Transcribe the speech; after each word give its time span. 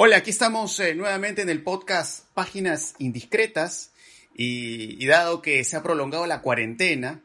Hola, 0.00 0.18
aquí 0.18 0.30
estamos 0.30 0.78
eh, 0.78 0.94
nuevamente 0.94 1.42
en 1.42 1.48
el 1.48 1.64
podcast 1.64 2.24
Páginas 2.32 2.94
Indiscretas 2.98 3.90
y, 4.32 5.04
dado 5.08 5.42
que 5.42 5.64
se 5.64 5.76
ha 5.76 5.82
prolongado 5.82 6.24
la 6.24 6.40
cuarentena, 6.40 7.20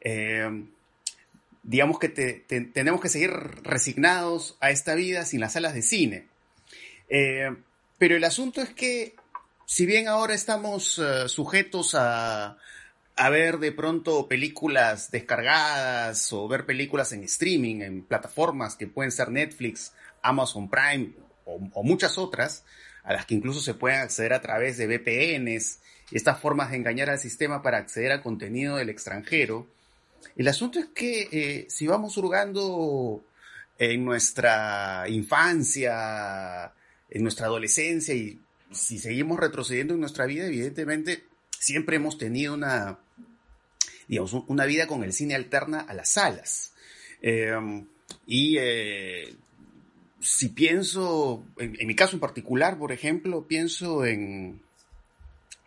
eh, 0.00 0.64
digamos 1.62 2.00
que 2.00 2.08
tenemos 2.08 3.00
que 3.00 3.10
seguir 3.10 3.30
resignados 3.62 4.56
a 4.58 4.72
esta 4.72 4.96
vida 4.96 5.24
sin 5.24 5.38
las 5.38 5.52
salas 5.52 5.72
de 5.72 5.82
cine. 5.82 6.26
Eh, 7.08 7.54
pero 7.96 8.16
el 8.16 8.24
asunto 8.24 8.60
es 8.60 8.70
que, 8.70 9.14
si 9.64 9.86
bien 9.86 10.08
ahora 10.08 10.34
estamos 10.34 11.00
sujetos 11.28 11.94
a, 11.94 12.58
a 13.14 13.30
ver 13.30 13.58
de 13.58 13.70
pronto 13.70 14.26
películas 14.26 15.12
descargadas 15.12 16.32
o 16.32 16.48
ver 16.48 16.66
películas 16.66 17.12
en 17.12 17.22
streaming, 17.22 17.82
en 17.82 18.02
plataformas 18.02 18.74
que 18.74 18.88
pueden 18.88 19.12
ser 19.12 19.30
Netflix, 19.30 19.92
Amazon 20.22 20.68
Prime 20.68 21.25
o, 21.46 21.82
muchas 21.82 22.18
otras, 22.18 22.64
a 23.02 23.12
las 23.12 23.24
que 23.24 23.34
incluso 23.34 23.60
se 23.60 23.74
pueden 23.74 24.00
acceder 24.00 24.32
a 24.32 24.42
través 24.42 24.76
de 24.76 24.86
VPNs 24.86 25.78
estas 26.12 26.40
formas 26.40 26.70
de 26.70 26.76
engañar 26.76 27.08
al 27.08 27.18
sistema 27.18 27.62
para 27.62 27.78
acceder 27.78 28.12
a 28.12 28.22
contenido 28.22 28.76
del 28.76 28.90
extranjero. 28.90 29.66
El 30.36 30.48
asunto 30.48 30.78
es 30.78 30.86
que 30.86 31.28
eh, 31.32 31.66
si 31.68 31.86
vamos 31.86 32.16
hurgando 32.16 33.24
en 33.78 34.04
nuestra 34.04 35.04
infancia, 35.08 36.72
en 37.08 37.22
nuestra 37.22 37.46
adolescencia 37.46 38.14
y 38.14 38.40
si 38.72 38.98
seguimos 38.98 39.38
retrocediendo 39.38 39.94
en 39.94 40.00
nuestra 40.00 40.26
vida, 40.26 40.46
evidentemente 40.46 41.24
siempre 41.58 41.96
hemos 41.96 42.18
tenido 42.18 42.54
una, 42.54 42.98
digamos, 44.08 44.32
una 44.48 44.64
vida 44.64 44.86
con 44.86 45.04
el 45.04 45.12
cine 45.12 45.34
alterna 45.34 45.80
a 45.80 45.94
las 45.94 46.10
salas. 46.10 46.72
Eh, 47.22 47.84
y 48.26 48.56
eh, 48.58 49.36
si 50.26 50.48
pienso, 50.48 51.46
en, 51.56 51.86
mi 51.86 51.94
caso 51.94 52.16
en 52.16 52.20
particular, 52.20 52.78
por 52.78 52.90
ejemplo, 52.90 53.46
pienso 53.46 54.04
en 54.04 54.60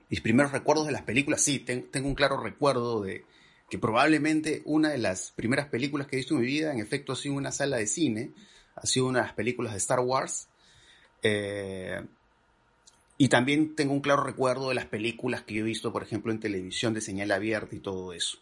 mis 0.09 0.19
primeros 0.19 0.51
recuerdos 0.51 0.85
de 0.85 0.91
las 0.91 1.03
películas, 1.03 1.41
sí, 1.41 1.59
tengo 1.59 2.07
un 2.09 2.15
claro 2.15 2.41
recuerdo 2.43 3.01
de 3.01 3.23
que 3.69 3.79
probablemente 3.79 4.61
una 4.65 4.89
de 4.89 4.97
las 4.97 5.31
primeras 5.31 5.67
películas 5.67 6.07
que 6.07 6.17
he 6.17 6.19
visto 6.19 6.33
en 6.33 6.41
mi 6.41 6.47
vida, 6.47 6.73
en 6.73 6.79
efecto, 6.79 7.13
ha 7.13 7.15
sido 7.15 7.35
una 7.35 7.53
sala 7.53 7.77
de 7.77 7.87
cine, 7.87 8.33
ha 8.75 8.85
sido 8.85 9.07
una 9.07 9.19
de 9.19 9.25
las 9.27 9.35
películas 9.35 9.71
de 9.71 9.77
Star 9.77 10.01
Wars. 10.01 10.49
Eh, 11.23 12.05
y 13.17 13.29
también 13.29 13.75
tengo 13.75 13.93
un 13.93 14.01
claro 14.01 14.23
recuerdo 14.23 14.69
de 14.69 14.75
las 14.75 14.87
películas 14.87 15.43
que 15.43 15.53
yo 15.53 15.61
he 15.61 15.65
visto, 15.65 15.93
por 15.93 16.03
ejemplo, 16.03 16.33
en 16.33 16.41
televisión 16.41 16.93
de 16.93 17.01
señal 17.01 17.31
abierta 17.31 17.75
y 17.75 17.79
todo 17.79 18.11
eso. 18.11 18.39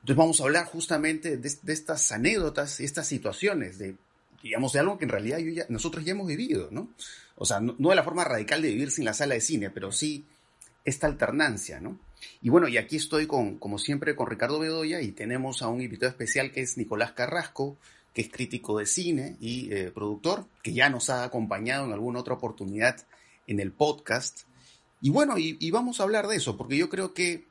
Entonces 0.00 0.16
vamos 0.16 0.40
a 0.40 0.44
hablar 0.44 0.64
justamente 0.66 1.36
de, 1.36 1.52
de 1.62 1.72
estas 1.72 2.12
anécdotas 2.12 2.80
y 2.80 2.84
estas 2.84 3.06
situaciones 3.06 3.78
de 3.78 3.96
digamos, 4.42 4.72
de 4.72 4.80
algo 4.80 4.98
que 4.98 5.04
en 5.04 5.10
realidad 5.10 5.66
nosotros 5.68 6.04
ya 6.04 6.12
hemos 6.12 6.26
vivido, 6.26 6.68
¿no? 6.70 6.88
O 7.36 7.44
sea, 7.44 7.60
no, 7.60 7.74
de 7.76 7.94
la 7.94 8.02
forma 8.02 8.24
radical 8.24 8.62
de 8.62 8.68
vivir 8.68 8.90
sin 8.90 9.04
la 9.04 9.14
sala 9.14 9.34
de 9.34 9.40
cine, 9.40 9.70
pero 9.70 9.92
sí 9.92 10.24
esta 10.84 11.06
alternancia, 11.06 11.80
¿no? 11.80 11.98
Y 12.42 12.50
bueno, 12.50 12.66
y 12.68 12.78
aquí 12.78 12.96
estoy 12.96 13.26
con, 13.26 13.58
como 13.58 13.78
siempre, 13.78 14.16
con 14.16 14.26
Ricardo 14.26 14.58
Bedoya 14.58 15.00
y 15.00 15.12
tenemos 15.12 15.62
a 15.62 15.68
un 15.68 15.80
invitado 15.80 16.10
especial 16.10 16.50
que 16.50 16.62
es 16.62 16.76
Nicolás 16.76 17.12
Carrasco, 17.12 17.76
que 18.12 18.22
es 18.22 18.28
crítico 18.30 18.78
de 18.78 18.86
cine 18.86 19.36
y 19.40 19.72
eh, 19.72 19.92
productor, 19.92 20.46
que 20.62 20.72
ya 20.72 20.88
nos 20.88 21.10
ha 21.10 21.24
acompañado 21.24 21.86
en 21.86 21.92
alguna 21.92 22.20
otra 22.20 22.34
oportunidad 22.34 23.06
en 23.46 23.60
el 23.60 23.70
podcast. 23.70 24.40
Y 25.00 25.10
bueno, 25.10 25.38
y, 25.38 25.70
vamos 25.70 26.00
a 26.00 26.02
hablar 26.02 26.26
de 26.26 26.36
eso, 26.36 26.56
porque 26.56 26.76
yo 26.76 26.88
creo 26.88 27.14
que 27.14 27.46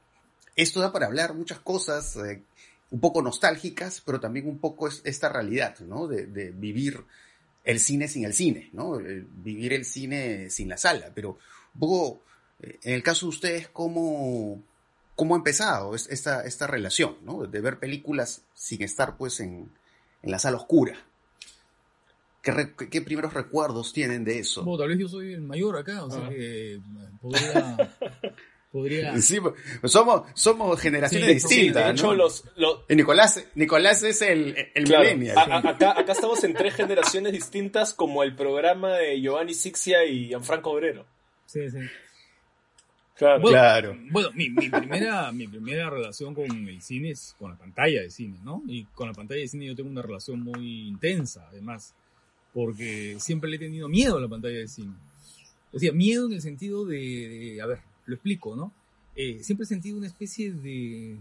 esto 0.58 0.82
da 0.82 0.92
para 0.92 1.06
hablar 1.06 1.34
muchas 1.34 1.60
cosas. 1.60 2.18
Eh, 2.18 2.44
un 2.90 3.00
poco 3.00 3.22
nostálgicas, 3.22 4.02
pero 4.06 4.20
también 4.20 4.48
un 4.48 4.60
poco 4.60 4.88
esta 4.88 5.30
realidad, 5.30 5.80
¿no? 5.80 6.08
De, 6.08 6.52
vivir 6.52 7.04
el 7.64 7.80
cine 7.80 8.08
sin 8.08 8.26
el 8.26 8.34
cine, 8.34 8.70
¿no? 8.74 8.98
Vivir 8.98 9.74
el 9.74 9.86
cine 9.86 10.50
sin 10.50 10.70
la 10.70 10.78
sala. 10.78 11.12
Pero 11.14 11.38
un 11.74 11.80
poco, 11.80 12.22
eh, 12.62 12.80
en 12.84 12.94
el 12.94 13.04
caso 13.04 13.26
de 13.26 13.30
ustedes, 13.30 13.68
¿cómo, 13.70 14.64
cómo 15.16 15.36
ha 15.36 15.38
empezado 15.38 15.96
esta, 15.96 16.42
esta 16.42 16.68
relación, 16.68 17.18
¿no? 17.24 17.46
De 17.46 17.62
ver 17.62 17.80
películas 17.80 18.44
sin 18.54 18.84
estar, 18.84 19.18
pues, 19.18 19.40
en, 19.42 19.70
en 20.24 20.32
la 20.32 20.40
sala 20.40 20.58
oscura. 20.58 20.96
¿Qué, 22.42 22.74
¿Qué, 22.90 23.02
primeros 23.02 23.34
recuerdos 23.34 23.92
tienen 23.92 24.24
de 24.24 24.40
eso? 24.40 24.64
Bueno, 24.64 24.80
tal 24.80 24.90
vez 24.90 25.00
yo 25.00 25.10
soy 25.10 25.34
el 25.34 25.42
mayor 25.42 25.78
acá, 25.78 26.06
o 26.06 26.10
sea 26.10 26.26
ah. 26.26 26.30
que 26.30 26.80
podría... 27.20 27.98
Sí, 29.22 29.40
pues, 29.40 29.92
somos, 29.92 30.24
somos 30.34 30.80
generaciones 30.80 31.28
distintas. 31.28 31.86
de 31.86 31.92
hecho, 31.92 32.14
los, 32.14 32.44
Nicolás, 32.90 33.46
Nicolás 33.56 34.04
es 34.04 34.22
el, 34.22 34.56
el 34.74 34.96
acá, 35.38 36.00
acá 36.00 36.12
estamos 36.12 36.44
en 36.44 36.54
tres 36.54 36.76
generaciones 36.76 37.32
distintas, 37.32 37.94
como 37.94 38.24
el 38.24 38.36
programa 38.36 38.94
de 38.94 39.20
Giovanni 39.22 39.54
Sixia 39.54 40.06
y 40.06 40.28
Gianfranco 40.28 40.72
Obrero. 40.72 41.06
Sí, 41.46 41.70
sí. 41.70 41.80
Claro. 43.18 43.42
Bueno, 43.42 43.58
claro. 43.58 43.98
bueno 44.12 44.30
mi, 44.34 44.50
mi, 44.52 44.70
primera, 44.70 45.32
mi 45.34 45.48
primera 45.48 45.90
relación 45.90 46.36
con 46.36 46.46
el 46.46 46.82
cine 46.82 47.12
es 47.12 47.36
con 47.40 47.50
la 47.50 47.58
pantalla 47.58 48.02
de 48.02 48.12
cine, 48.12 48.38
¿no? 48.44 48.62
Y 48.68 48.84
con 48.86 49.08
la 49.08 49.14
pantalla 49.14 49.42
de 49.42 49.48
cine 49.48 49.66
yo 49.66 49.76
tengo 49.76 49.90
una 49.90 50.04
relación 50.04 50.42
muy 50.42 50.88
intensa, 50.88 51.48
además, 51.50 51.96
porque 52.54 53.18
siempre 53.20 53.50
le 53.50 53.56
he 53.56 53.60
tenido 53.60 53.90
miedo 53.90 54.18
a 54.18 54.22
la 54.22 54.28
pantalla 54.28 54.60
de 54.60 54.68
cine. 54.68 54.94
O 55.74 55.80
sea, 55.80 55.92
miedo 55.94 56.28
en 56.28 56.34
el 56.34 56.42
sentido 56.42 56.86
de 56.86 57.60
a 57.62 57.66
ver, 57.66 57.80
lo 58.08 58.16
explico, 58.16 58.56
¿no? 58.56 58.74
Eh, 59.16 59.44
siempre 59.44 59.66
he 59.66 59.68
sentido 59.68 59.98
una 59.98 60.08
especie 60.08 60.52
de, 60.52 61.18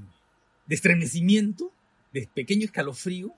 de 0.66 0.74
estremecimiento, 0.74 1.70
de 2.12 2.28
pequeño 2.32 2.64
escalofrío, 2.64 3.34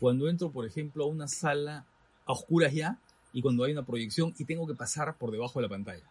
cuando 0.00 0.28
entro, 0.28 0.50
por 0.50 0.66
ejemplo, 0.66 1.04
a 1.04 1.06
una 1.06 1.28
sala 1.28 1.84
a 2.26 2.32
oscuras 2.32 2.72
ya 2.72 2.98
y 3.32 3.42
cuando 3.42 3.64
hay 3.64 3.72
una 3.72 3.84
proyección 3.84 4.34
y 4.38 4.44
tengo 4.44 4.66
que 4.66 4.74
pasar 4.74 5.16
por 5.16 5.30
debajo 5.30 5.58
de 5.58 5.64
la 5.64 5.68
pantalla. 5.68 6.04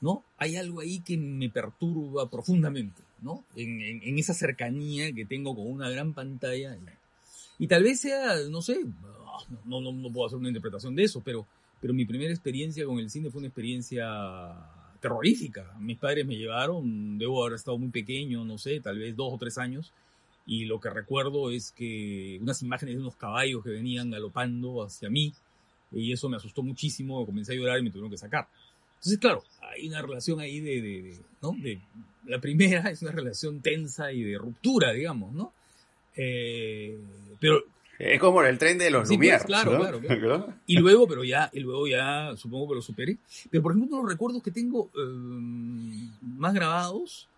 ¿No? 0.00 0.22
Hay 0.36 0.54
algo 0.54 0.80
ahí 0.80 1.00
que 1.00 1.16
me 1.16 1.50
perturba 1.50 2.30
profundamente, 2.30 3.02
¿no? 3.20 3.42
En, 3.56 4.16
esa 4.16 4.32
cercanía 4.32 5.12
que 5.12 5.24
tengo 5.24 5.56
con 5.56 5.66
una 5.66 5.90
gran 5.90 6.14
pantalla. 6.14 6.78
Y, 7.58 7.66
tal 7.66 7.82
vez 7.82 8.00
sea, 8.00 8.36
no 8.48 8.62
sé, 8.62 8.78
no, 9.64 9.80
no, 9.80 9.92
no, 9.92 10.12
puedo 10.12 10.26
hacer 10.26 10.38
una 10.38 10.48
interpretación 10.48 10.94
de 10.94 11.02
eso, 11.02 11.20
pero, 11.24 11.48
pero 11.80 11.92
mi 11.92 12.04
primera 12.04 12.30
experiencia 12.32 12.86
con 12.86 13.00
el 13.00 13.10
cine 13.10 13.28
fue 13.30 13.40
una 13.40 13.48
experiencia 13.48 14.06
terrorífica. 15.00 15.74
Mis 15.80 15.98
padres 15.98 16.26
me 16.26 16.36
llevaron, 16.36 17.18
debo 17.18 17.42
haber 17.42 17.56
estado 17.56 17.78
muy 17.78 17.90
pequeño, 17.90 18.44
no 18.44 18.58
sé, 18.58 18.80
tal 18.80 18.98
vez 18.98 19.16
dos 19.16 19.32
o 19.32 19.38
tres 19.38 19.58
años, 19.58 19.92
y 20.46 20.64
lo 20.64 20.80
que 20.80 20.90
recuerdo 20.90 21.50
es 21.50 21.72
que 21.72 22.38
unas 22.40 22.62
imágenes 22.62 22.96
de 22.96 23.00
unos 23.00 23.16
caballos 23.16 23.62
que 23.62 23.70
venían 23.70 24.10
galopando 24.10 24.82
hacia 24.82 25.10
mí, 25.10 25.32
y 25.92 26.12
eso 26.12 26.28
me 26.28 26.36
asustó 26.36 26.62
muchísimo, 26.62 27.24
comencé 27.24 27.52
a 27.52 27.56
llorar 27.56 27.78
y 27.78 27.82
me 27.82 27.90
tuvieron 27.90 28.10
que 28.10 28.18
sacar. 28.18 28.48
Entonces, 28.96 29.18
claro, 29.18 29.44
hay 29.60 29.88
una 29.88 30.02
relación 30.02 30.40
ahí 30.40 30.60
de, 30.60 30.82
de, 30.82 31.18
¿no? 31.40 31.52
De, 31.52 31.80
la 32.26 32.40
primera 32.40 32.80
es 32.90 33.02
una 33.02 33.12
relación 33.12 33.60
tensa 33.60 34.12
y 34.12 34.22
de 34.22 34.38
ruptura, 34.38 34.92
digamos, 34.92 35.32
¿no? 35.32 35.52
Eh, 36.16 36.98
pero 37.40 37.62
es 37.98 38.20
como 38.20 38.42
el 38.42 38.58
tren 38.58 38.78
de 38.78 38.90
los 38.90 39.08
sí, 39.08 39.18
pues, 39.18 39.42
claro, 39.44 39.76
claro, 39.76 40.00
claro, 40.00 40.54
Y 40.66 40.76
luego, 40.76 41.08
pero 41.08 41.24
ya, 41.24 41.50
y 41.52 41.60
luego 41.60 41.88
ya 41.88 42.36
supongo 42.36 42.68
que 42.68 42.74
lo 42.76 42.82
superé. 42.82 43.18
Pero 43.50 43.62
por 43.62 43.72
ejemplo, 43.72 43.88
uno 43.88 43.96
de 43.96 44.02
los 44.04 44.12
recuerdos 44.12 44.42
que 44.42 44.52
tengo 44.52 44.88
eh, 44.96 46.08
más 46.22 46.54
grabados 46.54 47.28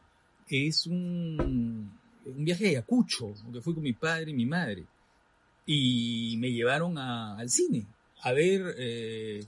es 0.48 0.86
un, 0.86 1.90
un 2.26 2.44
viaje 2.44 2.66
a 2.66 2.68
Ayacucho, 2.70 3.32
que 3.52 3.62
fui 3.62 3.72
con 3.72 3.82
mi 3.82 3.94
padre 3.94 4.32
y 4.32 4.34
mi 4.34 4.44
madre. 4.46 4.84
Y 5.64 6.36
me 6.38 6.52
llevaron 6.52 6.98
al 6.98 7.48
cine 7.48 7.86
a 8.22 8.32
ver 8.32 8.74
eh, 8.76 9.44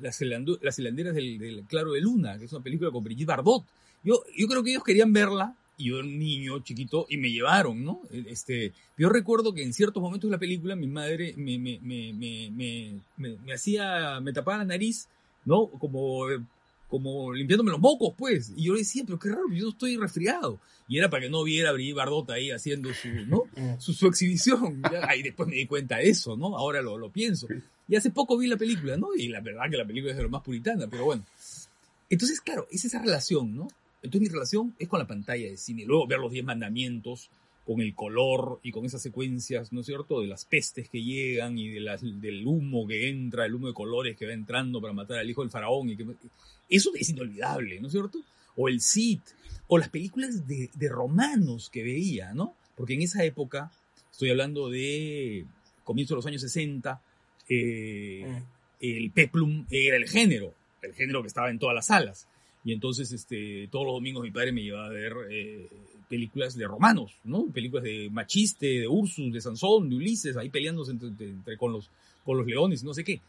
las, 0.00 0.20
las 0.20 0.78
hilanderas 0.78 1.14
del, 1.14 1.38
del, 1.38 1.64
Claro 1.64 1.92
de 1.92 2.00
Luna, 2.00 2.38
que 2.38 2.44
es 2.44 2.52
una 2.52 2.62
película 2.62 2.90
con 2.90 3.02
Brigitte 3.02 3.26
Bardot. 3.26 3.64
Yo, 4.04 4.22
yo 4.36 4.46
creo 4.46 4.62
que 4.62 4.70
ellos 4.70 4.84
querían 4.84 5.12
verla 5.12 5.54
y 5.80 5.88
yo 5.88 5.98
era 5.98 6.06
un 6.06 6.18
niño 6.18 6.58
chiquito 6.60 7.06
y 7.08 7.16
me 7.16 7.30
llevaron, 7.30 7.82
¿no? 7.82 8.02
Este, 8.10 8.72
yo 8.98 9.08
recuerdo 9.08 9.54
que 9.54 9.62
en 9.62 9.72
ciertos 9.72 10.02
momentos 10.02 10.28
de 10.28 10.36
la 10.36 10.40
película 10.40 10.76
mi 10.76 10.86
madre 10.86 11.34
me, 11.36 11.58
me, 11.58 11.78
me, 11.82 12.12
me, 12.12 13.00
me 13.16 13.52
hacía, 13.52 14.20
me 14.20 14.32
tapaba 14.32 14.58
la 14.58 14.64
nariz, 14.66 15.08
¿no? 15.44 15.66
Como, 15.66 16.26
como 16.88 17.32
limpiándome 17.32 17.70
los 17.70 17.80
mocos, 17.80 18.14
pues. 18.18 18.52
Y 18.56 18.64
yo 18.64 18.74
le 18.74 18.80
decía, 18.80 19.04
pero 19.06 19.18
qué 19.18 19.30
raro, 19.30 19.50
yo 19.52 19.70
estoy 19.70 19.96
resfriado. 19.96 20.60
Y 20.86 20.98
era 20.98 21.08
para 21.08 21.22
que 21.22 21.30
no 21.30 21.44
viera 21.44 21.70
a 21.70 21.72
Brigitte 21.72 21.96
Bardota 21.96 22.34
ahí 22.34 22.50
haciendo 22.50 22.92
su, 22.92 23.08
¿no? 23.26 23.44
Su, 23.78 23.92
su 23.92 24.06
exhibición. 24.08 24.82
Ahí 25.08 25.22
después 25.22 25.48
me 25.48 25.56
di 25.56 25.66
cuenta 25.66 25.96
de 25.96 26.10
eso, 26.10 26.36
¿no? 26.36 26.56
Ahora 26.58 26.82
lo, 26.82 26.98
lo 26.98 27.10
pienso. 27.10 27.46
Y 27.88 27.96
hace 27.96 28.10
poco 28.10 28.36
vi 28.36 28.48
la 28.48 28.56
película, 28.56 28.96
¿no? 28.96 29.14
Y 29.16 29.28
la 29.28 29.40
verdad 29.40 29.70
que 29.70 29.76
la 29.76 29.86
película 29.86 30.10
es 30.10 30.16
de 30.16 30.24
lo 30.24 30.30
más 30.30 30.42
puritana, 30.42 30.88
pero 30.90 31.04
bueno. 31.04 31.24
Entonces, 32.10 32.40
claro, 32.40 32.66
es 32.70 32.84
esa 32.84 32.98
relación, 32.98 33.54
¿no? 33.54 33.68
Entonces 34.02 34.28
mi 34.28 34.32
relación 34.32 34.74
es 34.78 34.88
con 34.88 34.98
la 34.98 35.06
pantalla 35.06 35.48
de 35.48 35.56
cine. 35.56 35.84
Luego 35.84 36.06
ver 36.06 36.18
los 36.18 36.32
diez 36.32 36.44
mandamientos 36.44 37.30
con 37.66 37.80
el 37.80 37.94
color 37.94 38.58
y 38.62 38.72
con 38.72 38.84
esas 38.84 39.02
secuencias, 39.02 39.72
¿no 39.72 39.80
es 39.80 39.86
cierto?, 39.86 40.20
de 40.20 40.26
las 40.26 40.44
pestes 40.44 40.88
que 40.88 41.02
llegan 41.02 41.58
y 41.58 41.68
de 41.68 41.80
las, 41.80 42.00
del 42.02 42.46
humo 42.46 42.86
que 42.86 43.08
entra, 43.08 43.46
el 43.46 43.54
humo 43.54 43.68
de 43.68 43.74
colores 43.74 44.16
que 44.16 44.26
va 44.26 44.32
entrando 44.32 44.80
para 44.80 44.92
matar 44.92 45.18
al 45.18 45.30
hijo 45.30 45.42
del 45.42 45.50
faraón. 45.50 45.90
Y 45.90 45.96
que, 45.96 46.06
eso 46.68 46.90
es 46.94 47.10
inolvidable, 47.10 47.80
¿no 47.80 47.86
es 47.86 47.92
cierto? 47.92 48.18
O 48.56 48.68
el 48.68 48.80
Cid, 48.80 49.20
o 49.68 49.78
las 49.78 49.88
películas 49.88 50.48
de, 50.48 50.70
de 50.74 50.88
romanos 50.88 51.70
que 51.70 51.84
veía, 51.84 52.32
¿no? 52.32 52.54
Porque 52.76 52.94
en 52.94 53.02
esa 53.02 53.22
época, 53.24 53.70
estoy 54.10 54.30
hablando 54.30 54.70
de 54.70 55.44
comienzo 55.84 56.14
de 56.14 56.16
los 56.16 56.26
años 56.26 56.40
60, 56.40 57.00
eh, 57.48 58.42
el 58.80 59.10
peplum 59.10 59.66
era 59.70 59.96
el 59.96 60.08
género, 60.08 60.54
el 60.82 60.94
género 60.94 61.20
que 61.20 61.28
estaba 61.28 61.50
en 61.50 61.58
todas 61.58 61.74
las 61.74 61.86
salas. 61.86 62.26
Y 62.64 62.72
entonces, 62.72 63.10
este, 63.12 63.68
todos 63.70 63.86
los 63.86 63.94
domingos 63.94 64.22
mi 64.22 64.30
padre 64.30 64.52
me 64.52 64.62
llevaba 64.62 64.86
a 64.86 64.90
ver 64.90 65.14
eh, 65.30 65.66
películas 66.08 66.56
de 66.56 66.66
romanos, 66.66 67.12
¿no? 67.24 67.46
Películas 67.46 67.84
de 67.84 68.10
Machiste, 68.10 68.66
de 68.80 68.88
Ursus, 68.88 69.32
de 69.32 69.40
Sansón, 69.40 69.88
de 69.88 69.96
Ulises, 69.96 70.36
ahí 70.36 70.50
peleándose 70.50 70.92
entre, 70.92 71.56
con, 71.56 71.72
los, 71.72 71.90
con 72.24 72.36
los 72.36 72.46
leones, 72.46 72.84
no 72.84 72.92
sé 72.92 73.04
qué. 73.04 73.20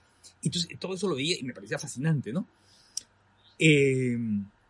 Entonces, 0.44 0.78
todo 0.80 0.96
eso 0.96 1.08
lo 1.08 1.16
veía 1.16 1.38
y 1.40 1.44
me 1.44 1.54
parecía 1.54 1.80
fascinante, 1.80 2.34
¿no? 2.34 2.46
Eh, 3.58 4.18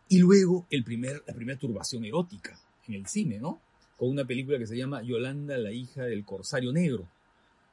y 0.09 0.19
luego 0.19 0.67
el 0.69 0.83
primer, 0.83 1.23
la 1.25 1.33
primera 1.33 1.57
turbación 1.57 2.03
erótica 2.03 2.59
en 2.87 2.95
el 2.95 3.07
cine, 3.07 3.39
¿no? 3.39 3.61
Con 3.97 4.09
una 4.09 4.25
película 4.25 4.59
que 4.59 4.67
se 4.67 4.75
llama 4.75 5.01
Yolanda, 5.01 5.57
la 5.57 5.71
hija 5.71 6.03
del 6.03 6.25
corsario 6.25 6.73
negro, 6.73 7.07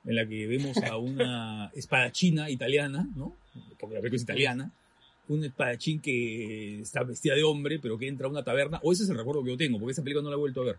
en 0.04 0.14
la 0.14 0.26
que 0.26 0.46
vemos 0.46 0.76
a 0.78 0.96
una 0.96 1.66
espadachina 1.74 2.48
italiana, 2.48 3.08
¿no? 3.16 3.34
Porque 3.80 3.96
la 3.96 4.00
película 4.00 4.16
es 4.16 4.22
italiana, 4.22 4.72
un 5.28 5.44
espadachín 5.44 6.00
que 6.00 6.80
está 6.80 7.02
vestida 7.02 7.34
de 7.34 7.44
hombre, 7.44 7.78
pero 7.78 7.98
que 7.98 8.08
entra 8.08 8.26
a 8.26 8.30
una 8.30 8.42
taberna, 8.42 8.80
o 8.82 8.92
ese 8.92 9.04
es 9.04 9.10
el 9.10 9.16
recuerdo 9.16 9.44
que 9.44 9.50
yo 9.50 9.56
tengo, 9.56 9.78
porque 9.78 9.92
esa 9.92 10.02
película 10.02 10.22
no 10.22 10.30
la 10.30 10.36
he 10.36 10.38
vuelto 10.38 10.62
a 10.62 10.64
ver. 10.64 10.78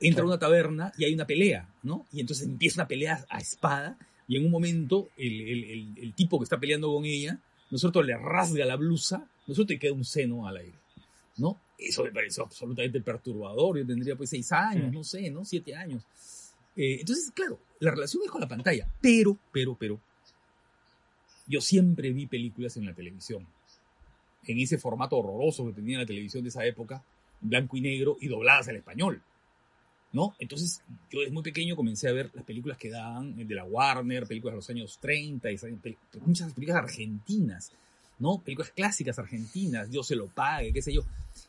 Entra 0.00 0.22
a 0.22 0.26
una 0.26 0.38
taberna 0.38 0.92
y 0.98 1.04
hay 1.04 1.14
una 1.14 1.26
pelea, 1.26 1.68
¿no? 1.82 2.06
Y 2.12 2.20
entonces 2.20 2.46
empieza 2.46 2.82
una 2.82 2.88
pelea 2.88 3.24
a 3.28 3.38
espada, 3.38 3.98
y 4.28 4.36
en 4.36 4.44
un 4.44 4.50
momento 4.50 5.10
el, 5.16 5.40
el, 5.40 5.94
el, 5.96 6.14
tipo 6.14 6.38
que 6.38 6.44
está 6.44 6.58
peleando 6.58 6.92
con 6.92 7.04
ella, 7.04 7.38
nosotros 7.70 8.04
le 8.04 8.16
rasga 8.16 8.64
la 8.64 8.76
blusa, 8.76 9.28
nosotros 9.46 9.68
te 9.68 9.78
queda 9.78 9.92
un 9.92 10.04
seno 10.04 10.46
al 10.46 10.58
aire, 10.58 10.78
¿no? 11.38 11.60
Eso 11.78 12.04
me 12.04 12.12
pareció 12.12 12.44
absolutamente 12.44 13.00
perturbador, 13.00 13.78
yo 13.78 13.86
tendría 13.86 14.14
pues 14.14 14.30
seis 14.30 14.52
años, 14.52 14.90
mm. 14.90 14.94
no 14.94 15.04
sé, 15.04 15.30
¿no? 15.30 15.44
Siete 15.44 15.74
años. 15.74 16.04
Eh, 16.76 16.98
entonces, 17.00 17.30
claro, 17.32 17.58
la 17.80 17.90
relación 17.90 18.22
es 18.24 18.30
con 18.30 18.40
la 18.40 18.48
pantalla, 18.48 18.88
pero, 19.00 19.36
pero, 19.52 19.76
pero, 19.78 20.00
yo 21.46 21.60
siempre 21.60 22.12
vi 22.12 22.26
películas 22.26 22.76
en 22.76 22.86
la 22.86 22.94
televisión 22.94 23.46
en 24.46 24.58
ese 24.58 24.78
formato 24.78 25.16
horroroso 25.16 25.66
que 25.66 25.72
tenía 25.72 25.98
la 25.98 26.06
televisión 26.06 26.42
de 26.42 26.48
esa 26.48 26.64
época, 26.64 27.02
blanco 27.40 27.76
y 27.76 27.80
negro 27.80 28.16
y 28.20 28.28
dobladas 28.28 28.68
al 28.68 28.76
español. 28.76 29.22
¿No? 30.12 30.34
Entonces, 30.38 30.82
yo 31.10 31.20
desde 31.20 31.32
muy 31.32 31.42
pequeño 31.42 31.74
comencé 31.74 32.06
a 32.06 32.12
ver 32.12 32.30
las 32.34 32.44
películas 32.44 32.76
que 32.76 32.90
daban 32.90 33.34
de 33.34 33.54
la 33.54 33.64
Warner, 33.64 34.26
películas 34.26 34.52
de 34.52 34.56
los 34.56 34.68
años 34.68 34.98
30, 35.00 35.50
y 35.50 35.56
muchas 36.26 36.52
películas 36.52 36.82
argentinas, 36.82 37.72
¿no? 38.18 38.38
Películas 38.42 38.72
clásicas 38.72 39.18
argentinas, 39.18 39.90
Dios 39.90 40.06
se 40.06 40.14
lo 40.14 40.26
pague, 40.26 40.70
qué 40.70 40.82
sé 40.82 40.92
yo. 40.92 41.02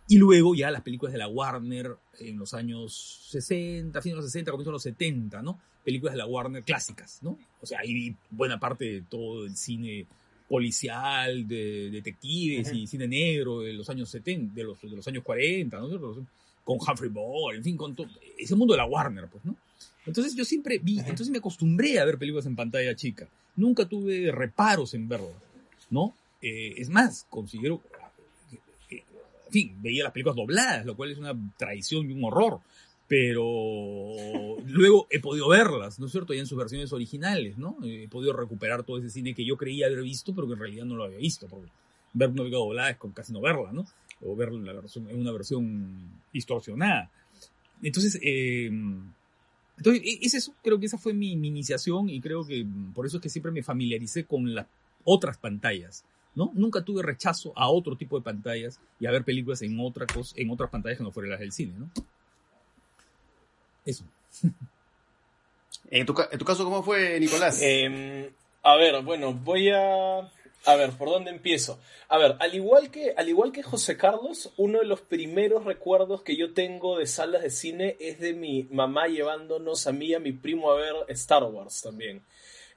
Y 0.07 0.17
luego 0.17 0.55
ya 0.55 0.71
las 0.71 0.81
películas 0.81 1.11
de 1.11 1.19
la 1.19 1.27
Warner 1.27 1.97
en 2.19 2.37
los 2.37 2.53
años 2.53 3.27
60, 3.31 4.01
fines 4.01 4.15
de 4.15 4.21
los 4.21 4.31
60, 4.31 4.51
comienzos 4.51 4.71
de 4.71 4.75
los 4.75 4.83
70, 4.83 5.41
¿no? 5.41 5.59
Películas 5.83 6.13
de 6.13 6.19
la 6.19 6.25
Warner 6.25 6.63
clásicas, 6.63 7.19
¿no? 7.21 7.37
O 7.61 7.65
sea, 7.65 7.79
ahí 7.81 8.15
buena 8.29 8.61
parte 8.61 8.85
de 8.85 9.01
todo 9.01 9.45
el 9.45 9.57
cine 9.57 10.07
policial, 10.47 11.47
de 11.47 11.89
detectives 11.89 12.71
y 12.73 12.87
cine 12.87 13.07
negro 13.07 13.61
de 13.61 13.73
los 13.73 13.89
años 13.89 14.09
70, 14.09 14.53
de 14.53 14.63
los, 14.63 14.81
de 14.81 14.95
los 14.95 15.07
años 15.07 15.23
40, 15.23 15.79
¿no? 15.79 16.27
con 16.63 16.77
Humphrey 16.77 17.09
Bogart, 17.09 17.57
en 17.57 17.63
fin, 17.63 17.77
con 17.77 17.95
todo, 17.95 18.07
ese 18.37 18.55
mundo 18.55 18.73
de 18.73 18.77
la 18.77 18.85
Warner, 18.85 19.27
pues, 19.27 19.43
¿no? 19.43 19.55
Entonces 20.05 20.35
yo 20.35 20.45
siempre 20.45 20.79
vi, 20.79 20.99
entonces 20.99 21.29
me 21.29 21.37
acostumbré 21.37 21.99
a 21.99 22.05
ver 22.05 22.17
películas 22.17 22.45
en 22.45 22.55
pantalla 22.55 22.95
chica. 22.95 23.27
Nunca 23.55 23.85
tuve 23.85 24.31
reparos 24.31 24.93
en 24.93 25.07
verlo, 25.07 25.33
¿no? 25.89 26.13
Eh, 26.41 26.73
es 26.77 26.89
más, 26.89 27.25
considero, 27.29 27.81
en 28.89 29.51
fin, 29.51 29.75
veía 29.81 30.03
las 30.03 30.13
películas 30.13 30.35
dobladas, 30.35 30.85
lo 30.85 30.95
cual 30.95 31.11
es 31.11 31.17
una 31.17 31.33
traición 31.57 32.09
y 32.09 32.13
un 32.13 32.23
horror 32.23 32.59
pero 33.07 34.57
luego 34.65 35.07
he 35.09 35.19
podido 35.19 35.49
verlas, 35.49 35.99
¿no 35.99 36.05
es 36.05 36.11
cierto? 36.11 36.33
Ya 36.33 36.39
en 36.39 36.47
sus 36.47 36.57
versiones 36.57 36.93
originales, 36.93 37.57
¿no? 37.57 37.77
He 37.83 38.07
podido 38.07 38.33
recuperar 38.33 38.83
todo 38.83 38.97
ese 38.97 39.09
cine 39.09 39.33
que 39.33 39.45
yo 39.45 39.57
creía 39.57 39.87
haber 39.87 40.01
visto, 40.01 40.33
pero 40.33 40.47
que 40.47 40.53
en 40.53 40.59
realidad 40.59 40.85
no 40.85 40.95
lo 40.95 41.03
había 41.03 41.17
visto, 41.17 41.47
porque 41.47 41.69
ver 42.13 42.29
una 42.29 42.37
película 42.43 42.59
doblada 42.59 42.89
es 42.91 42.97
casi 43.13 43.33
no 43.33 43.41
verla, 43.41 43.71
¿no? 43.71 43.85
O 44.21 44.35
ver 44.35 44.51
la 44.53 44.73
versión, 44.73 45.09
en 45.09 45.19
una 45.19 45.31
versión 45.31 46.21
distorsionada. 46.31 47.11
Entonces, 47.81 48.17
eh, 48.23 48.71
entonces, 49.77 50.03
e, 50.05 50.19
es 50.21 50.33
eso, 50.33 50.53
creo 50.63 50.79
que 50.79 50.85
esa 50.85 50.97
fue 50.97 51.13
mi, 51.13 51.31
iniciación 51.31 52.09
y 52.09 52.21
creo 52.21 52.45
que 52.45 52.65
por 52.93 53.05
eso 53.05 53.17
es 53.17 53.23
que 53.23 53.29
siempre 53.29 53.51
me 53.51 53.63
familiaricé 53.63 54.25
con 54.25 54.53
las 54.53 54.67
otras 55.03 55.37
pantallas, 55.37 56.05
¿no? 56.35 56.51
Nunca 56.53 56.83
tuve 56.83 57.01
rechazo 57.01 57.53
a 57.55 57.69
otro 57.69 57.95
tipo 57.97 58.17
de 58.17 58.23
pantallas 58.23 58.79
y 58.99 59.05
a 59.05 59.11
ver 59.11 59.23
películas 59.23 59.61
en, 59.61 59.79
otra 59.79 60.05
cosa, 60.07 60.35
en 60.37 60.49
otras 60.49 60.69
pantallas 60.69 60.97
que 60.97 61.03
no 61.03 61.11
fueran 61.11 61.31
las 61.31 61.39
del 61.39 61.51
cine, 61.51 61.73
¿no? 61.77 61.89
Eso. 63.85 64.03
¿En 65.89 66.05
tu, 66.05 66.13
caso 66.13 66.63
cómo 66.63 66.83
fue, 66.83 67.19
Nicolás? 67.19 67.61
Em, 67.61 68.29
a 68.63 68.75
ver, 68.75 69.01
bueno, 69.03 69.33
voy 69.33 69.69
a... 69.69 70.31
A 70.65 70.75
ver, 70.77 70.91
¿por 70.91 71.09
dónde 71.09 71.29
empiezo? 71.29 71.77
A 72.07 72.17
ver, 72.17 72.37
al 72.39 72.55
igual, 72.55 72.89
que, 72.89 73.13
al 73.17 73.27
igual 73.27 73.51
que 73.51 73.63
José 73.63 73.97
Carlos, 73.97 74.53
uno 74.55 74.79
de 74.79 74.85
los 74.85 75.01
primeros 75.01 75.65
recuerdos 75.65 76.21
que 76.21 76.37
yo 76.37 76.53
tengo 76.53 76.97
de 76.97 77.05
salas 77.05 77.43
de 77.43 77.49
cine 77.49 77.97
es 77.99 78.19
de 78.19 78.33
mi 78.33 78.63
mamá 78.71 79.07
llevándonos 79.07 79.87
a 79.87 79.91
mí 79.91 80.07
y 80.07 80.13
a 80.13 80.19
mi 80.19 80.31
primo 80.31 80.71
a 80.71 80.75
ver 80.75 80.93
Star 81.09 81.43
Wars 81.43 81.81
también. 81.81 82.23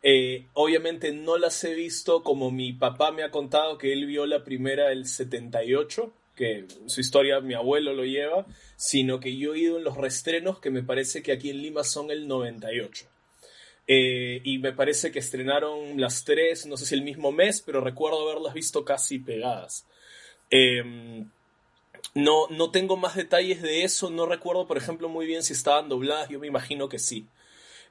Eh, 0.02 0.46
obviamente 0.54 1.12
no 1.12 1.38
las 1.38 1.62
he 1.64 1.74
visto 1.74 2.22
como 2.22 2.50
mi 2.50 2.72
papá 2.72 3.12
me 3.12 3.22
ha 3.22 3.30
contado 3.30 3.78
que 3.78 3.92
él 3.92 4.06
vio 4.06 4.26
la 4.26 4.44
primera 4.44 4.88
del 4.88 5.06
78, 5.06 6.12
que 6.36 6.66
su 6.86 7.00
historia 7.00 7.40
mi 7.40 7.54
abuelo 7.54 7.92
lo 7.94 8.04
lleva, 8.04 8.46
sino 8.76 9.18
que 9.18 9.36
yo 9.36 9.54
he 9.54 9.60
ido 9.60 9.78
en 9.78 9.84
los 9.84 9.96
restrenos 9.96 10.60
que 10.60 10.70
me 10.70 10.82
parece 10.82 11.22
que 11.22 11.32
aquí 11.32 11.50
en 11.50 11.62
Lima 11.62 11.82
son 11.82 12.10
el 12.10 12.28
98. 12.28 13.06
Eh, 13.88 14.40
y 14.44 14.58
me 14.58 14.72
parece 14.72 15.10
que 15.10 15.20
estrenaron 15.20 16.00
las 16.00 16.24
tres, 16.24 16.66
no 16.66 16.76
sé 16.76 16.86
si 16.86 16.94
el 16.94 17.02
mismo 17.02 17.32
mes, 17.32 17.62
pero 17.64 17.80
recuerdo 17.80 18.28
haberlas 18.28 18.54
visto 18.54 18.84
casi 18.84 19.18
pegadas. 19.18 19.86
Em, 20.50 21.30
no, 22.14 22.48
no 22.50 22.70
tengo 22.70 22.96
más 22.96 23.16
detalles 23.16 23.62
de 23.62 23.84
eso, 23.84 24.10
no 24.10 24.26
recuerdo, 24.26 24.66
por 24.66 24.76
ejemplo, 24.76 25.08
muy 25.08 25.26
bien 25.26 25.42
si 25.42 25.52
estaban 25.52 25.88
dobladas, 25.88 26.28
yo 26.28 26.38
me 26.38 26.46
imagino 26.46 26.88
que 26.88 26.98
sí. 26.98 27.26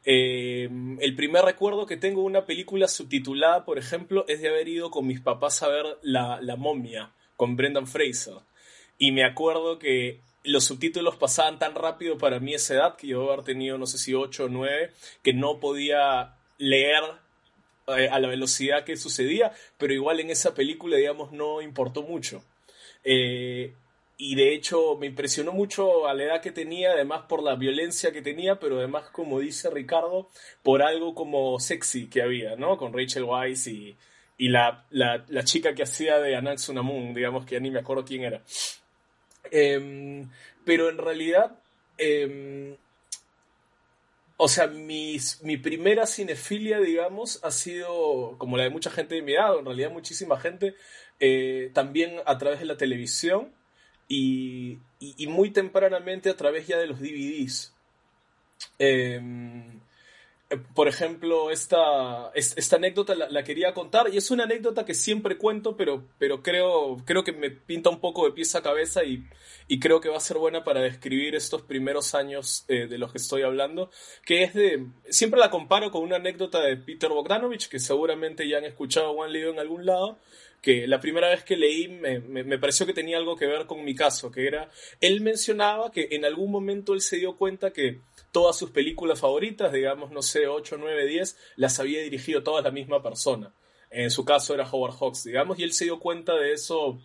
Em, 0.06 1.00
el 1.02 1.16
primer 1.16 1.46
recuerdo 1.46 1.86
que 1.88 1.98
tengo 1.98 2.22
de 2.22 2.28
una 2.28 2.46
película 2.46 2.88
subtitulada, 2.88 3.66
por 3.66 3.80
ejemplo, 3.80 4.26
es 4.28 4.42
de 4.42 4.50
haber 4.50 4.68
ido 4.68 4.92
con 4.92 5.08
mis 5.08 5.22
papás 5.22 5.64
a 5.64 5.70
ver 5.70 5.86
La, 6.04 6.40
la 6.42 6.56
momia 6.58 7.12
con 7.36 7.56
Brendan 7.56 7.88
Fraser. 7.88 8.36
Y 8.98 9.12
me 9.12 9.24
acuerdo 9.24 9.80
que 9.80 10.20
los 10.44 10.64
subtítulos 10.64 11.16
pasaban 11.16 11.60
tan 11.60 11.76
rápido 11.76 12.18
para 12.18 12.40
mí 12.40 12.54
esa 12.54 12.76
edad, 12.76 12.96
que 12.96 13.08
yo 13.08 13.32
haber 13.32 13.44
tenido, 13.44 13.78
no 13.78 13.88
sé 13.88 13.98
si 13.98 14.14
8 14.14 14.46
o 14.46 14.50
9, 14.50 14.92
que 15.24 15.34
no 15.34 15.60
podía 15.60 16.36
leer 16.58 17.04
eh, 17.88 18.10
a 18.10 18.20
la 18.20 18.28
velocidad 18.28 18.84
que 18.84 18.98
sucedía, 18.98 19.52
pero 19.78 19.94
igual 19.94 20.20
en 20.20 20.30
esa 20.30 20.54
película, 20.54 20.98
digamos, 20.98 21.32
no 21.32 21.62
importó 21.62 22.04
mucho. 22.04 22.44
Eh, 23.04 23.74
y 24.18 24.36
de 24.36 24.54
hecho 24.54 24.96
me 24.96 25.08
impresionó 25.08 25.52
mucho 25.52 26.08
a 26.08 26.14
la 26.14 26.24
edad 26.24 26.42
que 26.42 26.52
tenía, 26.52 26.92
además 26.92 27.24
por 27.28 27.44
la 27.44 27.56
violencia 27.56 28.12
que 28.12 28.22
tenía, 28.22 28.60
pero 28.60 28.78
además, 28.78 29.10
como 29.12 29.40
dice 29.40 29.70
Ricardo, 29.70 30.30
por 30.64 30.82
algo 30.82 31.14
como 31.14 31.60
sexy 31.60 32.08
que 32.08 32.22
había, 32.22 32.56
¿no? 32.56 32.78
Con 32.78 32.94
Rachel 32.94 33.26
Weisz 33.26 33.68
y, 33.68 33.98
y 34.38 34.50
la, 34.50 34.86
la, 34.90 35.44
chica 35.44 35.74
que 35.74 35.84
hacía 35.84 36.20
de 36.20 36.36
Anaxunamun, 36.36 37.14
digamos 37.14 37.46
que 37.46 37.56
ya 37.56 37.62
ni 37.62 37.72
me 37.72 37.80
acuerdo 37.80 38.04
quién 38.04 38.24
era. 38.24 38.42
Em, 39.52 40.30
pero 40.66 40.90
en 40.90 40.98
realidad, 40.98 41.58
em, 41.98 42.76
o 44.38 44.48
sea, 44.50 44.68
mis, 44.68 45.42
mi 45.44 45.58
primera 45.58 46.06
cinefilia, 46.06 46.80
digamos, 46.80 47.40
ha 47.44 47.52
sido 47.52 48.36
como 48.38 48.58
la 48.58 48.64
de 48.64 48.70
mucha 48.70 48.92
gente 48.92 49.16
de 49.16 49.22
mi 49.22 49.34
edad, 49.34 49.58
en 49.58 49.66
realidad 49.66 49.92
muchísima 49.92 50.38
gente, 50.40 50.76
eh, 51.20 51.72
también 51.74 52.16
a 52.26 52.38
través 52.38 52.60
de 52.60 52.66
la 52.66 52.78
televisión 52.78 53.54
y, 54.10 54.80
y, 55.00 55.28
muy 55.28 55.52
tempranamente 55.52 56.30
a 56.30 56.36
través 56.36 56.68
ya 56.68 56.78
de 56.78 56.88
los 56.88 57.00
DVDs. 57.00 57.74
Eh, 58.80 59.22
por 60.58 60.88
ejemplo, 60.88 61.52
esta, 61.52 62.32
esta 62.34 62.76
anécdota 62.76 63.16
la, 63.16 63.44
quería 63.44 63.74
contar 63.74 64.14
y 64.14 64.18
es 64.18 64.32
una 64.32 64.44
anécdota 64.44 64.86
que 64.86 64.94
siempre 64.94 65.38
cuento, 65.38 65.76
pero, 65.78 66.04
pero 66.18 66.42
creo, 66.42 66.98
creo 67.06 67.24
que 67.24 67.32
me 67.32 67.52
pinta 67.52 67.90
un 67.90 68.00
poco 68.00 68.26
de 68.26 68.32
pieza 68.32 68.60
a 68.60 68.64
cabeza 68.64 69.04
y, 69.04 69.24
y 69.68 69.80
creo 69.80 70.02
que 70.02 70.10
va 70.10 70.18
a 70.18 70.22
ser 70.22 70.38
buena 70.38 70.64
para 70.64 70.82
describir 70.82 71.36
estos 71.36 71.62
primeros 71.62 72.16
años 72.16 72.66
eh, 72.68 72.88
de 72.88 72.98
los 72.98 73.12
que 73.12 73.18
estoy 73.18 73.42
hablando, 73.42 73.90
que 74.26 74.44
es 74.44 74.54
de, 74.54 74.86
siempre 75.10 75.40
la 75.40 75.50
comparo 75.50 75.92
con 75.92 76.04
una 76.04 76.18
anécdota 76.18 76.62
de 76.62 76.78
Peter 76.78 77.10
Bogdanovich, 77.10 77.68
que 77.68 77.80
seguramente 77.80 78.48
ya 78.48 78.58
han 78.58 78.66
escuchado 78.66 79.12
o 79.12 79.24
han 79.24 79.34
leído 79.34 79.52
en 79.52 79.60
algún 79.60 79.86
lado, 79.86 80.20
que 80.62 80.88
la 80.88 81.00
primera 81.00 81.30
vez 81.30 81.44
que 81.44 81.58
leí 81.58 81.88
me, 81.88 82.20
me, 82.20 82.58
pareció 82.58 82.88
que 82.88 82.94
tenía 82.94 83.18
algo 83.18 83.36
que 83.36 83.46
ver 83.46 83.68
con 83.68 83.84
mi 83.84 83.94
caso, 83.94 84.32
que 84.32 84.48
era, 84.48 84.70
él 85.00 85.22
mencionaba 85.22 85.92
que 85.92 86.08
en 86.10 86.26
algún 86.26 86.50
momento 86.50 86.96
él 86.96 87.02
se 87.02 87.18
dio 87.18 87.36
cuenta 87.38 87.72
que 87.72 88.00
todas 88.36 88.58
sus 88.58 88.72
películas 88.72 89.22
favoritas, 89.22 89.72
digamos, 89.72 90.12
no 90.12 90.22
sé, 90.22 90.46
8, 90.46 90.76
9, 90.78 91.08
10, 91.08 91.38
las 91.56 91.80
había 91.80 92.02
dirigido 92.02 92.44
todas 92.44 92.66
la 92.66 92.70
misma 92.70 93.02
persona. 93.02 93.54
En 93.90 94.12
su 94.12 94.26
caso 94.26 94.54
era 94.54 94.70
Howard 94.70 94.96
Hawks, 95.00 95.24
digamos, 95.24 95.58
y 95.58 95.64
él 95.64 95.72
se 95.72 95.86
dio 95.86 96.02
cuenta 96.02 96.36
de 96.36 96.52
eso, 96.52 97.00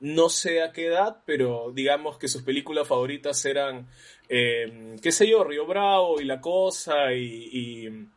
no 0.00 0.30
sé 0.30 0.62
a 0.62 0.72
qué 0.72 0.86
edad, 0.86 1.18
pero 1.26 1.72
digamos 1.74 2.16
que 2.16 2.26
sus 2.26 2.40
películas 2.42 2.88
favoritas 2.88 3.44
eran, 3.44 3.86
eh, 4.30 4.96
qué 5.02 5.12
sé 5.12 5.28
yo, 5.28 5.44
Río 5.44 5.66
Bravo 5.66 6.22
y 6.22 6.24
La 6.24 6.40
Cosa 6.40 7.12
y, 7.12 8.08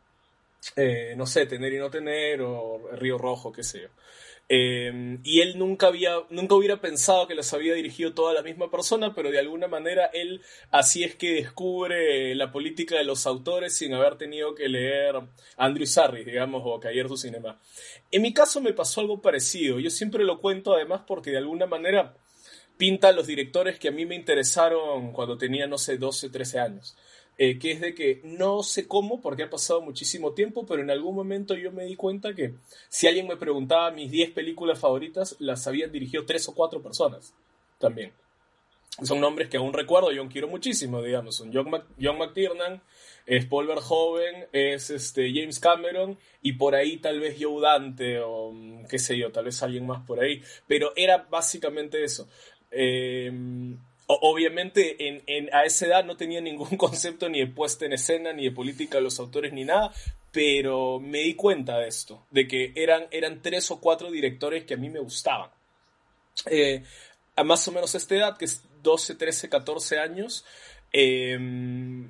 eh, 0.76 1.12
no 1.14 1.26
sé, 1.26 1.44
Tener 1.44 1.74
y 1.74 1.78
no 1.78 1.90
tener, 1.90 2.40
o 2.40 2.88
Río 2.92 3.18
Rojo, 3.18 3.52
qué 3.52 3.64
sé 3.64 3.82
yo. 3.82 3.88
Eh, 4.48 5.18
y 5.24 5.40
él 5.40 5.58
nunca, 5.58 5.88
había, 5.88 6.14
nunca 6.30 6.54
hubiera 6.54 6.80
pensado 6.80 7.26
que 7.26 7.34
las 7.34 7.52
había 7.52 7.74
dirigido 7.74 8.14
toda 8.14 8.32
la 8.32 8.42
misma 8.42 8.70
persona, 8.70 9.12
pero 9.12 9.30
de 9.30 9.40
alguna 9.40 9.66
manera 9.66 10.06
él 10.12 10.40
así 10.70 11.02
es 11.02 11.16
que 11.16 11.32
descubre 11.34 12.32
la 12.36 12.52
política 12.52 12.96
de 12.96 13.04
los 13.04 13.26
autores 13.26 13.76
sin 13.76 13.92
haber 13.94 14.16
tenido 14.16 14.54
que 14.54 14.68
leer 14.68 15.16
Andrew 15.56 15.86
Sarris, 15.86 16.24
digamos, 16.24 16.62
o 16.64 16.78
Cayer 16.78 17.08
su 17.08 17.16
Cinema. 17.16 17.60
En 18.12 18.22
mi 18.22 18.32
caso 18.32 18.60
me 18.60 18.72
pasó 18.72 19.00
algo 19.00 19.20
parecido. 19.20 19.80
Yo 19.80 19.90
siempre 19.90 20.22
lo 20.24 20.40
cuento 20.40 20.74
además 20.74 21.02
porque 21.06 21.30
de 21.30 21.38
alguna 21.38 21.66
manera 21.66 22.14
pinta 22.76 23.08
a 23.08 23.12
los 23.12 23.26
directores 23.26 23.78
que 23.78 23.88
a 23.88 23.92
mí 23.92 24.06
me 24.06 24.14
interesaron 24.14 25.12
cuando 25.12 25.38
tenía, 25.38 25.66
no 25.66 25.78
sé, 25.78 25.96
12, 25.98 26.30
13 26.30 26.60
años. 26.60 26.96
Eh, 27.38 27.58
que 27.58 27.72
es 27.72 27.80
de 27.82 27.94
que 27.94 28.22
no 28.24 28.62
sé 28.62 28.88
cómo, 28.88 29.20
porque 29.20 29.42
ha 29.42 29.50
pasado 29.50 29.82
muchísimo 29.82 30.32
tiempo, 30.32 30.64
pero 30.64 30.80
en 30.80 30.90
algún 30.90 31.14
momento 31.14 31.54
yo 31.54 31.70
me 31.70 31.84
di 31.84 31.94
cuenta 31.94 32.34
que 32.34 32.54
si 32.88 33.06
alguien 33.06 33.28
me 33.28 33.36
preguntaba 33.36 33.90
mis 33.90 34.10
10 34.10 34.30
películas 34.30 34.78
favoritas, 34.78 35.36
las 35.38 35.66
habían 35.66 35.92
dirigido 35.92 36.24
tres 36.24 36.48
o 36.48 36.54
cuatro 36.54 36.82
personas 36.82 37.34
también. 37.78 38.12
Son 39.02 39.20
nombres 39.20 39.50
que 39.50 39.58
aún 39.58 39.74
recuerdo, 39.74 40.10
yo 40.10 40.26
quiero 40.28 40.48
muchísimo, 40.48 41.02
digamos. 41.02 41.36
Son 41.36 41.52
John, 41.52 41.70
John 42.00 42.16
McTiernan, 42.16 42.80
es 43.26 43.44
Paul 43.44 43.66
Verhoeven, 43.66 44.46
es 44.52 44.88
este, 44.88 45.30
James 45.34 45.60
Cameron 45.60 46.18
y 46.40 46.54
por 46.54 46.74
ahí 46.74 46.96
tal 46.96 47.20
vez 47.20 47.36
Joe 47.38 47.60
Dante 47.60 48.20
o 48.20 48.54
qué 48.88 48.98
sé 48.98 49.18
yo, 49.18 49.30
tal 49.30 49.44
vez 49.44 49.62
alguien 49.62 49.86
más 49.86 50.06
por 50.06 50.20
ahí. 50.20 50.42
Pero 50.66 50.94
era 50.96 51.18
básicamente 51.18 52.02
eso. 52.02 52.26
Eh, 52.70 53.30
obviamente 54.06 54.96
en, 55.26 55.54
a 55.54 55.64
esa 55.64 55.86
edad 55.86 56.04
no 56.04 56.16
tenía 56.16 56.40
ningún 56.40 56.76
concepto 56.76 57.28
ni 57.28 57.40
de 57.40 57.46
puesta 57.46 57.86
en 57.86 57.92
escena, 57.92 58.32
ni 58.32 58.44
de 58.44 58.52
política 58.52 58.98
de 58.98 59.04
los 59.04 59.18
autores, 59.18 59.52
ni 59.52 59.64
nada, 59.64 59.92
pero 60.32 61.00
me 61.00 61.20
di 61.20 61.34
cuenta 61.34 61.78
de 61.78 61.88
esto, 61.88 62.24
de 62.30 62.46
que 62.46 62.72
eran, 62.74 63.06
eran 63.10 63.42
tres 63.42 63.70
o 63.70 63.80
cuatro 63.80 64.10
directores 64.10 64.64
que 64.64 64.74
a 64.74 64.76
mí 64.76 64.88
me 64.88 65.00
gustaban. 65.00 65.50
Eh, 66.46 66.82
a 67.34 67.44
más 67.44 67.66
o 67.68 67.72
menos 67.72 67.94
esta 67.94 68.14
edad, 68.14 68.36
que 68.36 68.44
es 68.44 68.62
12, 68.82 69.14
13, 69.14 69.48
14 69.48 69.98
años, 69.98 70.44
em, 70.92 72.06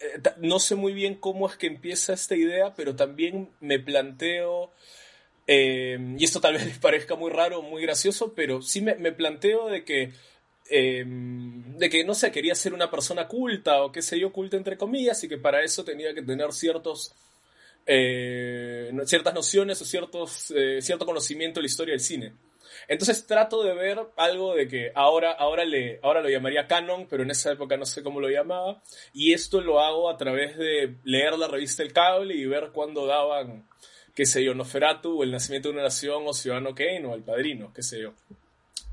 eh, 0.00 0.20
no 0.38 0.58
sé 0.58 0.74
muy 0.74 0.92
bien 0.92 1.14
cómo 1.14 1.48
es 1.48 1.56
que 1.56 1.66
empieza 1.66 2.12
esta 2.12 2.36
idea, 2.36 2.74
pero 2.74 2.96
también 2.96 3.50
me 3.60 3.78
planteo... 3.78 4.70
Em, 5.46 6.18
y 6.18 6.24
esto 6.24 6.40
tal 6.40 6.54
vez 6.54 6.64
les 6.66 6.78
parezca 6.78 7.16
muy 7.16 7.30
raro, 7.30 7.60
muy 7.62 7.82
gracioso, 7.82 8.32
pero 8.34 8.62
sí 8.62 8.80
me 8.80 9.12
planteo 9.12 9.68
de 9.68 9.84
que 9.84 10.12
Em, 10.68 11.76
de 11.76 11.90
que, 11.90 12.04
no 12.04 12.14
sé, 12.14 12.32
quería 12.32 12.54
ser 12.54 12.72
una 12.72 12.90
persona 12.90 13.28
culta 13.28 13.82
o 13.82 13.92
qué 13.92 14.00
sé 14.00 14.18
yo, 14.18 14.32
culta 14.32 14.56
entre 14.56 14.78
comillas, 14.78 15.22
y 15.24 15.28
que 15.28 15.38
para 15.38 15.62
eso 15.62 15.84
tenía 15.84 16.14
que 16.14 16.22
tener 16.22 16.52
ciertos, 16.52 17.14
eh, 17.86 18.90
ciertas 19.04 19.34
nociones 19.34 19.80
o 19.82 19.84
ciertos, 19.84 20.52
eh, 20.56 20.80
cierto 20.80 21.04
conocimiento 21.06 21.60
de 21.60 21.64
la 21.64 21.66
historia 21.66 21.92
del 21.92 22.00
cine. 22.00 22.32
Entonces 22.88 23.26
trato 23.26 23.62
de 23.62 23.74
ver 23.74 23.98
algo 24.16 24.54
de 24.54 24.68
que 24.68 24.92
ahora, 24.94 25.32
ahora, 25.32 25.64
le, 25.64 26.00
ahora 26.02 26.22
lo 26.22 26.28
llamaría 26.28 26.66
canon, 26.66 27.06
pero 27.08 27.22
en 27.22 27.30
esa 27.30 27.52
época 27.52 27.76
no 27.76 27.86
sé 27.86 28.02
cómo 28.02 28.20
lo 28.20 28.28
llamaba, 28.30 28.82
y 29.12 29.32
esto 29.32 29.60
lo 29.60 29.80
hago 29.80 30.10
a 30.10 30.16
través 30.16 30.56
de 30.56 30.96
leer 31.04 31.38
la 31.38 31.48
revista 31.48 31.82
El 31.82 31.92
Cable 31.92 32.34
y 32.34 32.46
ver 32.46 32.70
cuándo 32.72 33.06
daban, 33.06 33.68
qué 34.14 34.26
sé 34.26 34.42
yo, 34.44 34.54
Noferatu, 34.54 35.20
o 35.20 35.22
El 35.24 35.32
Nacimiento 35.32 35.68
de 35.68 35.74
una 35.74 35.84
Nación, 35.84 36.24
o 36.26 36.32
Ciudadano 36.32 36.74
Kane, 36.74 37.06
o 37.06 37.14
El 37.14 37.22
Padrino, 37.22 37.72
qué 37.74 37.82
sé 37.82 38.00
yo 38.00 38.14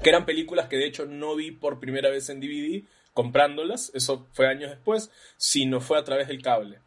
que 0.02 0.10
eran 0.10 0.26
películas 0.26 0.68
que 0.68 0.78
de 0.78 0.88
hecho 0.88 1.06
no 1.06 1.36
vi 1.36 1.52
por 1.52 1.80
primera 1.80 2.10
vez 2.10 2.30
en 2.30 2.40
DVD 2.40 2.84
comprándolas, 3.14 3.92
eso 3.94 4.28
fue 4.34 4.48
años 4.48 4.70
después, 4.70 5.12
sino 5.38 5.82
fue 5.82 5.98
a 5.98 6.04
través 6.04 6.28
del 6.28 6.42
cable. 6.42 6.80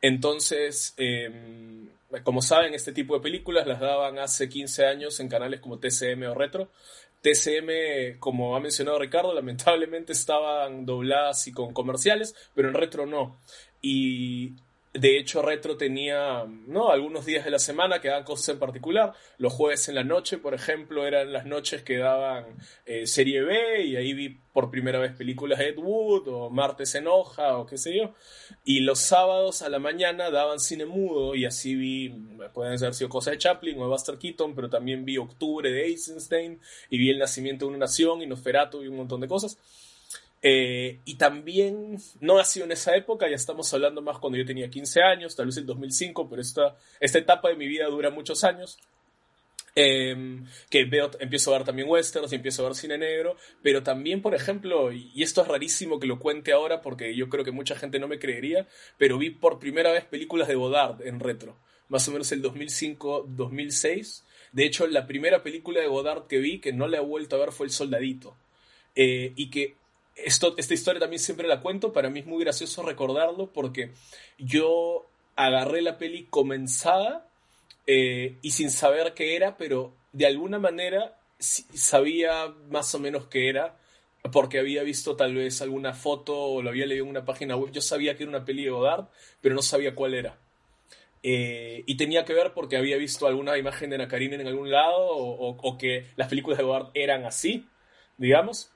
Entonces, 0.00 0.94
em, 0.96 1.88
como 2.22 2.42
saben, 2.42 2.74
este 2.74 2.92
tipo 2.92 3.14
de 3.14 3.22
películas 3.22 3.66
las 3.66 3.80
daban 3.80 4.18
hace 4.18 4.48
15 4.48 4.86
años 4.86 5.18
en 5.20 5.28
canales 5.28 5.60
como 5.60 5.78
TCM 5.78 6.26
o 6.28 6.34
Retro. 6.34 6.70
TCM, 7.22 8.18
como 8.18 8.54
ha 8.54 8.60
mencionado 8.60 8.98
Ricardo, 8.98 9.32
lamentablemente 9.32 10.12
estaban 10.12 10.84
dobladas 10.84 11.46
y 11.48 11.52
con 11.52 11.72
comerciales, 11.72 12.34
pero 12.54 12.68
en 12.68 12.74
Retro 12.74 13.06
no. 13.06 13.40
Y 13.80 14.52
de 14.94 15.18
hecho, 15.18 15.42
Retro 15.42 15.76
tenía 15.76 16.44
¿no? 16.44 16.90
algunos 16.90 17.26
días 17.26 17.44
de 17.44 17.50
la 17.50 17.58
semana 17.58 18.00
que 18.00 18.08
daban 18.08 18.22
cosas 18.22 18.50
en 18.50 18.60
particular. 18.60 19.12
Los 19.38 19.52
jueves 19.52 19.88
en 19.88 19.96
la 19.96 20.04
noche, 20.04 20.38
por 20.38 20.54
ejemplo, 20.54 21.04
eran 21.04 21.32
las 21.32 21.46
noches 21.46 21.82
que 21.82 21.98
daban 21.98 22.56
eh, 22.86 23.08
serie 23.08 23.42
B 23.42 23.86
y 23.86 23.96
ahí 23.96 24.14
vi 24.14 24.28
por 24.52 24.70
primera 24.70 25.00
vez 25.00 25.10
películas 25.16 25.58
de 25.58 25.70
Ed 25.70 25.78
Wood 25.78 26.28
o 26.28 26.48
Martes 26.48 26.94
en 26.94 27.08
hoja 27.08 27.58
o 27.58 27.66
qué 27.66 27.76
sé 27.76 27.96
yo. 27.96 28.14
Y 28.62 28.80
los 28.80 29.00
sábados 29.00 29.62
a 29.62 29.68
la 29.68 29.80
mañana 29.80 30.30
daban 30.30 30.60
cine 30.60 30.86
mudo 30.86 31.34
y 31.34 31.44
así 31.44 31.74
vi, 31.74 32.10
pueden 32.54 32.78
haber 32.78 32.94
sido 32.94 33.10
cosas 33.10 33.32
de 33.32 33.38
Chaplin 33.38 33.76
o 33.80 33.82
de 33.82 33.88
Buster 33.88 34.16
Keaton, 34.16 34.54
pero 34.54 34.70
también 34.70 35.04
vi 35.04 35.18
Octubre 35.18 35.72
de 35.72 35.86
Eisenstein 35.86 36.60
y 36.88 36.98
vi 36.98 37.10
El 37.10 37.18
nacimiento 37.18 37.64
de 37.64 37.70
una 37.70 37.78
nación 37.78 38.22
y 38.22 38.28
Nosferatu 38.28 38.84
y 38.84 38.86
un 38.86 38.96
montón 38.96 39.20
de 39.20 39.26
cosas. 39.26 39.58
Eh, 40.46 41.00
y 41.06 41.14
también, 41.14 41.96
no 42.20 42.38
ha 42.38 42.44
sido 42.44 42.66
en 42.66 42.72
esa 42.72 42.94
época, 42.94 43.30
ya 43.30 43.34
estamos 43.34 43.72
hablando 43.72 44.02
más 44.02 44.18
cuando 44.18 44.36
yo 44.36 44.44
tenía 44.44 44.68
15 44.68 45.00
años, 45.00 45.34
tal 45.34 45.46
vez 45.46 45.56
en 45.56 45.64
2005, 45.64 46.28
pero 46.28 46.42
esta, 46.42 46.76
esta 47.00 47.18
etapa 47.18 47.48
de 47.48 47.56
mi 47.56 47.66
vida 47.66 47.86
dura 47.86 48.10
muchos 48.10 48.44
años. 48.44 48.78
Em, 49.74 50.44
que 50.68 50.84
veo, 50.84 51.10
empiezo 51.18 51.52
a 51.52 51.58
ver 51.58 51.66
también 51.66 51.88
westerns 51.88 52.30
y 52.30 52.36
empiezo 52.36 52.62
a 52.62 52.66
ver 52.66 52.76
cine 52.76 52.98
negro, 52.98 53.36
pero 53.62 53.82
también, 53.82 54.20
por 54.20 54.34
ejemplo, 54.34 54.92
y 54.92 55.22
esto 55.22 55.40
es 55.40 55.48
rarísimo 55.48 55.98
que 55.98 56.06
lo 56.06 56.18
cuente 56.20 56.52
ahora 56.52 56.82
porque 56.82 57.16
yo 57.16 57.30
creo 57.30 57.42
que 57.42 57.50
mucha 57.50 57.74
gente 57.74 57.98
no 57.98 58.06
me 58.06 58.18
creería, 58.18 58.68
pero 58.98 59.16
vi 59.16 59.30
por 59.30 59.58
primera 59.58 59.92
vez 59.92 60.04
películas 60.04 60.46
de 60.46 60.56
Godard 60.56 61.04
en 61.06 61.20
retro, 61.20 61.56
más 61.88 62.06
o 62.06 62.12
menos 62.12 62.30
el 62.32 62.42
2005-2006. 62.42 64.22
De 64.52 64.66
hecho, 64.66 64.86
la 64.88 65.06
primera 65.06 65.42
película 65.42 65.80
de 65.80 65.88
Godard 65.88 66.26
que 66.26 66.38
vi, 66.38 66.60
que 66.60 66.74
no 66.74 66.86
la 66.86 66.98
he 66.98 67.00
vuelto 67.00 67.36
a 67.36 67.40
ver, 67.40 67.50
fue 67.50 67.66
El 67.66 67.72
Soldadito. 67.72 68.36
Eh, 68.94 69.32
y 69.34 69.50
que 69.50 69.74
esto, 70.16 70.54
esta 70.56 70.74
historia 70.74 71.00
también 71.00 71.20
siempre 71.20 71.48
la 71.48 71.60
cuento, 71.60 71.92
para 71.92 72.10
mí 72.10 72.20
es 72.20 72.26
muy 72.26 72.42
gracioso 72.42 72.82
recordarlo 72.82 73.52
porque 73.52 73.92
yo 74.38 75.06
agarré 75.36 75.82
la 75.82 75.98
peli 75.98 76.24
comenzada 76.24 77.28
eh, 77.86 78.38
y 78.42 78.52
sin 78.52 78.70
saber 78.70 79.14
qué 79.14 79.36
era, 79.36 79.56
pero 79.56 79.94
de 80.12 80.26
alguna 80.26 80.58
manera 80.58 81.18
sabía 81.38 82.54
más 82.70 82.94
o 82.94 82.98
menos 82.98 83.26
qué 83.26 83.48
era, 83.48 83.76
porque 84.32 84.58
había 84.58 84.82
visto 84.82 85.16
tal 85.16 85.34
vez 85.34 85.60
alguna 85.60 85.92
foto 85.92 86.34
o 86.34 86.62
lo 86.62 86.70
había 86.70 86.86
leído 86.86 87.04
en 87.04 87.10
una 87.10 87.24
página 87.24 87.56
web. 87.56 87.72
Yo 87.72 87.82
sabía 87.82 88.16
que 88.16 88.22
era 88.22 88.30
una 88.30 88.44
peli 88.44 88.64
de 88.64 88.70
Godard, 88.70 89.08
pero 89.40 89.54
no 89.54 89.62
sabía 89.62 89.94
cuál 89.94 90.14
era. 90.14 90.38
Eh, 91.22 91.82
y 91.86 91.96
tenía 91.96 92.24
que 92.24 92.34
ver 92.34 92.52
porque 92.54 92.76
había 92.76 92.96
visto 92.96 93.26
alguna 93.26 93.56
imagen 93.58 93.90
de 93.90 93.96
Ana 93.96 94.08
en 94.10 94.46
algún 94.46 94.70
lado 94.70 95.08
o, 95.08 95.48
o 95.50 95.78
que 95.78 96.06
las 96.16 96.28
películas 96.28 96.58
de 96.58 96.64
Godard 96.64 96.90
eran 96.94 97.24
así, 97.24 97.66
digamos. 98.16 98.73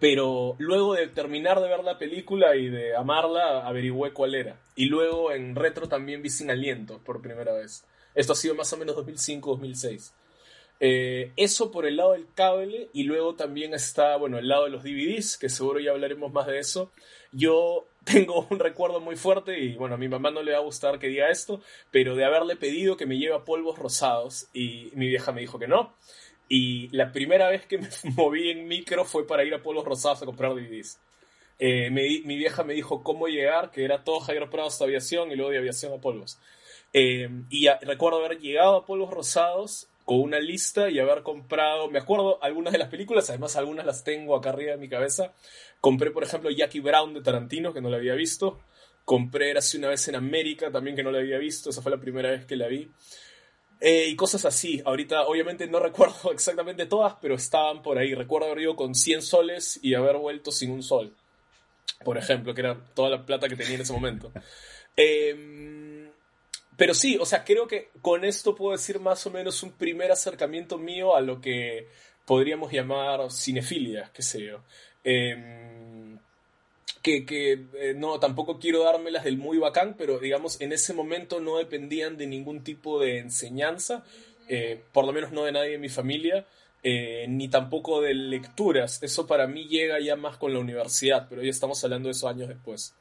Pero 0.00 0.56
luego 0.58 0.94
de 0.94 1.06
terminar 1.06 1.60
de 1.60 1.68
ver 1.68 1.84
la 1.84 1.98
película 1.98 2.56
y 2.56 2.68
de 2.68 2.96
amarla, 2.96 3.66
averigüé 3.66 4.12
cuál 4.12 4.34
era. 4.34 4.60
Y 4.74 4.86
luego 4.86 5.32
en 5.32 5.54
retro 5.54 5.88
también 5.88 6.22
vi 6.22 6.30
Sin 6.30 6.50
Aliento 6.50 7.00
por 7.04 7.22
primera 7.22 7.52
vez. 7.52 7.86
Esto 8.14 8.32
ha 8.32 8.36
sido 8.36 8.54
más 8.54 8.72
o 8.72 8.76
menos 8.76 8.96
2005-2006. 8.96 10.12
Eh, 10.78 11.32
eso 11.36 11.70
por 11.70 11.86
el 11.86 11.96
lado 11.96 12.12
del 12.12 12.26
cable 12.34 12.90
y 12.92 13.04
luego 13.04 13.34
también 13.34 13.72
está, 13.72 14.16
bueno, 14.16 14.38
el 14.38 14.48
lado 14.48 14.64
de 14.64 14.70
los 14.70 14.82
DVDs, 14.82 15.38
que 15.38 15.48
seguro 15.48 15.80
ya 15.80 15.92
hablaremos 15.92 16.32
más 16.32 16.46
de 16.46 16.58
eso. 16.58 16.92
Yo 17.32 17.86
tengo 18.04 18.46
un 18.50 18.58
recuerdo 18.58 19.00
muy 19.00 19.16
fuerte 19.16 19.58
y 19.58 19.76
bueno, 19.76 19.94
a 19.94 19.98
mi 19.98 20.08
mamá 20.08 20.30
no 20.30 20.42
le 20.42 20.52
va 20.52 20.58
a 20.58 20.62
gustar 20.62 20.98
que 20.98 21.08
diga 21.08 21.30
esto, 21.30 21.60
pero 21.90 22.14
de 22.14 22.24
haberle 22.24 22.56
pedido 22.56 22.96
que 22.96 23.06
me 23.06 23.18
lleve 23.18 23.38
polvos 23.40 23.78
rosados 23.78 24.48
y 24.52 24.90
mi 24.94 25.08
vieja 25.08 25.32
me 25.32 25.40
dijo 25.40 25.58
que 25.58 25.68
no. 25.68 25.94
Y 26.48 26.88
la 26.96 27.12
primera 27.12 27.48
vez 27.48 27.66
que 27.66 27.78
me 27.78 27.88
moví 28.14 28.50
en 28.50 28.68
micro 28.68 29.04
fue 29.04 29.26
para 29.26 29.44
ir 29.44 29.54
a 29.54 29.62
Polos 29.62 29.84
Rosados 29.84 30.22
a 30.22 30.26
comprar 30.26 30.54
DVDs. 30.54 30.98
Eh, 31.58 31.90
mi 31.90 32.36
vieja 32.36 32.64
me 32.64 32.74
dijo 32.74 33.02
cómo 33.02 33.28
llegar, 33.28 33.70
que 33.70 33.84
era 33.84 34.04
todo 34.04 34.20
Javier 34.20 34.50
Prado 34.50 34.68
hasta 34.68 34.84
aviación 34.84 35.30
y 35.30 35.36
luego 35.36 35.50
de 35.50 35.58
aviación 35.58 35.92
a 35.92 36.00
polvos. 36.00 36.38
Eh, 36.92 37.28
y 37.50 37.68
recuerdo 37.82 38.24
haber 38.24 38.38
llegado 38.38 38.76
a 38.76 38.86
Polvos 38.86 39.10
Rosados 39.10 39.88
con 40.04 40.20
una 40.20 40.38
lista 40.38 40.88
y 40.88 40.98
haber 40.98 41.22
comprado, 41.22 41.90
me 41.90 41.98
acuerdo 41.98 42.42
algunas 42.42 42.72
de 42.72 42.78
las 42.78 42.88
películas, 42.88 43.28
además 43.28 43.56
algunas 43.56 43.84
las 43.84 44.04
tengo 44.04 44.36
acá 44.36 44.50
arriba 44.50 44.72
de 44.72 44.78
mi 44.78 44.88
cabeza. 44.88 45.34
Compré, 45.80 46.10
por 46.10 46.22
ejemplo, 46.22 46.50
Jackie 46.50 46.80
Brown 46.80 47.12
de 47.12 47.22
Tarantino, 47.22 47.72
que 47.72 47.80
no 47.80 47.90
la 47.90 47.96
había 47.96 48.14
visto. 48.14 48.60
Compré 49.04 49.56
Hace 49.56 49.78
una 49.78 49.88
vez 49.88 50.06
en 50.08 50.14
América, 50.14 50.70
también 50.70 50.96
que 50.96 51.02
no 51.02 51.10
la 51.10 51.18
había 51.18 51.38
visto, 51.38 51.70
esa 51.70 51.82
fue 51.82 51.92
la 51.92 52.00
primera 52.00 52.30
vez 52.30 52.46
que 52.46 52.56
la 52.56 52.68
vi. 52.68 52.90
Eh, 53.80 54.06
y 54.08 54.16
cosas 54.16 54.44
así. 54.44 54.82
Ahorita, 54.84 55.22
obviamente, 55.26 55.66
no 55.66 55.80
recuerdo 55.80 56.32
exactamente 56.32 56.86
todas, 56.86 57.14
pero 57.20 57.34
estaban 57.34 57.82
por 57.82 57.98
ahí. 57.98 58.14
Recuerdo 58.14 58.48
haber 58.48 58.62
ido 58.62 58.76
con 58.76 58.94
100 58.94 59.22
soles 59.22 59.78
y 59.82 59.94
haber 59.94 60.16
vuelto 60.16 60.50
sin 60.50 60.70
un 60.70 60.82
sol. 60.82 61.14
Por 62.04 62.18
ejemplo, 62.18 62.54
que 62.54 62.60
era 62.60 62.78
toda 62.94 63.10
la 63.10 63.24
plata 63.24 63.48
que 63.48 63.56
tenía 63.56 63.74
en 63.74 63.82
ese 63.82 63.92
momento. 63.92 64.32
Em, 64.98 66.10
pero 66.74 66.94
sí, 66.94 67.18
o 67.20 67.26
sea, 67.26 67.44
creo 67.44 67.66
que 67.66 67.90
con 68.00 68.24
esto 68.24 68.54
puedo 68.54 68.72
decir 68.72 68.98
más 68.98 69.26
o 69.26 69.30
menos 69.30 69.62
un 69.62 69.72
primer 69.72 70.10
acercamiento 70.10 70.78
mío 70.78 71.14
a 71.14 71.20
lo 71.20 71.38
que 71.38 71.86
podríamos 72.24 72.72
llamar 72.72 73.30
cinefilia, 73.30 74.10
qué 74.14 74.22
sé 74.22 74.42
yo. 74.42 74.62
Em, 75.04 76.18
que, 77.06 77.24
que 77.24 77.52
eh, 77.52 77.94
no, 77.96 78.18
tampoco 78.18 78.58
quiero 78.58 78.82
dármelas 78.82 79.22
del 79.22 79.38
muy 79.38 79.58
bacán, 79.58 79.94
pero 79.96 80.18
digamos, 80.18 80.60
en 80.60 80.72
ese 80.72 80.92
momento 80.92 81.38
no 81.38 81.58
dependían 81.58 82.16
de 82.16 82.26
ningún 82.26 82.64
tipo 82.64 82.98
de 82.98 83.20
enseñanza, 83.20 84.02
eh, 84.48 84.82
por 84.92 85.06
lo 85.06 85.12
menos 85.12 85.30
no 85.30 85.44
de 85.44 85.52
nadie 85.52 85.74
en 85.74 85.80
mi 85.80 85.88
familia, 85.88 86.44
eh, 86.82 87.26
ni 87.28 87.46
tampoco 87.46 88.00
de 88.00 88.12
lecturas. 88.12 89.00
Eso 89.04 89.24
para 89.24 89.46
mí 89.46 89.68
llega 89.68 90.00
ya 90.00 90.16
más 90.16 90.36
con 90.36 90.52
la 90.52 90.58
universidad, 90.58 91.28
pero 91.30 91.44
ya 91.44 91.50
estamos 91.50 91.82
hablando 91.84 92.08
de 92.08 92.12
esos 92.12 92.28
años 92.28 92.48
después. 92.48 92.92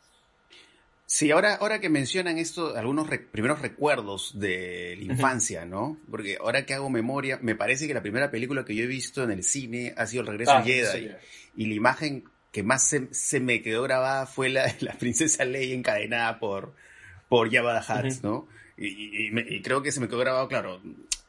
Sí, 1.07 1.31
ahora, 1.31 1.55
ahora 1.55 1.79
que 1.79 1.89
mencionan 1.89 2.37
esto, 2.37 2.75
algunos 2.75 3.07
primeros 3.31 3.59
recuerdos 3.59 4.39
de 4.39 4.97
la 4.99 5.13
infancia, 5.13 5.65
¿no? 5.65 5.97
Porque 6.11 6.37
ahora 6.39 6.63
que 6.67 6.75
hago 6.75 6.91
memoria, 6.91 7.39
me 7.41 7.55
parece 7.55 7.87
que 7.87 7.95
la 7.95 8.03
primera 8.03 8.29
película 8.29 8.65
que 8.65 8.75
yo 8.75 8.83
he 8.83 8.87
visto 8.87 9.23
en 9.23 9.31
el 9.31 9.43
cine 9.43 9.95
ha 9.97 10.05
sido 10.05 10.21
El 10.21 10.27
regreso 10.27 10.51
de 10.51 10.57
ah, 10.57 10.63
Jedi. 10.63 11.11
Y 11.57 11.65
la 11.67 11.73
imagen 11.73 12.25
que 12.55 12.63
más 12.63 12.89
se, 13.11 13.39
me 13.41 13.61
quedó 13.61 13.83
grabada 13.83 14.25
fue 14.27 14.47
la 14.47 14.67
de 14.67 14.75
la 14.79 14.93
princesa 14.93 15.43
Leia 15.43 15.75
encadenada 15.75 16.39
por, 16.39 16.73
por 17.27 17.51
Jabba 17.51 17.81
the 17.81 18.07
Hutt, 18.07 18.23
¿no? 18.23 18.47
Y, 18.77 19.61
creo 19.61 19.83
que 19.83 19.91
se 19.91 19.99
me 19.99 20.07
quedó 20.07 20.19
grabado, 20.19 20.47
claro, 20.47 20.79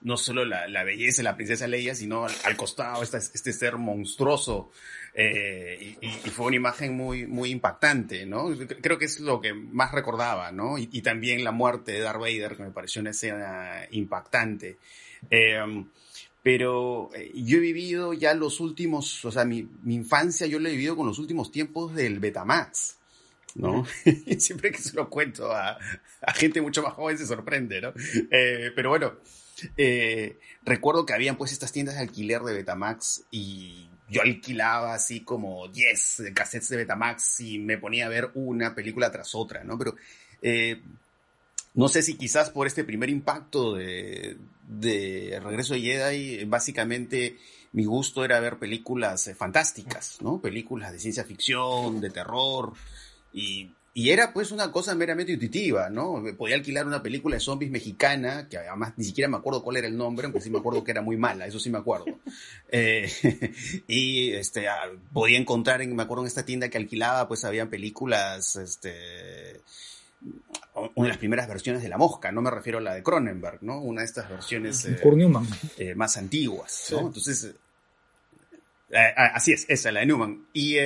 no 0.03 0.17
solo 0.19 0.45
la, 0.45 0.85
belleza 0.85 1.17
de 1.17 1.25
la 1.25 1.35
princesa 1.35 1.67
Leia, 1.67 1.97
sino 1.97 2.27
al, 2.27 2.57
costado 2.57 3.03
este, 3.03 3.17
este 3.17 3.53
ser 3.53 3.77
monstruoso 3.77 4.71
eh, 5.15 5.97
y, 6.01 6.31
fue 6.31 6.47
una 6.47 6.57
imagen 6.57 6.97
muy, 6.97 7.27
muy 7.27 7.51
impactante, 7.51 8.25
¿no? 8.25 8.47
Creo 8.81 8.97
que 8.97 9.07
es 9.07 9.19
lo 9.19 9.41
que 9.41 9.53
más 9.53 9.91
recordaba, 9.91 10.53
¿no? 10.53 10.79
Y, 10.79 11.03
también 11.03 11.43
la 11.43 11.51
muerte 11.51 11.91
de 11.91 12.03
Darth 12.03 12.21
Vader, 12.21 12.57
que 12.57 12.63
me 12.63 12.71
pareció 12.71 13.01
una 13.01 13.11
escena 13.11 13.81
impactante. 13.91 14.77
Em, 15.29 15.89
pero 16.47 17.11
eh, 17.13 17.33
yo 17.35 17.57
he 17.57 17.61
vivido 17.61 18.13
ya 18.13 18.33
los 18.33 18.61
últimos, 18.61 19.25
o 19.25 19.33
sea, 19.33 19.45
mi, 19.45 19.69
infancia 19.89 20.47
yo 20.47 20.61
la 20.61 20.69
he 20.69 20.73
vivido 20.73 20.95
con 20.95 21.05
los 21.05 21.19
últimos 21.19 21.51
tiempos 21.51 21.93
del 21.93 22.21
Betamax. 22.21 22.99
¿no? 23.57 23.85
Siempre 24.39 24.71
que 24.71 24.79
se 24.79 24.95
lo 24.95 25.11
cuento 25.11 25.51
a, 25.51 25.77
gente 26.37 26.61
mucho 26.61 26.85
más 26.85 26.93
joven 26.93 27.19
se 27.19 27.27
sorprende, 27.27 27.81
¿no? 27.81 27.93
Eh, 28.31 28.71
pero 28.77 28.91
bueno, 28.91 29.15
recuerdo 30.65 31.05
que 31.05 31.15
habían 31.15 31.37
pues 31.37 31.51
estas 31.51 31.73
tiendas 31.73 31.97
de 31.97 32.03
alquiler 32.03 32.43
de 32.43 32.55
Betamax 32.55 33.25
y 33.33 33.89
yo 34.09 34.23
alquilaba 34.23 34.95
así 34.95 35.23
como 35.23 35.67
10 35.67 36.31
cassettes 36.33 36.69
de 36.69 36.77
Betamax 36.77 37.41
y 37.41 37.59
me 37.59 37.77
ponía 37.77 38.07
a 38.07 38.11
ver 38.11 38.31
una 38.35 38.73
película 38.73 39.11
tras 39.11 39.35
otra, 39.35 39.65
¿no? 39.65 39.77
Pero 39.77 39.97
eh, 40.43 40.81
no 41.77 41.89
sé 41.89 42.03
si 42.03 42.15
quizás 42.15 42.51
por 42.51 42.67
este 42.67 42.83
primer 42.83 43.09
impacto 43.09 43.75
de, 43.75 44.37
de 44.67 45.41
Regreso 45.43 45.75
de 45.75 45.81
Jedi, 45.81 46.45
básicamente 46.45 47.37
mi 47.73 47.85
gusto 47.85 48.25
era 48.25 48.41
ver 48.41 48.59
películas 48.59 49.29
eh, 49.29 49.35
fantásticas, 49.35 50.19
¿no? 50.21 50.41
Películas 50.41 50.93
de 50.93 50.99
ciencia 50.99 51.25
ficción, 51.25 52.01
de 52.01 52.11
terror, 52.11 52.73
y 53.33 53.71
y 53.97 54.11
era 54.11 54.31
pues 54.35 54.53
una 54.53 54.71
cosa 54.71 54.95
meramente 54.95 55.33
intuitiva, 55.33 55.89
¿no? 55.89 56.23
Podía 56.37 56.57
alquilar 56.57 56.87
una 56.87 57.03
película 57.03 57.37
de 57.37 57.41
zombies 57.41 57.71
mexicana, 57.71 58.47
que 58.47 58.59
además 58.59 58.93
ni 58.99 59.05
siquiera 59.05 59.27
me 59.27 59.39
acuerdo 59.39 59.63
cuál 59.63 59.79
era 59.79 59.87
el 59.87 59.97
nombre, 59.97 60.27
aunque 60.27 60.43
sí 60.43 60.51
me 60.51 60.59
acuerdo 60.59 60.85
que 60.85 60.91
era 60.91 61.01
muy 61.01 61.17
mala, 61.17 61.47
eso 61.47 61.59
sí 61.59 61.71
me 61.71 61.79
acuerdo. 61.79 62.05
Eh, 62.71 63.11
y 63.89 64.33
este, 64.33 64.69
ah, 64.69 64.83
podía 65.15 65.39
encontrar, 65.39 65.81
en, 65.81 65.97
me 65.97 66.03
acuerdo 66.03 66.25
en 66.25 66.27
esta 66.27 66.45
tienda 66.45 66.69
que 66.69 66.77
alquilaba, 66.77 67.27
pues 67.27 67.47
había 67.47 67.71
películas, 67.71 68.57
este, 68.57 69.63
una 70.95 71.07
de 71.07 71.09
las 71.09 71.19
primeras 71.19 71.49
versiones 71.49 71.83
de 71.83 71.89
La 71.89 71.99
Mosca, 71.99 72.31
no 72.33 72.43
me 72.43 72.51
refiero 72.51 72.79
a 72.79 72.83
la 72.83 72.95
de 72.95 73.03
Cronenberg, 73.03 73.63
¿no? 73.63 73.81
Una 73.81 74.03
de 74.03 74.07
estas 74.07 74.29
versiones 74.29 74.85
eh, 74.85 75.01
eh, 75.79 75.95
más 75.95 76.17
antiguas, 76.17 76.89
¿no? 76.93 77.01
Entonces, 77.07 77.55
así 79.17 79.53
es, 79.53 79.65
esa, 79.69 79.91
la 79.93 80.01
de 80.01 80.07
Newman. 80.07 80.47
Y 80.53 80.77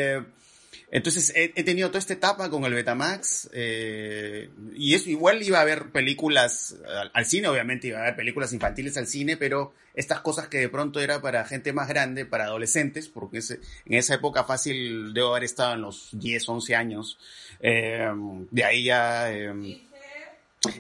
entonces 0.93 1.33
he, 1.37 1.49
tenido 1.63 1.89
toda 1.89 2.01
esta 2.01 2.15
etapa 2.15 2.51
con 2.51 2.65
el 2.65 2.75
Betamax 2.75 3.51
eh, 3.53 4.51
y 4.75 4.95
eso 4.95 5.09
igual 5.09 5.41
iba 5.43 5.59
a 5.59 5.63
haber 5.63 5.91
películas 5.93 6.77
al, 7.13 7.27
cine, 7.27 7.47
obviamente 7.47 7.89
iba 7.89 7.99
a 7.99 8.03
haber 8.03 8.17
películas 8.17 8.53
infantiles 8.53 8.97
al 8.97 9.07
cine, 9.07 9.37
pero 9.37 9.73
estas 9.95 10.21
cosas 10.21 10.49
que 10.49 10.59
de 10.59 10.69
pronto 10.69 11.01
era 11.01 11.23
para 11.23 11.45
gente 11.45 11.73
más 11.73 11.89
grande, 11.89 12.27
para 12.27 12.45
adolescentes, 12.45 13.09
porque 13.09 13.39
en 13.39 13.95
esa 13.95 14.15
época 14.15 14.43
fácil 14.43 15.15
debo 15.15 15.31
haber 15.31 15.45
estado 15.45 15.75
en 15.75 15.83
los 15.83 16.09
10, 16.13 16.49
11 16.49 16.75
años, 16.75 17.19
eh, 17.61 18.11
de 18.51 18.65
ahí 18.65 18.85
ya 18.85 19.33
eh, 19.33 19.87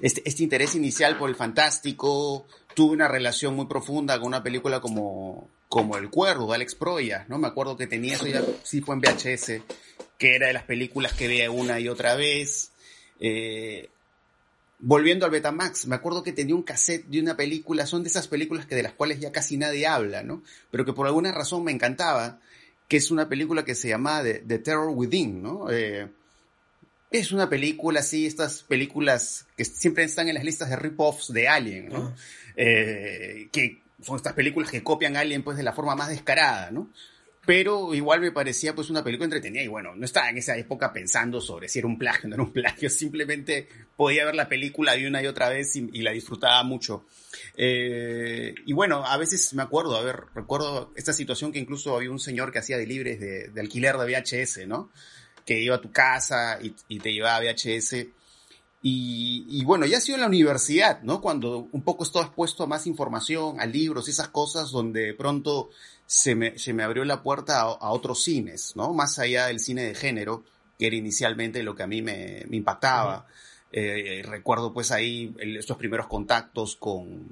este, 0.03 0.23
este 0.25 0.42
interés 0.42 0.75
inicial 0.75 1.18
por 1.18 1.31
el 1.31 1.37
fantástico, 1.37 2.46
tuve 2.75 2.94
una 2.94 3.07
relación 3.07 3.55
muy 3.55 3.66
profunda 3.66 4.18
con 4.18 4.27
una 4.27 4.42
película 4.42 4.81
como 4.81 5.49
como 5.71 5.97
El 5.97 6.11
Cuervo 6.11 6.49
de 6.49 6.57
Alex 6.57 6.75
Proya, 6.75 7.25
¿no? 7.29 7.39
Me 7.39 7.47
acuerdo 7.47 7.77
que 7.77 7.87
tenía 7.87 8.15
eso 8.15 8.27
ya, 8.27 8.43
sí 8.65 8.81
fue 8.81 8.97
en 8.97 9.01
VHS, 9.01 9.63
que 10.19 10.35
era 10.35 10.49
de 10.49 10.53
las 10.53 10.65
películas 10.65 11.13
que 11.13 11.29
veía 11.29 11.49
una 11.53 11.79
y 11.79 11.89
otra 11.89 12.17
vez. 12.17 12.73
Eh, 13.21 13.89
volviendo 14.81 15.25
al 15.25 15.31
Betamax, 15.31 15.87
me 15.87 15.95
acuerdo 15.95 16.25
que 16.25 16.33
tenía 16.33 16.57
un 16.57 16.65
cassette 16.65 17.07
de 17.07 17.21
una 17.21 17.37
película, 17.37 17.87
son 17.87 18.03
de 18.03 18.09
esas 18.09 18.27
películas 18.27 18.67
que 18.67 18.75
de 18.75 18.83
las 18.83 18.95
cuales 18.95 19.21
ya 19.21 19.31
casi 19.31 19.57
nadie 19.59 19.87
habla, 19.87 20.25
¿no? 20.25 20.43
Pero 20.73 20.85
que 20.85 20.93
por 20.93 21.07
alguna 21.07 21.31
razón 21.31 21.63
me 21.63 21.71
encantaba, 21.71 22.41
que 22.89 22.97
es 22.97 23.13
una 23.13 23.29
película 23.29 23.65
que 23.65 23.77
se 23.77 23.91
llama 23.91 24.25
The, 24.25 24.59
Terror 24.59 24.91
Within, 24.93 25.41
¿no? 25.41 25.71
Eh, 25.71 26.09
es 27.13 27.31
una 27.31 27.49
película 27.49 28.01
así, 28.01 28.27
estas 28.27 28.65
películas 28.65 29.47
que 29.57 29.65
siempre 29.65 30.03
están 30.03 30.27
en 30.27 30.35
las 30.35 30.45
listas 30.45 30.69
de 30.69 30.75
rip-offs 30.75 31.33
de 31.33 31.47
Alien, 31.47 31.91
¿no? 31.91 32.09
Ah. 32.09 32.17
Eh, 32.57 33.49
que 33.53 33.83
son 34.03 34.17
estas 34.17 34.33
películas 34.33 34.71
que 34.71 34.83
copian 34.83 35.17
a 35.17 35.21
alguien 35.21 35.43
pues 35.43 35.57
de 35.57 35.63
la 35.63 35.73
forma 35.73 35.95
más 35.95 36.09
descarada, 36.09 36.71
¿no? 36.71 36.91
Pero 37.47 37.95
igual 37.95 38.21
me 38.21 38.33
parecía 38.33 38.75
pues 38.75 38.91
una 38.91 39.03
película 39.03 39.25
entretenida 39.25 39.63
y 39.63 39.67
bueno, 39.67 39.97
no 39.97 40.05
estaba 40.05 40.29
en 40.29 40.39
esa 40.39 40.57
época 40.57 40.93
pensando 40.93 41.41
sobre 41.41 41.69
si 41.69 41.79
era 41.79 41.89
un 41.89 41.99
plagio 41.99 42.27
o 42.27 42.29
no 42.29 42.35
era 42.35 42.43
un 42.43 42.53
plagio, 42.53 42.91
simplemente 42.91 43.67
podía 43.97 44.27
ver 44.27 44.35
la 44.35 44.49
película 44.49 44.95
de 44.95 45.09
una 45.09 45.23
y 45.23 45.27
otra 45.27 45.49
vez 45.49 45.75
y, 45.75 46.03
la 46.03 46.13
disfrutaba 46.13 46.63
mucho. 46.65 47.07
Eh, 47.57 48.55
y 48.67 48.73
bueno, 48.73 49.05
a 49.07 49.17
veces 49.17 49.55
me 49.55 49.63
acuerdo, 49.63 49.97
a 49.97 50.03
ver, 50.03 50.25
recuerdo 50.35 50.93
esta 50.97 51.13
situación 51.13 51.51
que 51.51 51.59
incluso 51.59 51.97
había 51.97 52.11
un 52.11 52.21
señor 52.21 52.53
que 52.53 52.59
hacía 52.59 52.77
de 52.77 52.87
libres 52.87 53.19
de, 53.21 53.61
alquiler 53.61 53.97
de 53.97 54.07
VHS, 54.07 54.67
¿no? 54.67 54.91
Que 55.47 55.61
iba 55.61 55.77
a 55.77 55.81
tu 55.81 55.91
casa 55.91 56.59
y, 56.63 56.75
y 56.89 57.01
te 57.01 57.13
llevaba 57.13 57.41
VHS 57.41 58.07
y, 58.83 59.62
bueno, 59.64 59.85
ya 59.85 59.99
ha 59.99 60.01
sido 60.01 60.16
en 60.16 60.23
la 60.23 60.27
universidad, 60.27 61.03
¿no? 61.03 61.21
Cuando 61.21 61.69
un 61.71 61.83
poco 61.83 62.03
estaba 62.05 62.25
expuesto 62.25 62.64
a 62.64 62.66
más 62.66 62.87
información, 62.87 63.61
a 63.61 63.66
libros 63.66 64.09
y 64.09 64.12
esas 64.12 64.29
cosas, 64.29 64.71
donde 64.71 65.07
de 65.07 65.14
pronto 65.14 65.69
se 66.07 66.35
me, 66.35 66.59
se 66.59 66.73
me 66.73 66.83
abrió 66.83 67.05
la 67.05 67.23
puerta 67.23 67.61
a, 67.61 67.90
otros 67.90 68.25
cines, 68.25 68.73
¿no? 68.77 68.95
Más 68.95 69.19
allá 69.19 69.47
del 69.47 69.61
cine 69.61 69.83
de 69.83 69.95
género, 69.95 70.45
que 70.79 70.87
era 70.87 70.97
inicialmente 70.97 71.62
lo 71.62 71.75
que 71.75 71.83
a 71.83 71.87
mí 71.87 72.01
me, 72.01 72.45
me 72.49 72.57
impactaba. 72.57 73.27
Eh, 73.73 74.23
recuerdo 74.27 74.73
pues 74.73 74.90
ahí 74.90 75.35
estos 75.38 75.77
primeros 75.77 76.07
contactos 76.07 76.75
con, 76.75 77.29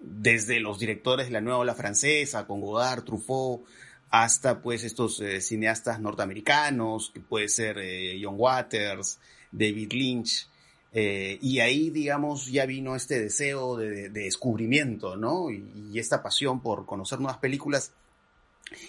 desde 0.00 0.58
los 0.58 0.78
directores 0.78 1.26
de 1.26 1.32
la 1.32 1.40
nueva 1.40 1.58
ola 1.58 1.74
francesa, 1.74 2.46
con 2.46 2.60
Godard, 2.60 3.04
Truffaut, 3.04 3.62
hasta 4.10 4.60
pues 4.60 4.84
estos 4.84 5.20
eh, 5.20 5.40
cineastas 5.40 6.00
norteamericanos, 6.00 7.10
que 7.12 7.20
puede 7.20 7.48
ser 7.48 7.78
eh, 7.78 8.20
John 8.22 8.34
Waters, 8.36 9.18
David 9.52 9.92
Lynch, 9.92 10.48
eh, 10.94 11.38
y 11.40 11.60
ahí, 11.60 11.88
digamos, 11.88 12.52
ya 12.52 12.66
vino 12.66 12.94
este 12.94 13.18
deseo 13.18 13.76
de, 13.76 14.10
descubrimiento, 14.10 15.16
¿no? 15.16 15.50
Y, 15.50 15.98
esta 15.98 16.22
pasión 16.22 16.60
por 16.60 16.84
conocer 16.84 17.18
nuevas 17.18 17.38
películas. 17.38 17.92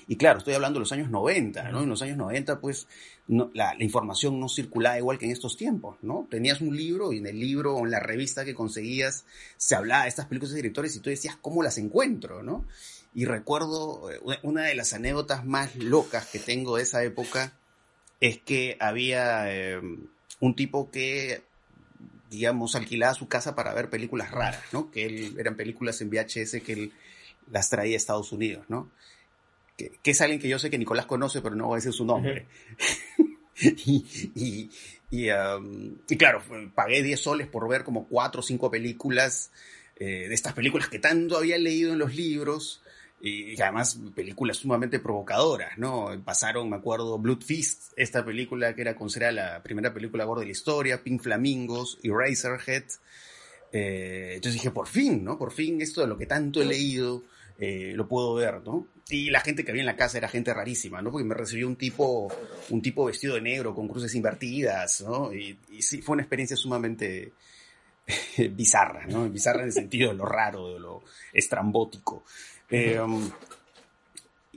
Y 0.08 0.16
claro, 0.16 0.40
estoy 0.40 0.54
hablando 0.54 0.80
de 0.80 0.82
los 0.82 0.92
años 0.92 1.10
90, 1.10 1.72
¿no? 1.72 1.84
En 1.84 1.90
los 1.90 2.02
años 2.02 2.18
90, 2.18 2.60
pues, 2.60 2.88
la, 3.28 3.76
información 3.80 4.40
no 4.40 4.50
circulaba 4.50 4.98
igual 4.98 5.18
que 5.18 5.26
en 5.26 5.32
estos 5.32 5.56
tiempos, 5.56 5.98
¿no? 6.02 6.28
Tenías 6.30 6.62
un 6.62 6.76
libro 6.76 7.14
y 7.14 7.18
en 7.18 7.28
el 7.28 7.40
libro 7.40 7.76
o 7.76 7.86
en 7.86 7.92
la 7.92 8.00
revista 8.00 8.44
que 8.46 8.54
conseguías 8.54 9.26
se 9.58 9.76
hablaba 9.76 10.04
de 10.04 10.10
estas 10.10 10.26
películas 10.26 10.52
de 10.52 10.58
directores 10.58 10.96
y 10.96 11.00
tú 11.00 11.10
decías, 11.10 11.38
¿cómo 11.42 11.64
las 11.64 11.78
encuentro, 11.78 12.44
no? 12.44 12.66
Y 13.14 13.26
recuerdo 13.26 14.10
eh, 14.12 14.40
una 14.44 14.64
de 14.64 14.76
las 14.76 14.94
anécdotas 14.94 15.46
más 15.46 15.76
locas 15.76 16.28
que 16.28 16.40
tengo 16.40 16.78
de 16.78 16.84
esa 16.84 17.04
época 17.04 17.58
es 18.20 18.40
que 18.40 18.78
había 18.80 19.54
eh, 19.54 19.82
un 20.40 20.56
tipo 20.56 20.90
que 20.90 21.44
digamos, 22.34 22.76
alquilaba 22.76 23.14
su 23.14 23.28
casa 23.28 23.54
para 23.56 23.74
ver 23.74 23.90
películas 23.90 24.32
raras, 24.32 24.64
¿no? 24.72 24.90
Que 24.90 25.06
él, 25.06 25.36
eran 25.38 25.56
películas 25.56 26.02
en 26.02 26.10
VHS 26.10 26.62
que 26.66 26.74
él 26.74 26.92
las 27.52 27.70
traía 27.70 27.94
a 27.94 27.98
Estados 27.98 28.32
Unidos, 28.32 28.66
¿no? 28.70 28.90
Que, 29.78 29.92
es 30.04 30.22
alguien 30.22 30.40
que 30.40 30.50
yo 30.50 30.58
sé 30.58 30.72
que 30.72 30.80
Nicolás 30.80 31.06
conoce, 31.06 31.42
pero 31.42 31.56
no 31.56 31.68
voy 31.68 31.76
a 31.76 31.78
decir 31.78 31.94
su 31.94 32.06
nombre. 32.06 32.48
y, 33.86 35.30
um, 35.30 35.96
y, 36.10 36.18
claro, 36.18 36.42
pagué 36.74 37.04
10 37.04 37.20
soles 37.20 37.48
por 37.48 37.68
ver 37.68 37.84
como 37.84 38.08
4 38.08 38.40
o 38.40 38.44
5 38.44 38.72
películas 38.72 39.52
eh, 39.98 40.28
de 40.28 40.34
estas 40.34 40.54
películas 40.54 40.88
que 40.88 40.98
tanto 40.98 41.38
había 41.38 41.58
leído 41.60 41.94
en 41.94 42.00
los 42.00 42.16
libros 42.16 42.83
y 43.26 43.62
además 43.62 43.98
películas 44.14 44.58
sumamente 44.58 45.00
provocadoras, 45.00 45.78
¿no? 45.78 46.10
Pasaron, 46.26 46.70
me 46.70 46.76
acuerdo, 46.76 47.18
Blood 47.18 47.42
Fist, 47.42 47.94
esta 47.96 48.26
película 48.26 48.76
que 48.76 48.82
era 48.82 48.96
considerada 48.96 49.32
la 49.32 49.64
primera 49.64 49.94
película 49.94 50.26
gorda 50.26 50.42
de 50.42 50.48
la 50.48 50.52
historia, 50.52 51.02
Pink 51.02 51.22
Flamingos, 51.22 52.00
Eraserhead. 52.04 52.84
Eh, 53.72 54.34
entonces 54.36 54.62
dije, 54.62 54.72
por 54.72 54.88
fin, 54.88 55.24
¿no? 55.24 55.38
Por 55.38 55.54
fin 55.54 55.82
esto 55.82 56.02
de 56.02 56.08
lo 56.08 56.18
que 56.18 56.26
tanto 56.26 56.62
he 56.62 56.66
leído 56.66 57.24
eh, 57.60 57.94
lo 57.96 58.08
puedo 58.10 58.34
ver, 58.34 58.62
¿no? 58.66 58.88
Y 59.10 59.30
la 59.30 59.40
gente 59.40 59.64
que 59.64 59.72
había 59.72 59.84
en 59.84 59.88
la 59.88 59.96
casa 59.96 60.18
era 60.18 60.28
gente 60.28 60.54
rarísima, 60.54 61.02
¿no? 61.02 61.12
Porque 61.12 61.26
me 61.26 61.36
recibió 61.36 61.68
un 61.68 61.76
tipo, 61.76 62.28
un 62.70 62.82
tipo 62.82 63.06
vestido 63.06 63.36
de 63.36 63.42
negro 63.42 63.74
con 63.74 63.88
cruces 63.88 64.14
invertidas, 64.16 65.02
¿no? 65.02 65.34
Y, 65.34 65.58
sí, 65.80 66.02
fue 66.02 66.14
una 66.14 66.24
experiencia 66.24 66.58
sumamente 66.58 67.32
bizarra, 68.52 69.06
¿no? 69.08 69.30
Bizarra 69.30 69.62
en 69.62 69.68
el 69.68 69.74
sentido 69.74 70.10
de 70.10 70.18
lo 70.18 70.26
raro, 70.26 70.74
de 70.74 70.80
lo 70.80 71.04
estrambótico. 71.32 72.26
Em, 72.74 73.30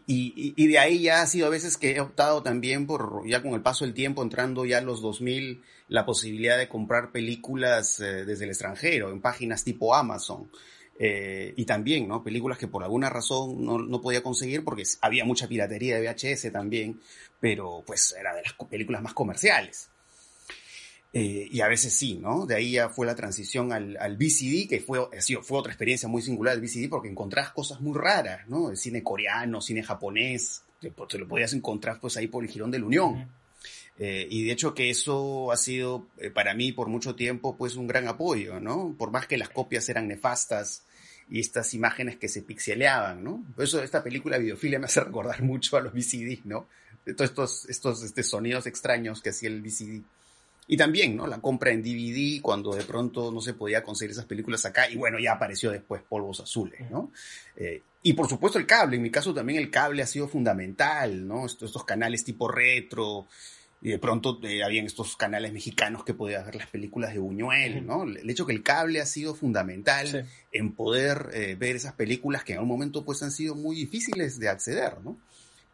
y, 0.07 0.67
de 0.67 0.79
ahí 0.79 1.03
ya 1.03 1.21
ha 1.21 1.27
sido 1.27 1.47
a 1.47 1.51
veces 1.51 1.77
que 1.77 1.93
he 1.93 2.01
optado 2.01 2.43
también 2.43 2.87
por, 2.87 3.29
ya 3.29 3.43
con 3.43 3.53
el 3.53 3.61
paso 3.61 3.85
del 3.85 3.93
tiempo, 3.93 4.23
entrando 4.23 4.65
ya 4.65 4.79
a 4.79 4.81
los 4.81 5.03
2000, 5.03 5.63
la 5.89 6.07
posibilidad 6.07 6.57
de 6.57 6.69
comprar 6.69 7.13
películas 7.13 8.01
eh, 8.01 8.25
desde 8.25 8.45
el 8.45 8.51
extranjero, 8.51 9.11
en 9.11 9.21
páginas 9.21 9.65
tipo 9.65 9.95
Amazon. 9.95 10.51
Eh, 10.99 11.53
y 11.57 11.67
también, 11.67 12.09
¿no? 12.09 12.25
Películas 12.25 12.57
que 12.57 12.69
por 12.69 12.83
alguna 12.83 13.11
razón 13.11 13.63
no, 13.63 13.79
no, 13.79 14.01
podía 14.01 14.23
conseguir 14.23 14.65
porque 14.65 14.85
había 15.03 15.27
mucha 15.27 15.47
piratería 15.47 16.01
de 16.01 16.09
VHS 16.09 16.51
también, 16.53 17.01
pero 17.39 17.83
pues 17.87 18.17
era 18.19 18.35
de 18.35 18.43
las 18.43 18.55
películas 18.71 19.03
más 19.03 19.13
comerciales. 19.13 19.91
Eh, 21.19 21.49
y 21.51 21.63
a 21.63 21.69
veces 21.69 21.95
sí, 21.95 22.19
¿no? 22.19 22.45
De 22.45 22.57
ahí 22.57 22.73
ya 22.73 22.91
fue 22.91 23.07
la 23.07 23.15
transición 23.15 23.73
al, 23.73 23.97
al 23.99 24.19
VCD, 24.19 24.69
que 24.69 24.81
fue, 24.81 25.01
fue 25.43 25.59
otra 25.59 25.73
experiencia 25.73 26.11
muy 26.11 26.21
singular 26.21 26.55
el 26.55 26.61
VCD 26.61 26.91
porque 26.91 27.09
encontrás 27.09 27.53
cosas 27.53 27.81
muy 27.81 27.97
raras, 27.97 28.47
¿no? 28.49 28.71
El 28.71 28.77
cine 28.77 29.03
coreano, 29.03 29.63
cine 29.63 29.83
japonés, 29.83 30.63
te, 30.79 30.91
te 30.91 31.19
lo 31.19 31.27
podías 31.27 31.55
encontrar 31.55 32.01
pues 32.01 32.19
ahí 32.19 32.27
por 32.27 32.45
el 32.45 32.51
Girón 32.51 32.71
de 32.71 32.81
la 32.81 32.85
Unión. 32.85 33.31
Eh, 33.99 34.29
y 34.31 34.45
de 34.45 34.53
hecho 34.53 34.75
que 34.75 34.91
eso 34.91 35.51
ha 35.51 35.57
sido 35.57 36.07
eh, 36.19 36.29
para 36.29 36.53
mí 36.53 36.73
por 36.73 36.89
mucho 36.89 37.15
tiempo 37.15 37.57
pues 37.57 37.77
un 37.77 37.87
gran 37.87 38.07
apoyo, 38.09 38.61
¿no? 38.61 38.95
Por 38.99 39.11
más 39.11 39.27
que 39.27 39.39
las 39.39 39.49
copias 39.49 39.89
eran 39.89 40.09
nefastas 40.09 40.85
y 41.31 41.41
estas 41.41 41.73
imágenes 41.73 42.19
que 42.19 42.29
se 42.29 42.43
pixeleaban, 42.43 43.25
¿no? 43.25 43.43
Por 43.55 43.65
eso 43.65 43.83
esta 43.83 44.05
película 44.05 44.37
Videofilia 44.37 44.79
me 44.79 44.85
hace 44.85 45.01
recordar 45.01 45.41
mucho 45.45 45.79
a 45.79 45.81
los 45.81 45.95
VCD, 45.95 46.45
¿no? 46.45 46.69
Todos 47.07 47.31
estos, 47.31 47.67
estos 47.71 48.03
este, 48.03 48.23
sonidos 48.23 48.67
extraños 48.67 49.23
que 49.23 49.31
hacía 49.31 49.49
el 49.49 49.63
VCD. 49.63 50.03
Y 50.69 50.77
también, 50.77 51.17
¿no? 51.17 51.27
La 51.27 51.41
compra 51.41 51.71
en 51.71 51.83
DVD 51.83 52.41
cuando 52.43 52.75
de 52.75 52.83
pronto 52.83 53.31
no 53.31 53.41
se 53.41 53.55
podía 53.55 53.83
conseguir 53.83 54.11
esas 54.11 54.25
películas 54.25 54.65
acá 54.65 54.91
y 54.91 54.97
bueno, 54.97 55.19
ya 55.19 55.33
apareció 55.33 55.71
después 55.71 56.03
Polvos 56.03 56.41
Azules, 56.41 56.91
¿no? 56.91 57.13
Eh, 57.57 57.83
y 58.03 58.13
por 58.15 58.29
supuesto 58.29 58.59
el 58.59 58.67
cable, 58.67 58.97
en 58.97 59.03
mi 59.03 59.11
caso 59.11 59.33
también 59.33 59.59
el 59.59 59.71
cable 59.71 60.03
ha 60.03 60.07
sido 60.07 60.29
fundamental, 60.29 61.27
¿no? 61.27 61.47
Estos, 61.47 61.69
estos 61.69 61.85
canales 61.85 62.25
tipo 62.25 62.49
retro, 62.49 63.27
y 63.83 63.91
de 63.91 63.99
pronto 63.99 64.41
eh, 64.43 64.65
habían 64.65 64.87
estos 64.87 65.17
canales 65.17 65.53
mexicanos 65.53 66.03
que 66.05 66.15
podías 66.15 66.45
ver 66.45 66.57
las 66.57 66.67
películas 66.67 67.13
de 67.13 67.19
Buñuel, 67.19 67.87
¿no? 67.87 68.05
El 68.05 68.29
hecho 68.29 68.47
que 68.47 68.53
el 68.53 68.63
cable 68.63 69.01
ha 69.01 69.07
sido 69.07 69.35
fundamental 69.35 70.27
en 70.51 70.73
poder 70.73 71.31
eh, 71.33 71.57
ver 71.59 71.77
esas 71.77 71.93
películas 71.93 72.43
que 72.43 72.53
en 72.53 72.59
algún 72.59 72.71
momento 72.71 73.05
pues 73.05 73.23
han 73.23 73.31
sido 73.31 73.55
muy 73.55 73.77
difíciles 73.77 74.39
de 74.41 74.49
acceder, 74.49 75.01
¿no? 75.05 75.19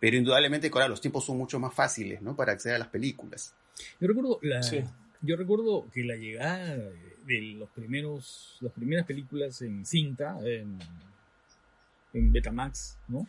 Pero 0.02 0.16
indudablemente 0.16 0.68
ahora 0.72 0.88
los 0.88 1.00
tiempos 1.00 1.24
son 1.24 1.38
mucho 1.38 1.60
más 1.60 1.72
fáciles, 1.72 2.20
¿no? 2.22 2.34
Para 2.34 2.50
acceder 2.54 2.74
a 2.74 2.78
las 2.80 2.88
películas. 2.88 3.54
Yo 4.00 4.08
recuerdo, 4.08 4.40
la, 4.42 4.60
yo 5.20 5.36
recuerdo 5.36 5.88
que 5.92 6.02
la 6.02 6.16
llegada 6.16 6.74
de 7.24 7.40
los 7.56 7.70
primeros, 7.70 8.56
las 8.62 8.72
primeras 8.72 9.06
películas 9.06 9.62
en 9.62 9.86
cinta, 9.86 10.40
en, 10.42 10.76
en 12.14 12.32
Betamax, 12.32 12.98
¿no? 13.06 13.28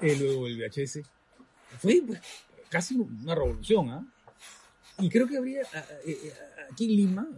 Eh, 0.00 0.16
luego 0.16 0.46
el 0.46 0.58
VHS, 0.58 1.00
fue 1.80 2.00
pues, 2.06 2.20
casi 2.68 2.94
una 2.94 3.34
revolución, 3.34 3.90
¿ah? 3.90 4.06
Y 5.00 5.08
creo 5.08 5.26
que 5.26 5.38
habría, 5.38 5.62
aquí 6.70 6.84
en 6.84 6.96
Lima 6.96 7.28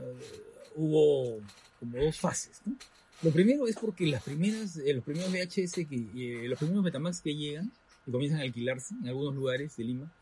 hubo 0.75 1.41
como 1.81 1.97
dos 1.97 2.21
fases, 2.21 2.61
¿no? 2.67 2.77
Lo 3.23 3.31
primero 3.31 3.67
es 3.67 3.77
porque 3.77 4.07
las 4.09 4.23
primeras, 4.23 4.77
eh, 4.77 4.93
los 4.93 5.05
primeros 5.05 5.33
VHS, 5.33 5.87
que, 5.89 5.95
eh, 5.95 6.49
los 6.49 6.59
primeros 6.59 6.85
Betamax 6.85 7.23
que 7.23 7.35
llegan, 7.35 7.73
comienzan 8.11 8.41
a 8.41 8.43
alquilarse 8.43 8.95
en 9.01 9.09
algunos 9.09 9.35
lugares 9.35 9.77
de 9.77 9.85
Lima, 9.85 10.13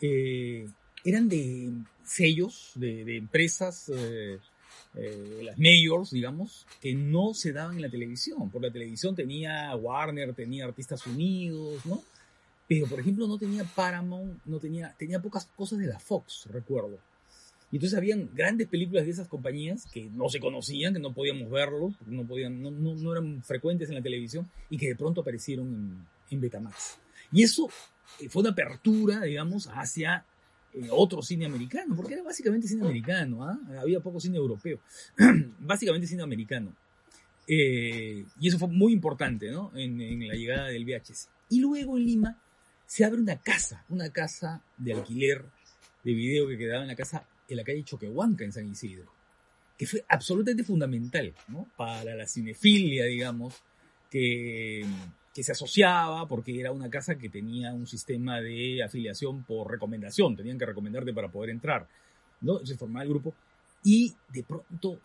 eh, 0.00 0.68
eran 1.04 1.28
de 1.28 1.70
sellos, 2.04 2.72
de, 2.74 3.16
empresas, 3.16 3.90
eh, 3.94 4.38
eh, 4.94 5.40
las 5.42 5.58
mayors, 5.58 6.10
digamos, 6.10 6.66
que 6.80 6.94
no 6.94 7.34
se 7.34 7.52
daban 7.52 7.76
en 7.76 7.82
la 7.82 7.90
televisión. 7.90 8.50
Por 8.50 8.62
la 8.62 8.70
televisión 8.70 9.14
tenía 9.14 9.74
Warner, 9.76 10.34
tenía 10.34 10.64
Artistas 10.64 11.06
Unidos, 11.06 11.84
¿no? 11.86 12.02
Pero, 12.66 12.86
por 12.86 13.00
ejemplo, 13.00 13.26
no 13.26 13.38
tenía 13.38 13.64
Paramount, 13.64 14.40
no 14.46 14.58
tenía, 14.58 14.94
tenía 14.98 15.20
pocas 15.20 15.46
cosas 15.56 15.78
de 15.78 15.86
la 15.86 15.98
Fox, 15.98 16.46
recuerdo. 16.50 16.98
Y 17.70 17.76
entonces 17.76 17.98
habían 17.98 18.30
grandes 18.32 18.68
películas 18.68 19.04
de 19.04 19.10
esas 19.10 19.28
compañías 19.28 19.86
que 19.92 20.08
no 20.10 20.28
se 20.28 20.40
conocían, 20.40 20.94
que 20.94 21.00
no 21.00 21.12
podíamos 21.12 21.50
verlo, 21.50 21.92
no, 22.06 22.24
podían, 22.24 22.62
no, 22.62 22.70
no, 22.70 23.12
eran 23.12 23.42
frecuentes 23.42 23.88
en 23.88 23.96
la 23.96 24.02
televisión 24.02 24.48
y 24.70 24.78
que 24.78 24.88
de 24.88 24.96
pronto 24.96 25.22
aparecieron 25.22 25.66
en, 25.66 26.06
en 26.30 26.40
Betamax. 26.40 26.98
Y 27.34 27.42
eso 27.42 27.68
eh, 28.20 28.28
fue 28.28 28.40
una 28.40 28.52
apertura, 28.52 29.20
digamos, 29.22 29.66
hacia 29.66 30.24
eh, 30.72 30.86
otro 30.90 31.20
cine 31.20 31.46
americano, 31.46 31.96
porque 31.96 32.14
era 32.14 32.22
básicamente 32.22 32.68
cine 32.68 32.84
americano, 32.84 33.44
¿ah? 33.44 33.58
había 33.80 33.98
poco 33.98 34.20
cine 34.20 34.38
europeo, 34.38 34.78
básicamente 35.58 36.06
cine 36.06 36.22
americano. 36.22 36.74
Eh, 37.46 38.24
y 38.40 38.48
eso 38.48 38.58
fue 38.58 38.68
muy 38.68 38.94
importante 38.94 39.50
¿no? 39.50 39.70
En, 39.74 40.00
en, 40.00 40.28
la 40.28 40.34
llegada 40.34 40.68
del 40.68 40.84
VHS. 40.86 41.28
Y 41.50 41.60
luego 41.60 41.98
en 41.98 42.04
Lima 42.04 42.40
se 42.86 43.04
abre 43.04 43.20
una 43.20 43.36
casa, 43.36 43.84
una 43.88 44.08
casa 44.10 44.62
de 44.78 44.94
alquiler 44.94 45.44
de 46.04 46.14
video 46.14 46.46
que 46.46 46.56
quedaba 46.56 46.82
en 46.82 46.88
la 46.88 46.96
casa 46.96 47.26
en 47.48 47.56
la 47.56 47.64
calle 47.64 47.82
Choquehuanca 47.82 48.44
en 48.44 48.52
San 48.52 48.68
Isidro, 48.68 49.12
que 49.76 49.86
fue 49.86 50.04
absolutamente 50.08 50.64
fundamental 50.64 51.34
¿no? 51.48 51.68
para 51.76 52.14
la 52.14 52.26
cinefilia, 52.26 53.04
digamos, 53.04 53.62
que 54.08 54.86
que 55.34 55.42
se 55.42 55.52
asociaba 55.52 56.28
porque 56.28 56.60
era 56.60 56.70
una 56.70 56.88
casa 56.88 57.16
que 57.16 57.28
tenía 57.28 57.74
un 57.74 57.88
sistema 57.88 58.40
de 58.40 58.84
afiliación 58.84 59.42
por 59.42 59.68
recomendación, 59.68 60.36
tenían 60.36 60.58
que 60.58 60.66
recomendarte 60.66 61.12
para 61.12 61.28
poder 61.28 61.50
entrar, 61.50 61.88
¿no? 62.40 62.64
Se 62.64 62.76
formaba 62.76 63.02
el 63.02 63.08
grupo 63.08 63.34
y 63.82 64.14
de 64.32 64.44
pronto 64.44 65.00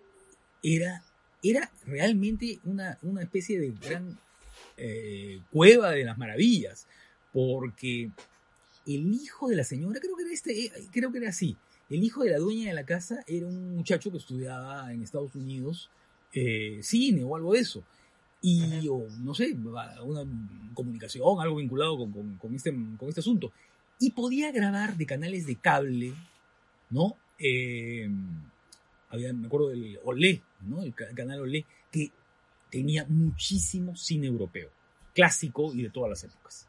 era, 0.61 1.03
era 1.41 1.71
realmente 1.87 2.59
una, 2.65 2.99
una 3.01 3.23
especie 3.23 3.59
de 3.59 3.71
gran 3.71 4.19
eh, 4.77 5.41
cueva 5.51 5.91
de 5.91 6.03
las 6.03 6.17
maravillas, 6.19 6.85
porque 7.33 8.11
el 8.85 9.13
hijo 9.13 9.49
de 9.49 9.55
la 9.55 9.63
señora, 9.63 9.99
creo 9.99 10.15
que 10.15 10.23
era 10.23 10.31
este, 10.31 10.65
eh, 10.65 10.71
creo 10.91 11.11
que 11.11 11.17
era 11.17 11.29
así, 11.29 11.57
el 11.89 12.03
hijo 12.03 12.23
de 12.23 12.29
la 12.29 12.37
dueña 12.37 12.67
de 12.67 12.75
la 12.75 12.85
casa 12.85 13.23
era 13.25 13.47
un 13.47 13.75
muchacho 13.75 14.11
que 14.11 14.17
estudiaba 14.17 14.93
en 14.93 15.01
Estados 15.01 15.33
Unidos 15.33 15.89
eh, 16.33 16.81
cine 16.83 17.23
o 17.23 17.35
algo 17.35 17.53
de 17.53 17.61
eso 17.61 17.83
y, 18.41 18.88
o 18.88 19.08
no 19.19 19.34
sé, 19.34 19.54
una 19.54 20.25
comunicación, 20.73 21.41
algo 21.41 21.58
vinculado 21.58 21.97
con, 21.97 22.38
con, 22.38 22.56
este, 22.56 22.71
con 22.97 23.10
este 23.10 23.19
asunto. 23.19 23.52
Y 23.99 24.12
podía 24.12 24.52
grabar 24.52 24.95
de 24.95 25.06
canales 25.06 25.45
de 25.45 25.56
cable, 25.56 26.13
¿no? 26.89 27.17
Eh, 27.38 28.10
había, 29.10 29.34
me 29.34 29.47
acuerdo 29.47 29.69
del 29.69 29.99
Olé, 30.04 30.41
¿no? 30.62 30.82
El, 30.84 30.93
canal 30.93 31.41
Olé, 31.41 31.65
que 31.91 32.12
tenía 32.69 33.06
muchísimo 33.08 33.95
cine 33.95 34.28
europeo, 34.28 34.69
clásico 35.13 35.73
y 35.73 35.84
de 35.84 35.89
todas 35.89 36.10
las 36.10 36.23
épocas. 36.23 36.67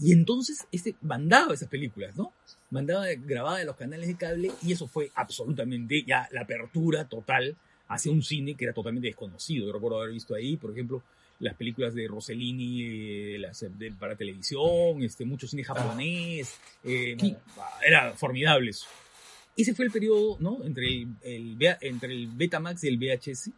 Y 0.00 0.12
entonces 0.12 0.66
este 0.72 0.96
mandaba 1.02 1.52
esas 1.52 1.68
películas, 1.68 2.16
¿no? 2.16 2.32
Mandaba 2.70 3.04
grabada 3.14 3.58
de 3.58 3.66
los 3.66 3.76
canales 3.76 4.08
de 4.08 4.16
cable 4.16 4.50
y 4.62 4.72
eso 4.72 4.86
fue 4.86 5.12
absolutamente 5.14 6.02
ya 6.04 6.26
la 6.32 6.42
apertura 6.42 7.06
total 7.06 7.56
hacia 7.90 8.12
un 8.12 8.22
cine 8.22 8.54
que 8.54 8.64
era 8.64 8.72
totalmente 8.72 9.08
desconocido. 9.08 9.66
Yo 9.66 9.72
recuerdo 9.72 10.00
haber 10.00 10.12
visto 10.12 10.34
ahí, 10.34 10.56
por 10.56 10.70
ejemplo, 10.70 11.02
las 11.40 11.54
películas 11.54 11.92
de 11.94 12.06
Rossellini 12.06 12.82
eh, 12.82 13.38
las, 13.38 13.64
para 13.98 14.14
televisión, 14.14 15.02
este, 15.02 15.24
mucho 15.24 15.48
cine 15.48 15.64
japonés, 15.64 16.56
eh, 16.84 17.16
era 17.84 18.12
formidable 18.12 18.70
eso. 18.70 18.86
Ese 19.56 19.74
fue 19.74 19.86
el 19.86 19.90
periodo, 19.90 20.36
¿no? 20.38 20.64
Entre 20.64 20.86
el, 21.22 21.56
entre 21.80 22.12
el 22.12 22.28
Betamax 22.28 22.84
y 22.84 22.88
el 22.88 22.98
VHS. 22.98 23.50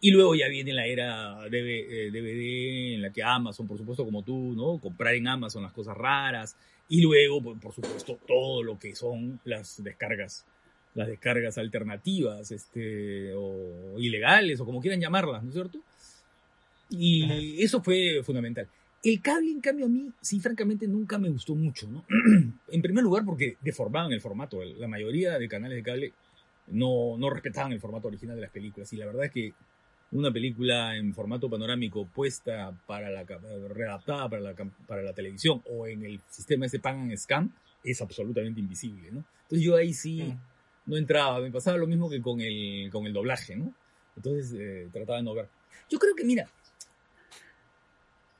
Y 0.00 0.10
luego 0.10 0.34
ya 0.34 0.46
viene 0.46 0.72
la 0.72 0.86
era 0.86 1.34
DVD, 1.46 1.66
eh, 1.66 2.94
en 2.94 3.02
la 3.02 3.12
que 3.12 3.22
Amazon, 3.22 3.66
por 3.66 3.78
supuesto, 3.78 4.04
como 4.04 4.22
tú, 4.22 4.54
¿no? 4.54 4.78
Comprar 4.78 5.14
en 5.14 5.26
Amazon 5.26 5.64
las 5.64 5.72
cosas 5.72 5.96
raras. 5.96 6.56
Y 6.88 7.00
luego, 7.00 7.42
por 7.42 7.74
supuesto, 7.74 8.16
todo 8.28 8.62
lo 8.62 8.78
que 8.78 8.94
son 8.94 9.40
las 9.44 9.82
descargas 9.82 10.44
las 10.96 11.08
descargas 11.08 11.58
alternativas 11.58 12.50
este, 12.50 13.32
o 13.34 13.98
ilegales 13.98 14.58
o 14.58 14.64
como 14.64 14.80
quieran 14.80 15.00
llamarlas, 15.00 15.42
¿no 15.42 15.50
es 15.50 15.54
cierto? 15.54 15.78
Y 16.88 17.62
eso 17.62 17.82
fue 17.82 18.22
fundamental. 18.24 18.66
El 19.04 19.20
cable, 19.20 19.50
en 19.50 19.60
cambio, 19.60 19.86
a 19.86 19.88
mí, 19.88 20.10
sí, 20.20 20.40
francamente, 20.40 20.88
nunca 20.88 21.18
me 21.18 21.28
gustó 21.28 21.54
mucho, 21.54 21.86
¿no? 21.86 22.04
en 22.68 22.82
primer 22.82 23.04
lugar, 23.04 23.24
porque 23.24 23.56
deformaban 23.60 24.12
el 24.12 24.22
formato. 24.22 24.64
La 24.64 24.88
mayoría 24.88 25.38
de 25.38 25.48
canales 25.48 25.76
de 25.76 25.82
cable 25.82 26.12
no, 26.68 27.16
no 27.18 27.28
respetaban 27.28 27.72
el 27.72 27.80
formato 27.80 28.08
original 28.08 28.36
de 28.36 28.42
las 28.42 28.50
películas. 28.50 28.90
Y 28.92 28.96
la 28.96 29.06
verdad 29.06 29.26
es 29.26 29.32
que 29.32 29.52
una 30.12 30.32
película 30.32 30.96
en 30.96 31.12
formato 31.12 31.50
panorámico 31.50 32.06
puesta 32.06 32.72
para 32.86 33.10
la, 33.10 33.24
readaptada 33.68 34.30
para 34.30 34.40
la, 34.40 34.54
para 34.54 35.02
la 35.02 35.12
televisión 35.12 35.62
o 35.70 35.86
en 35.86 36.04
el 36.04 36.20
sistema 36.28 36.66
ese 36.66 36.78
pan 36.78 37.00
and 37.00 37.16
scam 37.18 37.52
es 37.84 38.00
absolutamente 38.00 38.60
invisible, 38.60 39.10
¿no? 39.12 39.24
Entonces 39.42 39.64
yo 39.64 39.76
ahí 39.76 39.92
sí... 39.92 40.34
Mm 40.86 40.90
no 40.90 40.96
entraba. 40.96 41.40
Me 41.40 41.50
pasaba 41.50 41.76
lo 41.76 41.86
mismo 41.86 42.08
que 42.08 42.22
con 42.22 42.40
el, 42.40 42.88
con 42.90 43.06
el 43.06 43.12
doblaje, 43.12 43.56
¿no? 43.56 43.74
Entonces 44.16 44.54
eh, 44.58 44.88
trataba 44.92 45.18
de 45.18 45.24
no 45.24 45.34
ver. 45.34 45.48
Yo 45.90 45.98
creo 45.98 46.14
que, 46.14 46.24
mira, 46.24 46.48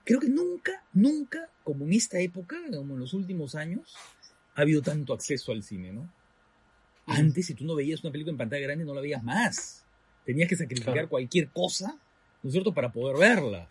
creo 0.05 0.21
que 0.21 0.29
nunca, 0.29 0.83
nunca, 0.93 1.51
como 1.65 1.85
en 1.85 1.93
esta 1.93 2.19
época, 2.19 2.57
como 2.73 2.95
en 2.95 3.01
los 3.01 3.13
últimos 3.13 3.55
años, 3.55 3.95
ha 4.55 4.63
habido 4.63 4.81
tanto 4.81 5.13
acceso 5.13 5.53
al 5.53 5.63
cine, 5.63 5.93
¿no? 5.93 6.09
Antes, 7.07 7.47
si 7.47 7.55
tú 7.55 7.65
no 7.65 7.75
veías 7.75 8.03
una 8.03 8.11
película 8.11 8.33
en 8.33 8.39
pantalla 8.39 8.67
grande, 8.67 8.85
no 8.85 8.95
la 8.95 9.01
veías 9.01 9.23
más. 9.23 9.85
Tenías 10.25 10.49
que 10.49 10.57
sacrificar 10.57 11.09
cualquier 11.09 11.51
cosa, 11.51 11.97
¿no 12.43 12.49
es 12.49 12.53
cierto?, 12.53 12.75
para 12.75 12.91
poder 12.91 13.17
verla, 13.17 13.69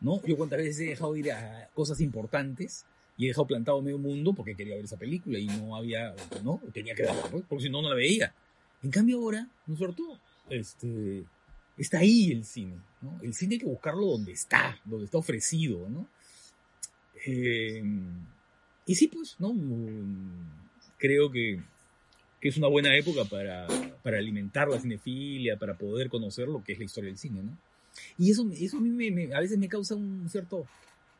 ¿no? 0.00 0.20
Yo 0.24 0.36
cuántas 0.36 0.58
veces 0.58 0.80
he 0.80 0.86
dejado 0.86 1.14
ir 1.16 1.30
a 1.30 1.68
cosas 1.74 2.00
importantes 2.00 2.84
y 3.16 3.24
he 3.24 3.28
dejado 3.28 3.46
plantado 3.46 3.82
medio 3.82 3.98
mundo 3.98 4.32
porque 4.32 4.54
quería 4.54 4.76
ver 4.76 4.84
esa 4.84 4.96
película 4.96 5.38
y 5.38 5.46
no 5.46 5.76
había, 5.76 6.14
¿no? 6.42 6.60
Tenía 6.72 6.94
que 6.94 7.02
verla, 7.02 7.22
pues, 7.30 7.44
porque 7.48 7.64
si 7.64 7.70
no, 7.70 7.82
no 7.82 7.90
la 7.90 7.94
veía. 7.94 8.34
En 8.82 8.90
cambio 8.90 9.18
ahora, 9.18 9.48
¿no 9.66 9.76
cierto?, 9.76 10.02
este, 10.50 11.24
está 11.76 11.98
ahí 11.98 12.32
el 12.32 12.44
cine, 12.44 12.76
¿no? 13.00 13.18
El 13.22 13.34
cine 13.34 13.54
hay 13.54 13.60
que 13.60 13.66
buscarlo 13.66 14.06
donde 14.06 14.32
está, 14.32 14.78
donde 14.84 15.04
está 15.04 15.18
ofrecido, 15.18 15.88
¿no? 15.88 16.08
Eh, 17.26 17.82
y 18.86 18.94
sí, 18.94 19.08
pues, 19.08 19.36
¿no? 19.38 19.54
Creo 20.98 21.30
que 21.30 21.60
que 22.42 22.48
es 22.48 22.56
una 22.56 22.66
buena 22.66 22.94
época 22.96 23.24
para, 23.24 23.68
para 24.02 24.18
alimentar 24.18 24.68
la 24.68 24.80
cinefilia, 24.80 25.56
para 25.56 25.78
poder 25.78 26.08
conocer 26.08 26.48
lo 26.48 26.64
que 26.64 26.72
es 26.72 26.78
la 26.80 26.84
historia 26.84 27.08
del 27.08 27.16
cine, 27.16 27.40
¿no? 27.40 27.56
Y 28.18 28.32
eso, 28.32 28.50
eso 28.52 28.78
a 28.78 28.80
mí 28.80 28.90
me, 28.90 29.32
a 29.32 29.38
veces 29.38 29.58
me 29.58 29.68
causa 29.68 29.94
un 29.94 30.28
cierto, 30.28 30.66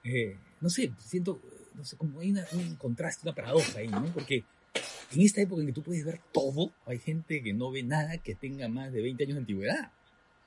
eh, 0.03 0.37
no 0.61 0.69
sé, 0.69 0.91
siento, 0.99 1.41
no 1.75 1.85
sé, 1.85 1.97
como 1.97 2.21
hay 2.21 2.31
un 2.31 2.77
contraste, 2.77 3.23
una 3.25 3.35
paradoja 3.35 3.79
ahí, 3.79 3.89
¿no? 3.89 4.07
Porque 4.13 4.45
en 5.15 5.21
esta 5.21 5.41
época 5.41 5.61
en 5.61 5.69
que 5.69 5.73
tú 5.73 5.83
puedes 5.83 6.05
ver 6.05 6.21
todo, 6.33 6.73
hay 6.87 6.99
gente 6.99 7.43
que 7.43 7.53
no 7.53 7.71
ve 7.71 7.83
nada 7.83 8.19
que 8.19 8.35
tenga 8.35 8.69
más 8.69 8.93
de 8.93 9.03
20 9.03 9.25
años 9.25 9.35
de 9.35 9.41
antigüedad. 9.41 9.93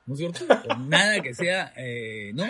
¿No 0.06 0.14
es 0.14 0.20
cierto? 0.20 0.46
O 0.70 0.78
nada 0.78 1.20
que 1.22 1.34
sea, 1.34 1.74
eh, 1.78 2.32
¿no? 2.34 2.48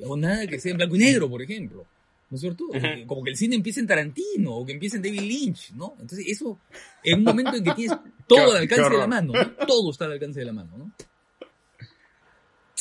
O 0.00 0.16
nada 0.16 0.46
que 0.46 0.58
sea 0.58 0.72
en 0.72 0.78
blanco 0.78 0.96
y 0.96 1.00
negro, 1.00 1.28
por 1.28 1.42
ejemplo. 1.42 1.86
¿no 2.30 2.36
es 2.36 2.40
cierto? 2.40 2.64
Como 3.06 3.22
que 3.22 3.30
el 3.30 3.36
cine 3.36 3.54
empiece 3.54 3.78
en 3.78 3.86
Tarantino 3.86 4.56
o 4.56 4.66
que 4.66 4.72
empiece 4.72 4.96
en 4.96 5.02
David 5.02 5.20
Lynch, 5.20 5.72
¿no? 5.72 5.94
Entonces 6.00 6.26
eso, 6.26 6.58
en 7.04 7.18
un 7.18 7.24
momento 7.24 7.54
en 7.54 7.62
que 7.62 7.74
tienes 7.74 7.96
todo 8.26 8.50
al 8.50 8.56
alcance 8.56 8.90
de 8.90 8.98
la 8.98 9.06
mano, 9.06 9.32
¿no? 9.32 9.66
Todo 9.66 9.90
está 9.92 10.06
al 10.06 10.12
alcance 10.12 10.40
de 10.40 10.46
la 10.46 10.52
mano, 10.52 10.76
¿no? 10.76 10.92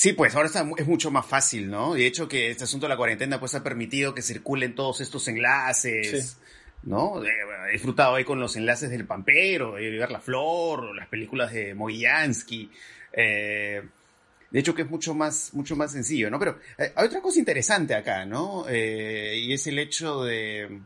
Sí, 0.03 0.11
pues 0.11 0.35
ahora 0.35 0.49
es 0.49 0.85
mucho 0.85 1.11
más 1.11 1.25
fácil, 1.25 1.69
¿no? 1.69 1.93
De 1.93 2.05
hecho 2.05 2.27
que 2.27 2.49
este 2.51 2.65
asunto 2.65 2.87
de 2.87 2.89
la 2.89 2.97
cuarentena 2.97 3.39
pues 3.39 3.55
ha 3.55 3.63
permitido 3.63 4.13
que 4.13 4.21
circulen 4.21 4.75
todos 4.75 4.99
estos 4.99 5.29
enlaces, 5.29 6.35
¿no? 6.83 7.23
He 7.23 7.71
disfrutado 7.71 8.15
ahí 8.15 8.25
con 8.25 8.37
los 8.37 8.57
enlaces 8.57 8.89
del 8.89 9.05
Pampero, 9.05 9.75
de 9.75 9.89
ver 9.91 10.11
la 10.11 10.19
Flor, 10.19 10.93
las 10.93 11.07
películas 11.07 11.53
de 11.53 11.73
Mogiansky, 11.73 12.69
eh, 13.13 13.81
de 14.51 14.59
hecho, 14.59 14.75
que 14.75 14.81
es 14.81 14.89
mucho 14.89 15.13
más, 15.13 15.53
mucho 15.53 15.77
más 15.77 15.93
sencillo, 15.93 16.29
¿no? 16.29 16.37
Pero 16.37 16.59
eh, 16.77 16.91
hay 16.93 17.05
otra 17.05 17.21
cosa 17.21 17.39
interesante 17.39 17.95
acá, 17.95 18.25
¿no? 18.25 18.65
Eh, 18.67 19.37
y 19.37 19.53
es 19.53 19.65
el 19.67 19.79
hecho 19.79 20.25
de... 20.25 20.81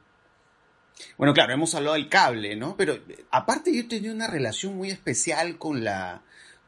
Bueno, 1.17 1.33
claro, 1.33 1.53
hemos 1.53 1.73
hablado 1.73 1.95
del 1.95 2.07
cable, 2.07 2.55
¿no? 2.55 2.77
Pero 2.77 2.99
aparte 3.31 3.75
yo 3.75 3.87
tenía 3.87 4.11
una 4.11 4.27
relación 4.27 4.77
muy 4.77 4.91
especial 4.91 5.57
con 5.57 5.83
la, 5.83 6.21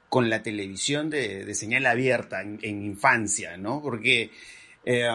con 0.10 0.30
la 0.30 0.44
televisión 0.44 1.10
de, 1.10 1.54
señal 1.54 1.86
abierta 1.86 2.42
en, 2.42 2.60
infancia, 2.64 3.58
¿no? 3.58 3.82
Porque 3.82 4.32
eh, 4.86 5.08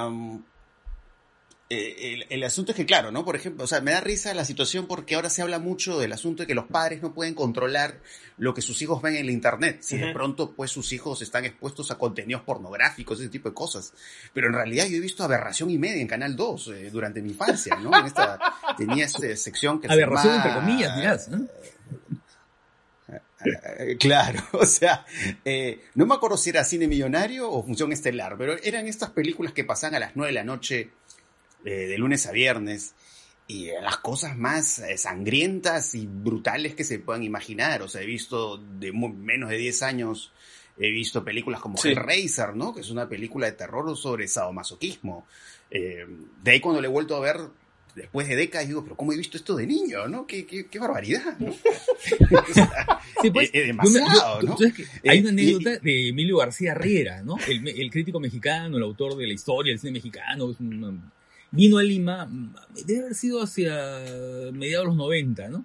eh, 1.70 2.26
el, 2.28 2.44
asunto 2.44 2.72
es 2.72 2.76
que, 2.76 2.86
claro, 2.86 3.10
¿no? 3.10 3.24
Por 3.24 3.36
ejemplo, 3.36 3.64
o 3.64 3.66
sea, 3.66 3.80
me 3.80 3.90
da 3.90 4.00
risa 4.00 4.32
la 4.34 4.44
situación 4.44 4.86
porque 4.86 5.14
ahora 5.14 5.30
se 5.30 5.42
habla 5.42 5.58
mucho 5.58 5.98
del 5.98 6.12
asunto 6.12 6.42
de 6.42 6.46
que 6.46 6.54
los 6.54 6.66
padres 6.66 7.02
no 7.02 7.14
pueden 7.14 7.34
controlar 7.34 8.00
lo 8.36 8.52
que 8.52 8.60
sus 8.60 8.80
hijos 8.82 9.00
ven 9.00 9.14
en 9.14 9.22
el 9.22 9.30
Internet. 9.30 9.78
Si 9.80 9.96
de 9.96 10.12
pronto, 10.12 10.52
pues, 10.52 10.70
sus 10.70 10.92
hijos 10.92 11.22
están 11.22 11.44
expuestos 11.44 11.90
a 11.90 11.98
contenidos 11.98 12.42
pornográficos, 12.42 13.18
ese 13.18 13.30
tipo 13.30 13.48
de 13.48 13.54
cosas. 13.54 13.94
Pero 14.32 14.48
en 14.48 14.52
realidad 14.52 14.86
yo 14.86 14.98
he 14.98 15.00
visto 15.00 15.24
aberración 15.24 15.70
y 15.70 15.78
media 15.78 16.00
en 16.00 16.06
Canal 16.06 16.36
2 16.36 16.68
eh, 16.68 16.90
durante 16.90 17.22
mi 17.22 17.30
infancia, 17.30 17.76
¿no? 17.76 17.96
En 17.98 18.06
esta, 18.06 18.38
tenía 18.76 19.06
esta 19.06 19.34
sección 19.36 19.80
que 19.80 19.88
Aberración 19.90 20.34
entre 20.34 20.52
comillas, 20.52 20.96
dirás, 20.96 21.28
eh, 21.28 21.73
Claro, 23.98 24.42
o 24.52 24.66
sea, 24.66 25.04
no 25.94 26.06
me 26.06 26.14
acuerdo 26.14 26.36
si 26.36 26.50
era 26.50 26.64
cine 26.64 26.88
millonario 26.88 27.50
o 27.50 27.62
función 27.62 27.92
estelar, 27.92 28.36
pero 28.38 28.56
eran 28.62 28.86
estas 28.86 29.10
películas 29.10 29.52
que 29.52 29.64
pasan 29.64 29.94
a 29.94 29.98
las 29.98 30.16
9 30.16 30.30
de 30.30 30.34
la 30.34 30.44
noche 30.44 30.90
eh, 31.64 31.86
de 31.86 31.98
lunes 31.98 32.26
a 32.26 32.32
viernes, 32.32 32.94
y 33.46 33.70
las 33.82 33.98
cosas 33.98 34.36
más 34.36 34.78
eh, 34.78 34.96
sangrientas 34.96 35.94
y 35.94 36.06
brutales 36.06 36.74
que 36.74 36.84
se 36.84 36.98
puedan 36.98 37.22
imaginar. 37.22 37.82
O 37.82 37.88
sea, 37.88 38.02
he 38.02 38.06
visto 38.06 38.56
de 38.56 38.92
menos 38.92 39.50
de 39.50 39.58
10 39.58 39.82
años, 39.82 40.32
he 40.78 40.90
visto 40.90 41.24
películas 41.24 41.60
como 41.60 41.78
Hellraiser, 41.82 42.54
¿no? 42.54 42.74
Que 42.74 42.80
es 42.80 42.90
una 42.90 43.08
película 43.08 43.46
de 43.46 43.52
terror 43.52 43.96
sobre 43.96 44.28
sadomasoquismo. 44.28 45.26
Eh, 45.70 46.06
de 46.42 46.50
ahí 46.50 46.60
cuando 46.60 46.80
le 46.80 46.88
he 46.88 46.90
vuelto 46.90 47.16
a 47.16 47.20
ver, 47.20 47.40
después 47.94 48.28
de 48.28 48.36
décadas, 48.36 48.66
digo, 48.66 48.82
pero 48.82 48.96
¿cómo 48.96 49.12
he 49.12 49.16
visto 49.16 49.36
esto 49.36 49.54
de 49.56 49.66
niño, 49.66 50.08
no? 50.08 50.26
Qué, 50.26 50.46
qué, 50.46 50.78
barbaridad, 50.78 51.38
¿no? 51.38 51.54
Pues, 53.32 53.50
es, 53.54 53.66
demasiado, 53.68 54.42
¿no? 54.42 54.56
hay 55.08 55.20
una 55.20 55.30
anécdota 55.30 55.78
de 55.78 56.08
Emilio 56.08 56.36
García 56.36 56.74
Riera, 56.74 57.22
¿no? 57.22 57.36
El, 57.48 57.66
el, 57.66 57.90
crítico 57.90 58.20
mexicano, 58.20 58.76
el 58.76 58.82
autor 58.82 59.16
de 59.16 59.26
la 59.26 59.32
historia 59.32 59.72
del 59.72 59.78
cine 59.78 59.92
mexicano, 59.92 60.50
es 60.50 60.60
un 60.60 61.10
vino 61.50 61.78
a 61.78 61.82
Lima, 61.82 62.28
debe 62.84 63.00
haber 63.00 63.14
sido 63.14 63.42
hacia 63.42 63.72
mediados 64.52 64.84
de 64.84 64.88
los 64.88 64.96
90, 64.96 65.48
¿no? 65.48 65.64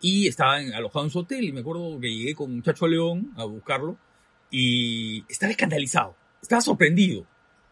Y 0.00 0.28
estaba 0.28 0.56
alojado 0.56 1.06
en 1.06 1.10
su 1.10 1.18
hotel 1.18 1.44
y 1.44 1.52
me 1.52 1.60
acuerdo 1.60 1.98
que 1.98 2.14
llegué 2.14 2.34
con 2.34 2.62
Chacho 2.62 2.86
León 2.86 3.32
a 3.36 3.44
buscarlo 3.44 3.98
y 4.50 5.24
estaba 5.28 5.50
escandalizado, 5.50 6.14
estaba 6.40 6.60
sorprendido, 6.60 7.26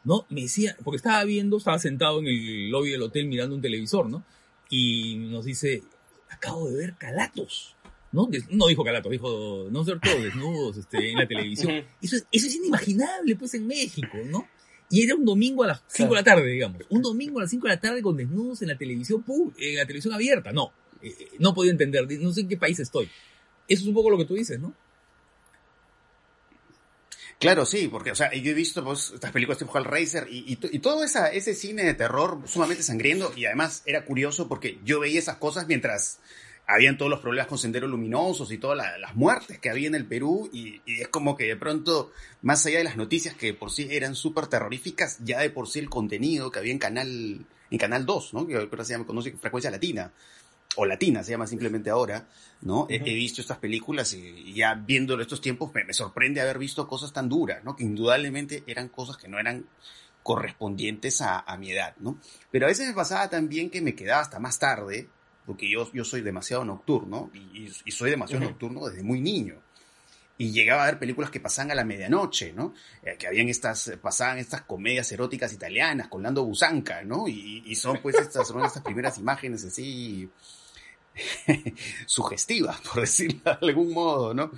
¿no? 0.04 0.26
Me 0.30 0.42
decía, 0.42 0.76
porque 0.84 0.96
estaba 0.96 1.24
viendo, 1.24 1.56
estaba 1.56 1.78
sentado 1.78 2.20
en 2.20 2.26
el 2.26 2.70
lobby 2.70 2.90
del 2.90 3.02
hotel 3.02 3.26
mirando 3.26 3.54
un 3.54 3.62
televisor, 3.62 4.08
¿no? 4.08 4.24
Y 4.70 5.16
nos 5.16 5.44
dice, 5.44 5.82
acabo 6.28 6.68
de 6.68 6.76
ver 6.76 6.94
Calatos. 6.96 7.76
¿no? 8.12 8.28
No 8.50 8.68
dijo 8.68 8.84
Calatos, 8.84 9.12
dijo, 9.12 9.68
no 9.70 9.84
ser 9.84 10.00
todos 10.00 10.22
desnudos 10.22 10.76
este, 10.78 11.10
en 11.10 11.18
la 11.18 11.26
televisión. 11.26 11.84
Eso, 12.00 12.16
eso 12.16 12.46
es 12.46 12.54
inimaginable, 12.54 13.36
pues, 13.36 13.54
en 13.54 13.66
México, 13.66 14.16
¿no? 14.26 14.46
Y 14.90 15.02
era 15.02 15.14
un 15.14 15.24
domingo 15.24 15.64
a 15.64 15.68
las 15.68 15.82
5 15.88 16.08
de 16.08 16.20
la 16.20 16.24
tarde, 16.24 16.46
digamos. 16.46 16.82
Un 16.88 17.02
domingo 17.02 17.38
a 17.38 17.42
las 17.42 17.50
5 17.50 17.66
de 17.66 17.74
la 17.74 17.80
tarde 17.80 18.00
con 18.00 18.16
desnudos 18.16 18.62
en 18.62 18.68
la 18.68 18.78
televisión, 18.78 19.22
en 19.58 19.76
la 19.76 19.84
televisión 19.84 20.14
abierta. 20.14 20.52
No, 20.52 20.72
eh, 21.02 21.14
eh, 21.18 21.28
no 21.38 21.52
podía 21.52 21.72
entender, 21.72 22.06
no 22.20 22.32
sé 22.32 22.42
en 22.42 22.48
qué 22.48 22.56
país 22.56 22.78
estoy. 22.78 23.08
Eso 23.66 23.82
es 23.82 23.88
un 23.88 23.94
poco 23.94 24.08
lo 24.08 24.16
que 24.16 24.24
tú 24.24 24.34
dices, 24.34 24.58
¿no? 24.58 24.74
Claro, 27.38 27.64
sí, 27.64 27.86
porque, 27.86 28.10
o 28.10 28.16
sea, 28.16 28.32
yo 28.34 28.50
he 28.50 28.54
visto 28.54 28.82
pues, 28.82 29.12
estas 29.14 29.30
películas 29.30 29.58
tipo 29.58 29.76
Hellraiser 29.76 30.26
y, 30.28 30.58
y, 30.60 30.78
todo 30.80 31.04
esa, 31.04 31.28
ese 31.28 31.54
cine 31.54 31.84
de 31.84 31.94
terror 31.94 32.40
sumamente 32.46 32.82
sangriento 32.82 33.32
y 33.36 33.46
además 33.46 33.82
era 33.86 34.04
curioso 34.04 34.48
porque 34.48 34.80
yo 34.84 34.98
veía 34.98 35.20
esas 35.20 35.36
cosas 35.36 35.68
mientras 35.68 36.18
habían 36.66 36.98
todos 36.98 37.10
los 37.10 37.20
problemas 37.20 37.46
con 37.46 37.56
senderos 37.56 37.88
luminosos 37.88 38.50
y 38.50 38.58
todas 38.58 38.76
las 39.00 39.14
muertes 39.14 39.58
que 39.58 39.70
había 39.70 39.86
en 39.86 39.94
el 39.94 40.04
Perú 40.04 40.50
y, 40.52 40.82
es 40.86 41.08
como 41.08 41.36
que 41.36 41.44
de 41.44 41.56
pronto, 41.56 42.12
más 42.42 42.66
allá 42.66 42.78
de 42.78 42.84
las 42.84 42.96
noticias 42.96 43.34
que 43.34 43.54
por 43.54 43.70
sí 43.70 43.88
eran 43.90 44.16
súper 44.16 44.48
terroríficas, 44.48 45.18
ya 45.24 45.38
de 45.40 45.50
por 45.50 45.68
sí 45.68 45.78
el 45.78 45.88
contenido 45.88 46.50
que 46.50 46.58
había 46.58 46.72
en 46.72 46.78
Canal, 46.80 47.46
en 47.70 47.78
Canal 47.78 48.04
2, 48.04 48.34
¿no? 48.34 48.46
que 48.46 48.68
se 48.84 48.92
llama, 48.92 49.06
conoce 49.06 49.32
Frecuencia 49.32 49.70
Latina, 49.70 50.12
o 50.76 50.84
Latina 50.84 51.24
se 51.24 51.32
llama 51.32 51.46
simplemente 51.46 51.90
ahora, 51.90 52.28
¿no? 52.60 52.86
he, 52.88 52.98
visto 52.98 53.40
estas 53.40 53.58
películas 53.58 54.12
y, 54.14 54.52
ya 54.54 54.74
viéndolo 54.74 55.22
estos 55.22 55.40
tiempos 55.40 55.72
me, 55.74 55.92
sorprende 55.92 56.40
haber 56.40 56.58
visto 56.58 56.86
cosas 56.86 57.12
tan 57.12 57.28
duras, 57.28 57.64
¿no? 57.64 57.74
Que 57.74 57.84
indudablemente 57.84 58.62
eran 58.66 58.88
cosas 58.88 59.16
que 59.16 59.28
no 59.28 59.38
eran 59.38 59.66
correspondientes 60.22 61.20
a, 61.20 61.40
a 61.40 61.56
mi 61.56 61.70
edad, 61.72 61.96
¿no? 61.98 62.20
Pero 62.50 62.66
a 62.66 62.68
veces 62.68 62.86
me 62.86 62.94
pasaba 62.94 63.28
también 63.28 63.70
que 63.70 63.80
me 63.80 63.94
quedaba 63.94 64.20
hasta 64.20 64.38
más 64.38 64.58
tarde 64.58 65.08
porque 65.48 65.66
yo, 65.66 65.90
yo 65.94 66.04
soy 66.04 66.20
demasiado 66.20 66.62
nocturno 66.62 67.30
y, 67.32 67.90
soy 67.90 68.10
demasiado 68.10 68.44
nocturno 68.44 68.86
desde 68.86 69.02
muy 69.02 69.22
niño. 69.22 69.62
Y 70.36 70.52
llegaba 70.52 70.82
a 70.82 70.86
ver 70.86 70.98
películas 70.98 71.30
que 71.30 71.40
pasaban 71.40 71.70
a 71.70 71.74
la 71.74 71.86
medianoche, 71.86 72.52
¿no? 72.52 72.74
Eh, 73.02 73.16
que 73.18 73.26
habían 73.26 73.48
estas, 73.48 73.92
pasaban 74.02 74.36
estas 74.36 74.60
comedias 74.60 75.10
eróticas 75.10 75.54
italianas 75.54 76.08
con 76.08 76.22
Lando 76.22 76.44
Busanca, 76.44 77.02
¿no? 77.02 77.26
Y, 77.28 77.74
son 77.76 77.98
pues 78.02 78.16
estas, 78.16 78.46
son 78.46 78.62
estas 78.62 78.82
primeras 78.82 79.16
imágenes 79.16 79.64
así 79.64 80.30
sugestivas, 82.06 82.80
por 82.80 83.00
decirlo 83.00 83.40
de 83.44 83.66
algún 83.68 83.92
modo, 83.92 84.34
¿no? 84.34 84.50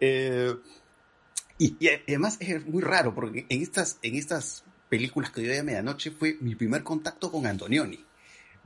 Eh, 0.00 0.54
y, 1.58 1.76
y, 1.78 1.88
además 1.88 2.36
es 2.40 2.66
muy 2.66 2.82
raro 2.82 3.14
porque 3.14 3.46
en 3.48 3.62
estas, 3.62 3.98
en 4.02 4.16
estas 4.16 4.64
películas 4.88 5.30
que 5.30 5.42
yo 5.42 5.50
vi 5.50 5.58
a 5.58 5.62
medianoche 5.62 6.10
fue 6.10 6.36
mi 6.40 6.54
primer 6.54 6.82
contacto 6.82 7.30
con 7.30 7.46
Antonioni. 7.46 8.04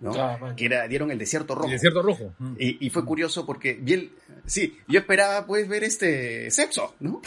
¿no? 0.01 0.13
Ah, 0.15 0.55
que 0.57 0.67
era, 0.67 0.87
dieron 0.87 1.11
el 1.11 1.19
desierto 1.19 1.55
rojo. 1.55 1.67
El 1.67 1.73
desierto 1.73 2.03
rojo. 2.03 2.35
Y, 2.59 2.89
fue 2.91 3.05
curioso 3.05 3.45
porque 3.45 3.75
bien, 3.75 4.13
sí, 4.47 4.79
yo 4.87 5.01
esperaba 5.01 5.47
pues 5.47 5.69
ver 5.69 5.85
este 5.85 6.51
sexo, 6.51 6.95
¿no? 7.01 7.21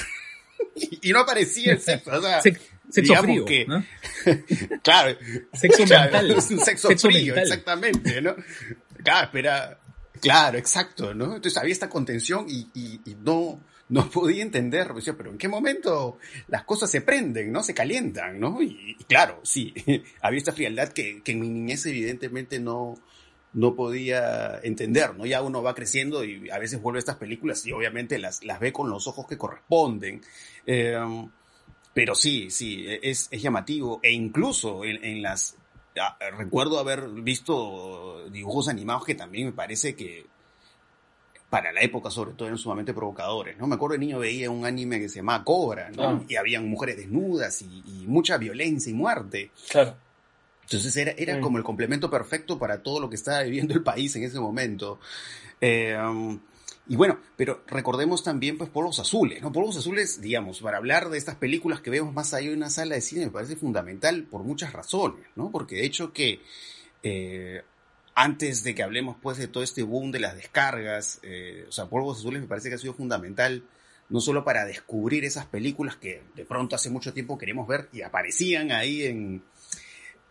y, 1.01 1.11
no 1.11 1.19
aparecía 1.19 1.73
el 1.73 1.81
sexo. 1.81 2.11
O 2.11 2.21
sea, 2.21 2.41
sexo 2.41 3.15
frío. 3.21 3.45
Que, 3.45 3.65
claro. 4.83 5.17
Sexo 5.53 5.85
mental. 5.85 6.31
un 6.31 6.41
sexo, 6.41 6.89
frío, 6.97 7.35
exactamente, 7.35 8.21
¿no? 8.21 8.35
Claro, 9.03 9.25
espera. 9.25 9.79
Claro, 10.21 10.57
exacto, 10.57 11.13
¿no? 11.13 11.35
Entonces 11.35 11.57
había 11.57 11.73
esta 11.73 11.89
contención 11.89 12.45
y, 12.47 12.69
y, 12.73 13.15
no, 13.23 13.59
no 13.89 14.09
podía 14.11 14.43
entender, 14.43 14.93
decía, 14.93 15.17
pero 15.17 15.31
¿en 15.31 15.37
qué 15.37 15.47
momento 15.47 16.19
las 16.47 16.63
cosas 16.63 16.89
se 16.89 17.01
prenden, 17.01 17.51
no? 17.51 17.63
Se 17.63 17.73
calientan, 17.73 18.39
¿no? 18.39 18.61
Y, 18.61 18.95
claro, 19.07 19.39
sí, 19.43 19.73
había 20.21 20.37
esta 20.37 20.53
frialdad 20.53 20.89
que, 20.89 21.21
que 21.23 21.33
en 21.33 21.39
mi 21.39 21.49
niñez 21.49 21.85
evidentemente 21.87 22.59
no, 22.59 22.95
no 23.53 23.75
podía 23.75 24.59
entender, 24.63 25.15
¿no? 25.15 25.25
Ya 25.25 25.41
uno 25.41 25.61
va 25.61 25.75
creciendo 25.75 26.23
y 26.23 26.49
a 26.49 26.57
veces 26.57 26.81
vuelve 26.81 26.99
a 26.99 27.01
estas 27.01 27.17
películas 27.17 27.65
y 27.65 27.71
obviamente 27.71 28.17
las, 28.17 28.43
las 28.43 28.59
ve 28.59 28.71
con 28.71 28.89
los 28.89 29.07
ojos 29.07 29.27
que 29.27 29.37
corresponden. 29.37 30.21
Em, 30.65 31.29
pero 31.93 32.15
sí, 32.15 32.49
sí, 32.49 32.85
es, 32.87 33.27
es, 33.31 33.41
llamativo. 33.41 33.99
E 34.03 34.11
incluso 34.11 34.85
en, 34.85 35.21
las... 35.21 35.57
Recuerdo 36.37 36.79
haber 36.79 37.07
visto 37.09 38.25
dibujos 38.29 38.67
animados 38.69 39.03
que 39.05 39.15
también 39.15 39.47
me 39.47 39.53
parece 39.53 39.95
que 39.95 40.25
para 41.49 41.73
la 41.73 41.81
época 41.81 42.09
sobre 42.09 42.31
todo 42.31 42.47
eran 42.47 42.57
sumamente 42.57 42.93
provocadores, 42.93 43.57
¿no? 43.57 43.67
Me 43.67 43.75
acuerdo 43.75 43.93
de 43.93 43.99
niño 43.99 44.19
veía 44.19 44.49
un 44.49 44.65
anime 44.65 45.01
que 45.01 45.09
se 45.09 45.17
llamaba 45.17 45.43
Cobra, 45.43 45.91
¿no? 45.91 46.03
Ah. 46.03 46.21
Y 46.29 46.37
habían 46.37 46.69
mujeres 46.69 46.95
desnudas 46.95 47.61
y, 47.61 47.83
y, 47.85 48.07
mucha 48.07 48.37
violencia 48.37 48.89
y 48.89 48.93
muerte. 48.93 49.51
Claro. 49.69 49.97
Entonces 50.63 50.95
era, 50.95 51.11
era 51.17 51.41
como 51.41 51.57
el 51.57 51.65
complemento 51.65 52.09
perfecto 52.09 52.57
para 52.57 52.81
todo 52.81 53.01
lo 53.01 53.09
que 53.09 53.17
estaba 53.17 53.43
viviendo 53.43 53.73
el 53.73 53.83
país 53.83 54.15
en 54.15 54.23
ese 54.23 54.39
momento. 54.39 54.99
Eh, 55.59 55.97
um, 56.01 56.39
y 56.87 56.95
bueno, 56.95 57.19
pero 57.37 57.63
recordemos 57.67 58.23
también 58.23 58.57
pues 58.57 58.69
Polvos 58.69 58.99
Azules, 58.99 59.41
¿no? 59.41 59.51
Polvos 59.51 59.77
Azules, 59.77 60.19
digamos, 60.19 60.61
para 60.61 60.77
hablar 60.77 61.09
de 61.09 61.17
estas 61.17 61.35
películas 61.35 61.79
que 61.79 61.91
vemos 61.91 62.13
más 62.13 62.33
allá 62.33 62.49
de 62.49 62.55
una 62.55 62.69
sala 62.69 62.95
de 62.95 63.01
cine 63.01 63.25
me 63.25 63.31
parece 63.31 63.55
fundamental 63.55 64.23
por 64.23 64.43
muchas 64.43 64.73
razones, 64.73 65.25
¿no? 65.35 65.51
Porque 65.51 65.75
de 65.75 65.85
hecho 65.85 66.11
que 66.11 66.41
eh, 67.03 67.61
antes 68.15 68.63
de 68.63 68.73
que 68.73 68.83
hablemos 68.83 69.15
pues 69.21 69.37
de 69.37 69.47
todo 69.47 69.63
este 69.63 69.83
boom 69.83 70.11
de 70.11 70.19
las 70.19 70.35
descargas, 70.35 71.19
eh, 71.21 71.65
o 71.69 71.71
sea, 71.71 71.85
Polvos 71.85 72.19
Azules 72.19 72.41
me 72.41 72.47
parece 72.47 72.69
que 72.69 72.75
ha 72.75 72.79
sido 72.79 72.93
fundamental 72.93 73.63
no 74.09 74.19
solo 74.19 74.43
para 74.43 74.65
descubrir 74.65 75.23
esas 75.23 75.45
películas 75.45 75.95
que 75.95 76.23
de 76.35 76.45
pronto 76.45 76.75
hace 76.75 76.89
mucho 76.89 77.13
tiempo 77.13 77.37
queremos 77.37 77.67
ver 77.67 77.87
y 77.93 78.01
aparecían 78.01 78.71
ahí 78.71 79.03
en, 79.03 79.43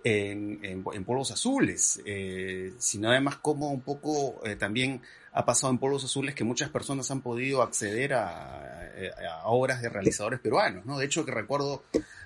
en, 0.05 1.05
polvos 1.07 1.31
azules, 1.31 2.03
eh, 2.05 2.75
sino 2.77 3.09
además 3.11 3.37
como 3.37 3.71
un 3.71 3.81
poco 3.81 4.43
también 4.59 5.01
ha 5.33 5.45
pasado 5.45 5.73
en 5.73 5.79
polvos 5.79 6.05
azules 6.05 6.35
que 6.35 6.45
muchas 6.45 6.71
personas 6.71 7.11
han 7.11 7.21
podido 7.21 7.63
acceder 7.63 8.15
a, 8.15 8.77
obras 9.45 9.81
de 9.81 9.89
realizadores 9.89 10.41
peruanos, 10.41 10.85
¿no? 10.85 10.99
De 10.99 11.07
hecho 11.07 11.25
que 11.25 11.31
recuerdo 11.31 11.85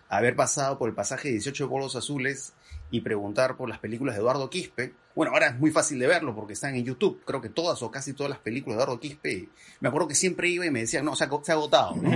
haber 0.08 0.34
pasado 0.34 0.78
por 0.78 0.88
el 0.88 0.94
pasaje 0.94 1.30
18 1.30 1.64
de 1.64 1.70
polvos 1.70 1.96
azules 1.96 2.52
y 2.90 3.00
preguntar 3.00 3.56
por 3.56 3.68
las 3.68 3.78
películas 3.78 4.14
de 4.14 4.20
Eduardo 4.20 4.50
Quispe. 4.50 4.92
Bueno, 5.14 5.32
ahora 5.32 5.48
es 5.48 5.58
muy 5.58 5.70
fácil 5.70 5.98
de 5.98 6.06
verlo 6.06 6.34
porque 6.34 6.52
están 6.54 6.74
en 6.74 6.84
YouTube, 6.84 7.22
creo 7.24 7.40
que 7.40 7.48
todas 7.48 7.82
o 7.82 7.90
casi 7.90 8.12
todas 8.12 8.30
las 8.30 8.38
películas 8.38 8.76
de 8.76 8.82
Eduardo 8.84 9.00
Quispe. 9.00 9.48
Me 9.80 9.88
acuerdo 9.88 10.08
que 10.08 10.14
siempre 10.14 10.48
iba 10.48 10.66
y 10.66 10.70
me 10.70 10.80
decían, 10.80 11.04
no, 11.04 11.14
se 11.14 11.24
ha, 11.24 11.30
se 11.42 11.52
ha 11.52 11.54
agotado, 11.54 11.96
¿no? 11.96 12.10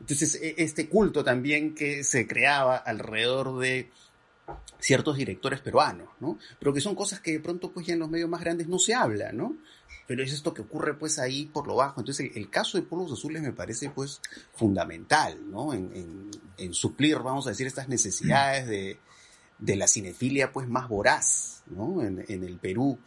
Entonces, 0.00 0.38
e, 0.40 0.54
este 0.58 0.88
culto 0.88 1.24
también 1.24 1.74
que 1.74 2.04
se 2.04 2.26
creaba 2.26 2.76
alrededor 2.76 3.58
de 3.58 3.90
ciertos 4.78 5.16
directores 5.16 5.60
peruanos, 5.60 6.08
¿no? 6.20 6.38
Pero 6.58 6.72
que 6.72 6.80
son 6.80 6.94
cosas 6.94 7.20
que 7.20 7.32
de 7.32 7.40
pronto 7.40 7.72
pues 7.72 7.86
ya 7.86 7.94
en 7.94 8.00
los 8.00 8.08
medios 8.10 8.28
más 8.28 8.40
grandes 8.40 8.68
no 8.68 8.78
se 8.78 8.94
habla, 8.94 9.32
¿no? 9.32 9.56
Pero 10.08 10.22
es 10.22 10.32
esto 10.32 10.54
que 10.54 10.62
ocurre 10.62 10.98
pues 10.98 11.18
ahí 11.18 11.44
por 11.44 11.66
lo 11.66 11.76
bajo. 11.76 12.00
Entonces 12.00 12.32
el, 12.34 12.48
caso 12.48 12.78
de 12.78 12.82
Polvos 12.82 13.12
Azules 13.12 13.42
me 13.42 13.52
parece 13.52 13.90
pues 13.90 14.22
fundamental, 14.54 15.38
¿no? 15.50 15.74
En, 15.74 16.30
suplir, 16.72 17.18
vamos 17.18 17.46
a 17.46 17.50
decir, 17.50 17.66
estas 17.66 17.88
necesidades 17.88 18.66
de, 18.66 18.98
de 19.58 19.76
la 19.76 19.86
cinefilia 19.86 20.50
pues 20.50 20.66
más 20.66 20.88
voraz, 20.88 21.62
¿no? 21.66 22.02
En, 22.02 22.24
el 22.26 22.56
Perú. 22.56 22.98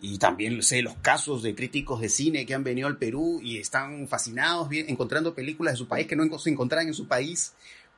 Y 0.00 0.18
también 0.18 0.60
sé 0.62 0.82
los 0.82 0.96
casos 0.96 1.42
de 1.42 1.54
críticos 1.54 2.00
de 2.00 2.08
cine 2.08 2.44
que 2.44 2.54
han 2.54 2.64
venido 2.64 2.88
al 2.88 2.98
Perú 2.98 3.38
y 3.40 3.58
están 3.58 4.08
fascinados 4.08 4.68
bien, 4.68 4.86
encontrando 4.88 5.34
películas 5.34 5.74
de 5.74 5.78
su 5.78 5.86
país 5.86 6.08
que 6.08 6.16
no 6.16 6.38
se 6.38 6.50
encontraban 6.50 6.88
en 6.88 6.94
su 6.94 7.06
país 7.06 7.54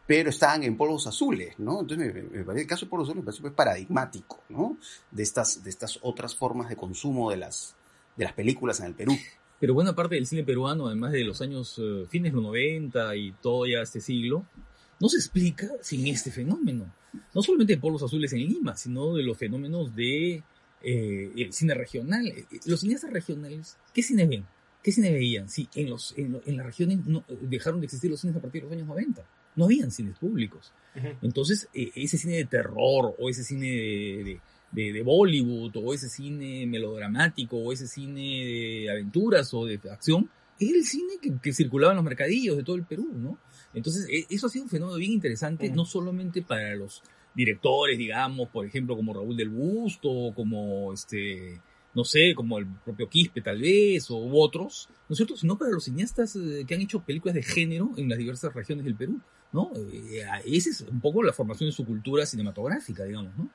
pero 0.06 0.30
estaban 0.30 0.64
en 0.64 0.76
polvos 0.76 1.06
azules, 1.06 1.58
¿no? 1.58 1.80
Entonces 1.80 2.12
me, 2.14 2.44
parece 2.44 2.62
el 2.62 2.68
caso 2.68 2.86
de 2.86 2.90
polvos 2.90 3.08
azules 3.08 3.22
me 3.22 3.26
parece 3.26 3.42
pues, 3.42 3.54
paradigmático, 3.54 4.40
¿no? 4.48 4.76
De 5.10 5.22
estas, 5.22 5.62
de 5.62 5.70
estas 5.70 5.98
otras 6.02 6.34
formas 6.34 6.68
de 6.68 6.76
consumo 6.76 7.30
de 7.30 7.36
las, 7.36 7.76
de 8.16 8.24
las 8.24 8.32
películas 8.32 8.80
en 8.80 8.86
el 8.86 8.94
Perú. 8.94 9.16
Pero 9.60 9.74
buena 9.74 9.94
parte 9.94 10.16
del 10.16 10.26
cine 10.26 10.42
peruano, 10.42 10.86
además 10.86 11.12
de 11.12 11.24
los 11.24 11.40
años 11.40 11.78
eh, 11.78 12.04
fines 12.08 12.32
de 12.32 12.36
los 12.36 12.44
90 12.44 13.16
y 13.16 13.32
todo 13.40 13.66
ya 13.66 13.80
este 13.80 14.00
siglo, 14.00 14.44
no 15.00 15.08
se 15.08 15.18
explica 15.18 15.68
sin 15.80 16.06
este 16.06 16.30
fenómeno. 16.30 16.92
No 17.34 17.42
solamente 17.42 17.74
de 17.74 17.80
polvos 17.80 18.02
azules 18.02 18.32
en 18.32 18.40
Lima, 18.40 18.76
sino 18.76 19.14
de 19.14 19.22
los 19.22 19.38
fenómenos 19.38 19.94
de 19.94 20.42
eh, 20.82 21.32
el 21.36 21.52
cine 21.52 21.74
regional. 21.74 22.26
Eh, 22.26 22.46
los 22.66 22.80
cineastas 22.80 23.12
regionales, 23.12 23.76
¿qué 23.94 24.02
cine 24.02 24.26
ven? 24.26 24.44
¿Qué 24.82 24.90
cine 24.90 25.12
veían? 25.12 25.48
Sí, 25.48 25.68
en, 25.74 25.90
los, 25.90 26.12
en, 26.16 26.40
en 26.44 26.56
las 26.56 26.66
regiones 26.66 27.06
no, 27.06 27.24
dejaron 27.42 27.80
de 27.80 27.86
existir 27.86 28.10
los 28.10 28.20
cines 28.20 28.34
a 28.36 28.40
partir 28.40 28.62
de 28.62 28.68
los 28.68 28.76
años 28.76 28.88
90 28.88 29.24
no 29.56 29.64
habían 29.64 29.90
cines 29.90 30.18
públicos. 30.18 30.72
Entonces, 31.22 31.68
ese 31.72 32.18
cine 32.18 32.36
de 32.36 32.44
terror, 32.44 33.14
o 33.18 33.28
ese 33.30 33.44
cine 33.44 33.66
de, 33.66 34.24
de, 34.24 34.40
Bollywood, 35.04 35.76
o 35.76 35.94
ese 35.94 36.08
cine 36.08 36.66
melodramático, 36.66 37.56
o 37.56 37.72
ese 37.72 37.86
cine 37.86 38.20
de 38.20 38.90
aventuras 38.90 39.52
o 39.54 39.66
de 39.66 39.80
acción, 39.90 40.28
es 40.58 40.70
el 40.72 40.84
cine 40.84 41.14
que, 41.42 41.52
circulaba 41.52 41.92
en 41.92 41.96
los 41.96 42.04
mercadillos 42.04 42.56
de 42.56 42.62
todo 42.62 42.76
el 42.76 42.84
Perú, 42.84 43.08
¿no? 43.14 43.38
Entonces, 43.74 44.06
e, 44.08 44.26
eso 44.34 44.46
ha 44.46 44.50
sido 44.50 44.64
un 44.64 44.70
fenómeno 44.70 44.98
bien 44.98 45.12
interesante, 45.12 45.68
no 45.70 45.84
solamente 45.84 46.42
para 46.42 46.74
los 46.74 47.02
directores, 47.34 47.98
digamos, 47.98 48.48
por 48.48 48.66
ejemplo, 48.66 48.96
como 48.96 49.14
Raúl 49.14 49.36
del 49.36 49.48
Busto, 49.48 50.32
como 50.34 50.92
este 50.92 51.60
no 51.94 52.04
sé, 52.04 52.34
como 52.34 52.58
el 52.58 52.66
propio 52.66 53.06
Quispe 53.06 53.42
tal 53.42 53.60
vez, 53.60 54.10
o 54.10 54.16
u 54.16 54.40
otros, 54.40 54.88
¿no 55.08 55.12
es 55.12 55.18
cierto? 55.18 55.36
Sino 55.36 55.58
para 55.58 55.70
los 55.70 55.84
cineastas 55.84 56.36
eh, 56.36 56.64
que 56.66 56.74
han 56.74 56.80
hecho 56.80 57.00
películas 57.00 57.34
de 57.34 57.42
género 57.42 57.90
en 57.98 58.08
las 58.08 58.16
diversas 58.18 58.54
regiones 58.54 58.86
del 58.86 58.94
Perú. 58.94 59.20
¿no? 59.52 59.70
Eh, 59.92 60.24
esa 60.46 60.70
es 60.70 60.80
un 60.80 61.00
poco 61.00 61.22
la 61.22 61.32
formación 61.32 61.68
de 61.68 61.76
su 61.76 61.84
cultura 61.84 62.24
cinematográfica, 62.26 63.04
digamos, 63.04 63.36
¿no? 63.36 63.50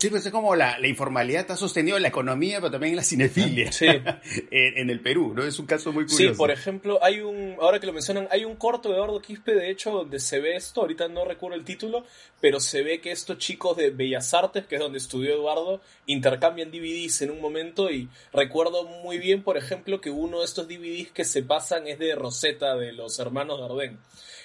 Sí, 0.00 0.08
pues 0.08 0.24
es 0.24 0.32
como 0.32 0.56
la, 0.56 0.78
informalidad 0.88 1.50
ha 1.50 1.56
sostenido 1.58 1.98
la 1.98 2.08
economía, 2.08 2.58
pero 2.58 2.70
también 2.70 2.96
la 2.96 3.02
cinefilia 3.02 3.70
sí. 3.70 3.86
en, 4.50 4.88
el 4.88 5.00
Perú, 5.00 5.34
¿no? 5.34 5.44
Es 5.44 5.58
un 5.58 5.66
caso 5.66 5.92
muy 5.92 6.04
curioso. 6.04 6.32
Sí, 6.32 6.38
por 6.38 6.50
ejemplo, 6.50 6.98
hay 7.02 7.20
un, 7.20 7.56
ahora 7.60 7.78
que 7.78 7.86
lo 7.86 7.92
mencionan, 7.92 8.26
hay 8.30 8.46
un 8.46 8.56
corto 8.56 8.88
de 8.88 8.94
Eduardo 8.94 9.20
Quispe, 9.20 9.52
de 9.54 9.70
hecho, 9.70 9.90
donde 9.90 10.18
se 10.18 10.40
ve 10.40 10.56
esto, 10.56 10.80
ahorita 10.80 11.08
no 11.08 11.26
recuerdo 11.26 11.56
el 11.56 11.64
título, 11.64 12.06
pero 12.40 12.60
se 12.60 12.82
ve 12.82 13.02
que 13.02 13.12
estos 13.12 13.36
chicos 13.36 13.76
de 13.76 13.90
Bellas 13.90 14.32
Artes, 14.32 14.66
que 14.66 14.76
es 14.76 14.80
donde 14.80 14.96
estudió 14.96 15.34
Eduardo, 15.34 15.82
intercambian 16.06 16.70
DVDs 16.70 17.20
en 17.20 17.32
un 17.32 17.40
momento 17.42 17.90
y 17.90 18.08
recuerdo 18.32 18.84
muy 18.84 19.18
bien, 19.18 19.42
por 19.42 19.58
ejemplo, 19.58 20.00
que 20.00 20.08
uno 20.08 20.38
de 20.38 20.46
estos 20.46 20.66
DVDs 20.66 21.12
que 21.12 21.26
se 21.26 21.42
pasan 21.42 21.86
es 21.86 21.98
de 21.98 22.14
Rosetta, 22.14 22.74
de 22.74 22.92
los 22.92 23.18
hermanos 23.18 23.60
Dardenne. 23.60 23.98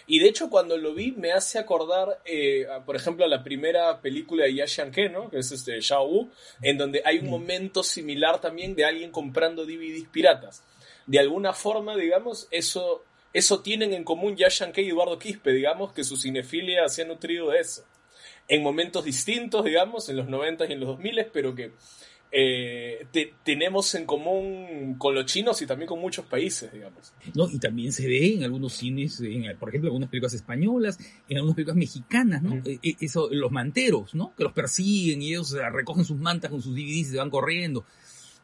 Y 0.07 0.19
de 0.19 0.27
hecho, 0.27 0.49
cuando 0.49 0.77
lo 0.77 0.93
vi, 0.93 1.11
me 1.13 1.31
hace 1.31 1.57
acordar, 1.57 2.21
eh, 2.25 2.67
por 2.85 2.95
ejemplo, 2.95 3.25
a 3.25 3.27
la 3.27 3.43
primera 3.43 3.99
película 4.01 4.45
de 4.45 4.53
Yashian 4.53 4.91
¿no? 5.11 5.29
que 5.29 5.39
es 5.39 5.51
este 5.51 5.79
Shao 5.81 6.07
Wu, 6.07 6.29
en 6.61 6.77
donde 6.77 7.01
hay 7.03 7.17
un 7.17 7.27
mm. 7.27 7.29
momento 7.29 7.83
similar 7.83 8.39
también 8.39 8.75
de 8.75 8.85
alguien 8.85 9.11
comprando 9.11 9.65
DVDs 9.65 10.07
piratas. 10.11 10.63
De 11.07 11.19
alguna 11.19 11.53
forma, 11.53 11.95
digamos, 11.95 12.47
eso, 12.51 13.03
eso 13.33 13.61
tienen 13.61 13.93
en 13.93 14.03
común 14.03 14.35
Yashian 14.35 14.73
y 14.75 14.89
Eduardo 14.89 15.17
Quispe, 15.17 15.51
digamos, 15.51 15.91
que 15.91 16.03
su 16.03 16.17
cinefilia 16.17 16.87
se 16.87 17.01
ha 17.01 17.05
nutrido 17.05 17.49
de 17.49 17.59
eso. 17.59 17.83
En 18.47 18.61
momentos 18.61 19.05
distintos, 19.05 19.65
digamos, 19.65 20.07
en 20.09 20.17
los 20.17 20.27
90 20.27 20.65
y 20.65 20.73
en 20.73 20.79
los 20.81 20.89
2000, 20.89 21.27
pero 21.33 21.55
que 21.55 21.71
eh, 22.38 23.08
tenemos 23.45 23.95
en 23.95 24.06
común 24.06 24.95
con 24.98 25.15
los 25.15 25.26
chinos 25.26 25.62
y 25.62 25.65
también 25.65 25.88
con 25.88 26.02
muchos 26.02 26.26
países, 26.26 26.69
digamos. 26.74 27.13
No, 27.34 27.50
y 27.50 27.60
también 27.60 27.93
se 27.93 28.06
ve 28.10 28.34
en 28.34 28.43
algunos 28.43 28.74
cines, 28.74 29.21
en, 29.21 29.58
por 29.58 29.69
ejemplo, 29.69 29.88
algunas 29.88 30.10
películas 30.10 30.34
españolas, 30.34 31.00
en 31.30 31.38
algunas 31.38 31.56
películas 31.56 31.78
mexicanas, 31.78 32.43
¿no? 32.43 32.56
Eh, 32.65 32.80
eh, 32.84 32.95
eso, 33.00 33.30
los 33.32 33.52
manteros, 33.54 34.13
¿no? 34.15 34.34
Que 34.36 34.43
los 34.43 34.52
persiguen 34.52 35.21
y 35.21 35.30
ellos 35.30 35.56
recogen 35.71 36.04
sus 36.04 36.17
mantas 36.17 36.52
con 36.52 36.62
sus 36.62 36.76
DVDs 36.76 36.98
y 36.98 37.04
se 37.06 37.17
van 37.17 37.30
corriendo. 37.30 37.86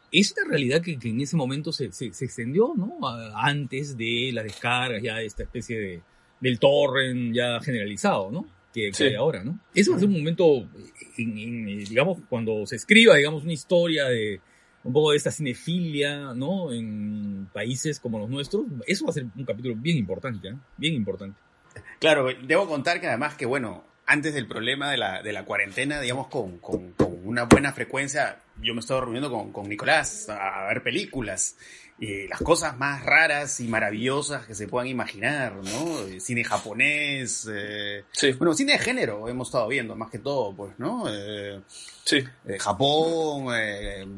Es 0.10 0.34
una 0.38 0.50
realidad 0.52 0.82
que, 0.82 0.98
en 1.02 1.20
ese 1.20 1.36
momento 1.36 1.74
se, 1.74 1.92
se, 1.92 2.06
extendió, 2.08 2.74
¿no? 2.78 2.98
Antes 3.36 3.98
de 3.98 4.32
la 4.34 4.44
descarga, 4.44 5.02
ya 5.02 5.18
de 5.18 5.26
esta 5.26 5.44
especie 5.44 5.78
de, 5.78 6.02
del 6.40 6.60
torrent 6.60 7.36
ya 7.36 7.60
generalizado, 7.60 8.32
¿no? 8.32 8.46
Que, 8.74 8.92
hay 9.00 9.16
ahora, 9.16 9.44
¿no? 9.44 9.60
Eso 9.74 9.92
va 9.92 9.98
a 9.98 10.00
ser 10.00 10.10
un 10.10 10.18
momento, 10.18 10.68
digamos, 11.18 12.20
cuando 12.30 12.66
se 12.66 12.76
escriba, 12.76 13.16
digamos, 13.16 13.44
una 13.44 13.54
historia 13.54 14.06
de 14.06 14.40
un 14.84 14.94
poco 14.94 15.12
de 15.12 15.18
esta 15.18 15.32
cinefilia, 15.32 16.34
¿no? 16.34 16.72
En 16.72 17.48
países 17.54 18.00
como 18.00 18.20
los 18.20 18.30
nuestros, 18.30 18.66
eso 18.88 19.06
va 19.06 19.12
a 19.12 19.14
ser 19.14 19.26
un 19.36 19.46
capítulo 19.46 19.76
bien 19.76 19.98
importante, 19.98 20.50
¿eh? 20.50 20.56
Bien 20.78 20.94
importante. 20.94 21.38
Claro, 22.00 22.28
debo 22.44 22.68
contar 22.68 23.00
que 23.00 23.08
además 23.08 23.36
que, 23.36 23.46
bueno, 23.46 23.84
antes 24.06 24.34
del 24.34 24.48
problema 24.48 24.92
de 24.92 24.98
la, 24.98 25.22
de 25.22 25.32
la 25.32 25.46
cuarentena, 25.46 26.02
digamos, 26.02 26.28
con, 26.28 26.58
con, 26.58 26.94
una 27.24 27.44
buena 27.44 27.72
frecuencia, 27.72 28.42
yo 28.62 28.74
me 28.74 28.80
estaba 28.80 29.02
reuniendo 29.02 29.32
con, 29.32 29.52
con 29.52 29.68
Nicolás 29.68 30.30
a 30.30 30.66
ver 30.68 30.84
películas 30.84 31.56
y 32.02 32.28
las 32.28 32.42
cosas 32.42 32.76
más 32.80 33.06
raras 33.06 33.60
y 33.60 33.68
maravillosas 33.68 34.48
que 34.48 34.56
se 34.56 34.68
puedan 34.68 34.88
imaginar, 34.88 35.54
¿no? 35.58 36.20
Cine 36.20 36.44
japonés, 36.44 37.48
eh, 37.54 38.06
sí. 38.12 38.32
bueno, 38.32 38.56
cine 38.56 38.74
de 38.74 38.80
género 38.80 39.30
hemos 39.30 39.50
estado 39.50 39.68
viendo 39.68 39.96
más 39.96 40.10
que 40.10 40.18
todo, 40.18 40.52
pues, 40.56 40.74
¿no? 40.80 41.06
Eh, 41.08 41.62
sí. 42.04 42.24
Eh, 42.48 42.58
Japón, 42.58 43.46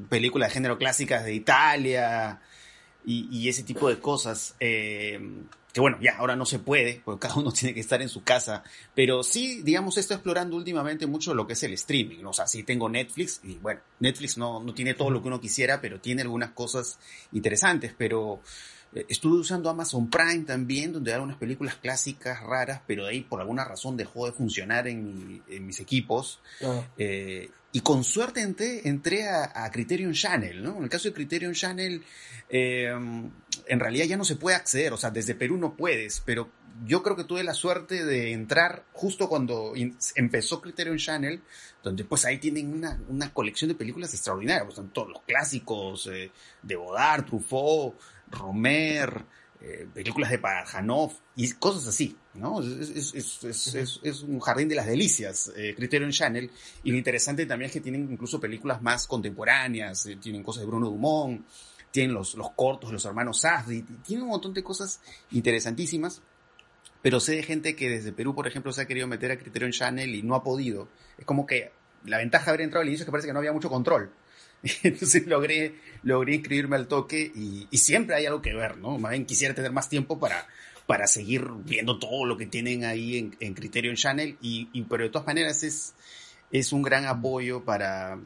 películas 0.07 0.47
de 0.47 0.53
género 0.53 0.77
clásicas 0.77 1.25
de 1.25 1.33
Italia 1.33 2.39
y, 3.05 3.49
ese 3.49 3.63
tipo 3.63 3.89
de 3.89 3.99
cosas. 3.99 4.55
Que 5.73 5.81
bueno, 5.81 5.97
ya 5.99 6.17
ahora 6.17 6.35
no 6.35 6.45
se 6.45 6.59
puede, 6.59 7.01
porque 7.03 7.27
cada 7.27 7.41
uno 7.41 7.51
tiene 7.59 7.73
que 7.73 7.81
estar 7.81 8.01
en 8.01 8.09
su 8.09 8.23
casa, 8.23 8.63
pero 8.95 9.23
sí, 9.23 9.61
digamos, 9.63 9.97
está 9.97 10.13
explorando 10.13 10.55
últimamente 10.55 11.07
mucho 11.07 11.33
lo 11.33 11.47
que 11.47 11.53
es 11.53 11.63
el 11.63 11.73
streaming, 11.73 12.23
o 12.23 12.33
sea, 12.33 12.47
sí 12.47 12.63
tengo 12.63 12.87
Netflix 12.87 13.41
y 13.43 13.55
bueno, 13.55 13.81
Netflix 13.99 14.37
no, 14.37 14.61
no 14.61 14.73
tiene 14.73 14.93
todo 14.93 15.09
lo 15.09 15.21
que 15.21 15.27
uno 15.27 15.41
quisiera, 15.41 15.81
pero 15.81 15.99
tiene 15.99 16.21
algunas 16.21 16.51
cosas 16.51 16.99
interesantes, 17.31 17.93
pero 17.97 18.41
eh, 18.93 19.05
estuve 19.09 19.39
usando 19.39 19.69
Amazon 19.69 20.09
Prime 20.09 20.43
también, 20.45 20.93
donde 20.93 21.13
hay 21.13 21.19
unas 21.19 21.37
películas 21.37 21.75
clásicas 21.75 22.41
raras, 22.41 22.81
pero 22.85 23.05
de 23.05 23.11
ahí 23.11 23.21
por 23.21 23.41
alguna 23.41 23.65
razón 23.65 23.97
dejó 23.97 24.27
de 24.27 24.33
funcionar 24.33 24.87
en, 24.87 25.41
mis 25.47 25.79
equipos. 25.79 26.39
Ah. 26.63 26.87
Eh, 26.97 27.49
y 27.75 27.81
con 27.81 28.03
suerte 28.03 28.41
entré, 28.41 28.87
entré 28.87 29.27
a, 29.27 29.69
Criterion 29.71 30.13
Channel, 30.13 30.61
¿no? 30.61 30.77
En 30.77 30.83
el 30.83 30.89
caso 30.89 31.07
de 31.07 31.13
Criterion 31.15 31.53
Channel, 31.53 32.03
eh, 32.47 32.93
en 33.67 33.79
realidad 33.79 34.05
ya 34.05 34.17
no 34.17 34.25
se 34.25 34.35
puede 34.35 34.55
acceder, 34.55 34.93
o 34.93 34.97
sea, 34.97 35.11
desde 35.11 35.35
Perú 35.35 35.57
no 35.57 35.75
puedes, 35.75 36.21
pero 36.21 36.49
yo 36.85 37.03
creo 37.03 37.15
que 37.15 37.23
tuve 37.23 37.43
la 37.43 37.53
suerte 37.53 38.03
de 38.03 38.31
entrar 38.31 38.85
justo 38.93 39.29
cuando 39.29 39.73
empezó 40.15 40.61
Criterion 40.61 40.97
Channel, 40.97 41.41
donde 41.83 42.03
pues 42.03 42.25
ahí 42.25 42.39
tienen 42.39 42.73
una, 42.73 42.99
una 43.09 43.33
colección 43.33 43.69
de 43.69 43.75
películas 43.75 44.13
extraordinarias, 44.13 44.65
pues, 44.65 44.75
son 44.75 44.89
todos 44.89 45.09
los 45.09 45.21
clásicos 45.23 46.09
de 46.61 46.75
Godard, 46.75 47.25
Truffaut, 47.25 47.95
Romer, 48.31 49.25
eh, 49.65 49.87
películas 49.93 50.29
de 50.29 50.39
Parajanov 50.39 51.13
y 51.37 51.49
cosas 51.53 51.87
así, 51.87 52.17
¿no? 52.33 52.59
Es, 52.61 54.23
un 54.27 54.41
jardín 54.41 54.67
de 54.67 54.75
las 54.75 54.85
delicias, 54.85 55.53
eh, 55.55 55.73
Criterion 55.73 56.11
Channel, 56.11 56.51
y 56.83 56.91
lo 56.91 56.97
interesante 56.97 57.45
también 57.45 57.67
es 57.67 57.71
que 57.71 57.79
tienen 57.79 58.11
incluso 58.11 58.41
películas 58.41 58.81
más 58.81 59.07
contemporáneas, 59.07 60.05
eh, 60.07 60.17
tienen 60.17 60.43
cosas 60.43 60.63
de 60.63 60.67
Bruno 60.67 60.89
Dumont, 60.89 61.45
tienen 61.93 62.15
los, 62.15 62.33
los 62.33 62.49
cortos 62.51 62.91
los 62.91 63.05
hermanos 63.05 63.41
Safdie, 63.41 63.85
tienen 64.03 64.23
un 64.23 64.31
montón 64.31 64.51
de 64.53 64.63
cosas 64.63 64.99
interesantísimas, 65.31 66.23
pero 67.03 67.19
sé 67.19 67.35
de 67.35 67.43
gente 67.43 67.75
que 67.75 67.87
desde 67.87 68.11
Perú, 68.11 68.33
por 68.33 68.47
ejemplo, 68.47 68.73
se 68.73 68.81
ha 68.81 68.87
querido 68.87 69.07
meter 69.07 69.29
a 69.29 69.37
Criterion 69.37 69.71
Channel 69.71 70.15
y 70.15 70.23
no 70.23 70.33
ha 70.33 70.43
podido. 70.43 70.89
Es 71.19 71.25
como 71.25 71.45
que 71.45 71.71
la 72.05 72.17
ventaja 72.17 72.45
de 72.45 72.49
haber 72.51 72.61
entrado 72.61 72.81
al 72.81 72.87
inicio 72.87 73.03
es 73.03 73.05
que 73.05 73.11
parece 73.11 73.27
que 73.27 73.33
no 73.33 73.39
había 73.39 73.53
mucho 73.53 73.69
control. 73.69 74.11
Entonces 74.83 75.27
logré, 75.27 75.75
logré 76.01 76.33
inscribirme 76.33 76.77
al 76.77 76.87
toque 76.87 77.31
y, 77.35 77.67
siempre 77.77 78.15
hay 78.15 78.25
algo 78.25 78.41
que 78.41 78.55
ver, 78.55 78.77
¿no? 78.77 78.97
Más 78.97 79.11
bien 79.11 79.27
quisiera 79.27 79.53
tener 79.53 79.71
más 79.71 79.87
tiempo 79.87 80.19
para, 80.19 80.47
para 80.87 81.05
seguir 81.05 81.45
viendo 81.63 81.99
todo 81.99 82.25
lo 82.25 82.37
que 82.37 82.47
tienen 82.47 82.85
ahí 82.85 83.17
en, 83.19 83.37
en 83.39 83.53
Criterion 83.53 83.95
Channel, 83.95 84.35
y, 84.41 84.81
pero 84.85 85.03
de 85.03 85.11
todas 85.11 85.27
maneras 85.27 85.63
es, 85.63 85.93
es 86.51 86.73
un 86.73 86.81
gran 86.81 87.05
apoyo 87.05 87.63
para, 87.63 88.19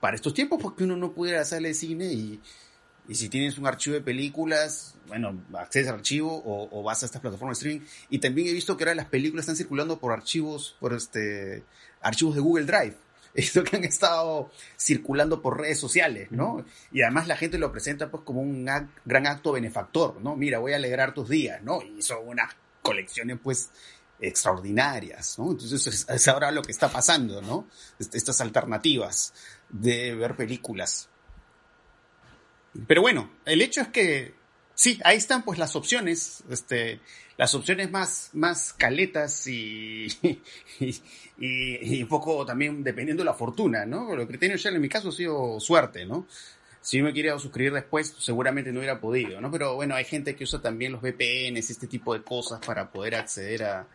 para 0.00 0.16
estos 0.16 0.32
tiempos 0.32 0.58
porque 0.62 0.84
uno 0.84 0.96
no 0.96 1.12
puede 1.12 1.36
hacerle 1.36 1.74
cine 1.74 2.06
y, 2.06 2.40
y 3.08 3.14
si 3.14 3.28
tienes 3.28 3.58
un 3.58 3.66
archivo 3.66 3.94
de 3.94 4.02
películas, 4.02 4.94
bueno, 5.08 5.42
accedes 5.54 5.88
al 5.88 5.96
archivo 5.96 6.32
o, 6.32 6.68
o, 6.70 6.82
vas 6.82 7.02
a 7.02 7.06
estas 7.06 7.20
plataformas 7.20 7.58
de 7.58 7.68
streaming. 7.68 7.86
Y 8.08 8.18
también 8.18 8.48
he 8.48 8.52
visto 8.52 8.76
que 8.76 8.84
ahora 8.84 8.94
las 8.94 9.06
películas 9.06 9.44
están 9.44 9.56
circulando 9.56 9.98
por 9.98 10.12
archivos, 10.12 10.76
por 10.78 10.92
este, 10.92 11.64
archivos 12.00 12.34
de 12.34 12.40
Google 12.40 12.64
Drive. 12.64 12.96
esto 13.34 13.62
que 13.64 13.76
han 13.76 13.84
estado 13.84 14.50
circulando 14.78 15.40
por 15.42 15.58
redes 15.58 15.78
sociales, 15.78 16.30
¿no? 16.30 16.64
Y 16.92 17.02
además 17.02 17.28
la 17.28 17.36
gente 17.36 17.58
lo 17.58 17.70
presenta 17.70 18.10
pues 18.10 18.24
como 18.24 18.40
un 18.40 18.68
gran 19.04 19.26
acto 19.26 19.52
benefactor, 19.52 20.20
¿no? 20.20 20.36
Mira, 20.36 20.58
voy 20.58 20.72
a 20.72 20.76
alegrar 20.76 21.14
tus 21.14 21.28
días, 21.28 21.62
¿no? 21.62 21.80
Y 21.82 22.02
son 22.02 22.26
unas 22.26 22.54
colecciones 22.82 23.38
pues 23.42 23.70
extraordinarias, 24.20 25.38
¿no? 25.38 25.52
Entonces 25.52 26.06
es, 26.08 26.28
ahora 26.28 26.50
lo 26.50 26.62
que 26.62 26.72
está 26.72 26.90
pasando, 26.90 27.40
¿no? 27.40 27.66
Estas 27.98 28.40
alternativas 28.40 29.32
de 29.68 30.14
ver 30.14 30.36
películas. 30.36 31.08
Pero 32.86 33.02
bueno, 33.02 33.30
el 33.44 33.62
hecho 33.62 33.80
es 33.80 33.88
que 33.88 34.34
sí, 34.74 34.98
ahí 35.04 35.16
están 35.16 35.44
pues 35.44 35.58
las 35.58 35.76
opciones, 35.76 36.42
este, 36.50 37.00
las 37.36 37.54
opciones 37.54 37.90
más, 37.90 38.30
más 38.32 38.72
caletas 38.72 39.46
y, 39.46 40.06
y, 41.38 42.02
un 42.02 42.08
poco 42.08 42.44
también 42.46 42.82
dependiendo 42.82 43.22
de 43.22 43.26
la 43.26 43.34
fortuna, 43.34 43.84
¿no? 43.84 44.14
Lo 44.14 44.26
que 44.26 44.38
tengo 44.38 44.56
ya 44.56 44.70
en 44.70 44.80
mi 44.80 44.88
caso 44.88 45.08
ha 45.08 45.12
sido 45.12 45.58
suerte, 45.60 46.06
¿no? 46.06 46.26
Si 46.80 46.96
yo 46.96 47.04
me 47.04 47.12
quería 47.12 47.38
suscribir 47.38 47.74
después, 47.74 48.14
seguramente 48.18 48.72
no 48.72 48.78
hubiera 48.78 49.00
podido, 49.00 49.40
¿no? 49.40 49.50
Pero 49.50 49.74
bueno, 49.74 49.94
hay 49.94 50.04
gente 50.04 50.34
que 50.34 50.44
usa 50.44 50.62
también 50.62 50.92
los 50.92 51.02
VPNs, 51.02 51.70
este 51.70 51.86
tipo 51.86 52.14
de 52.14 52.22
cosas 52.22 52.60
para 52.64 52.90
poder 52.90 53.16
acceder 53.16 53.64
a, 53.64 53.86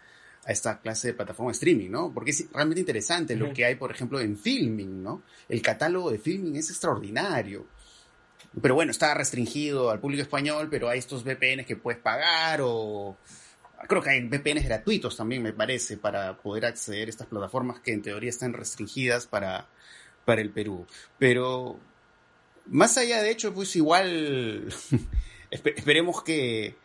a 0.45 0.51
esta 0.51 0.79
clase 0.79 1.07
de 1.07 1.13
plataforma 1.15 1.51
de 1.51 1.55
streaming, 1.55 1.89
¿no? 1.89 2.13
Porque 2.13 2.31
es 2.31 2.45
realmente 2.53 2.79
interesante 2.79 3.35
lo 3.35 3.51
que 3.51 3.65
hay, 3.65 3.75
por 3.75 3.91
ejemplo, 3.91 4.19
en 4.19 4.37
filming, 4.37 5.01
¿no? 5.01 5.23
El 5.49 5.61
catálogo 5.61 6.11
de 6.11 6.19
filming 6.19 6.55
es 6.55 6.69
extraordinario. 6.69 7.65
Pero 8.61 8.75
bueno, 8.75 8.91
está 8.91 9.13
restringido 9.13 9.89
al 9.89 9.99
público 9.99 10.23
español, 10.23 10.67
pero 10.69 10.89
hay 10.89 10.99
estos 10.99 11.23
VPNs 11.23 11.65
que 11.65 11.75
puedes 11.75 11.99
pagar 11.99 12.61
o... 12.63 13.17
Creo 13.87 14.01
que 14.01 14.09
hay 14.09 14.21
VPNs 14.21 14.65
gratuitos 14.65 15.17
también, 15.17 15.43
me 15.43 15.53
parece, 15.53 15.97
para 15.97 16.37
poder 16.37 16.65
acceder 16.65 17.07
a 17.07 17.09
estas 17.09 17.27
plataformas 17.27 17.79
que 17.81 17.91
en 17.91 18.01
teoría 18.01 18.29
están 18.29 18.53
restringidas 18.53 19.27
para, 19.27 19.67
para 20.23 20.41
el 20.41 20.49
Perú. 20.49 20.87
Pero 21.19 21.79
más 22.67 22.97
allá 22.97 23.21
de 23.21 23.29
hecho, 23.29 23.53
pues 23.53 23.75
igual 23.75 24.73
esperemos 25.51 26.23
que, 26.23 26.75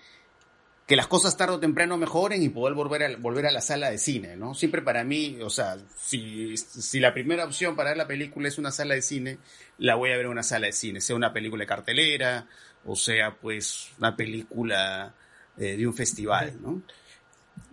que 0.91 0.97
las 0.97 1.07
cosas 1.07 1.37
tarde 1.37 1.55
o 1.55 1.61
temprano 1.61 1.97
mejoren 1.97 2.43
y 2.43 2.49
poder 2.49 2.75
volver 2.75 3.05
a, 3.05 3.17
volver 3.17 3.47
a 3.47 3.53
la 3.53 3.61
sala 3.61 3.93
de 3.93 3.97
cine, 3.97 4.35
¿no? 4.35 4.57
Siempre 4.57 4.83
para 4.83 5.05
mí, 5.05 5.39
o 5.41 5.49
sea, 5.49 5.79
si, 5.97 6.57
si 6.57 6.99
la 6.99 7.15
primera 7.15 7.45
opción 7.45 7.77
para 7.77 7.91
ver 7.91 7.97
la 7.97 8.09
película 8.09 8.49
es 8.49 8.59
una 8.59 8.73
sala 8.73 8.97
de 8.97 9.03
cine, 9.03 9.39
la 9.79 9.95
voy 9.95 10.11
a 10.11 10.17
ver 10.17 10.25
en 10.25 10.33
una 10.33 10.43
sala 10.43 10.67
de 10.67 10.73
cine, 10.73 11.01
sea 11.01 11.15
una 11.15 11.33
película 11.33 11.63
de 11.63 11.69
cartelera, 11.69 12.49
o 12.85 12.97
sea, 12.97 13.37
pues, 13.41 13.91
una 13.99 14.17
película 14.17 15.15
eh, 15.57 15.77
de 15.77 15.87
un 15.87 15.95
festival, 15.95 16.61
¿no? 16.61 16.83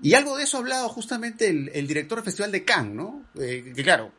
Y 0.03 0.13
algo 0.13 0.38
de 0.38 0.43
eso 0.43 0.57
ha 0.57 0.59
hablado 0.59 0.88
justamente 0.88 1.49
el, 1.49 1.88
director 1.88 2.20
del 2.20 2.26
Festival 2.26 2.51
de 2.51 2.65
Cannes, 2.65 2.93
¿no? 2.93 3.26
Eh, 3.39 3.74
que 3.76 3.84
claro, 3.84 4.11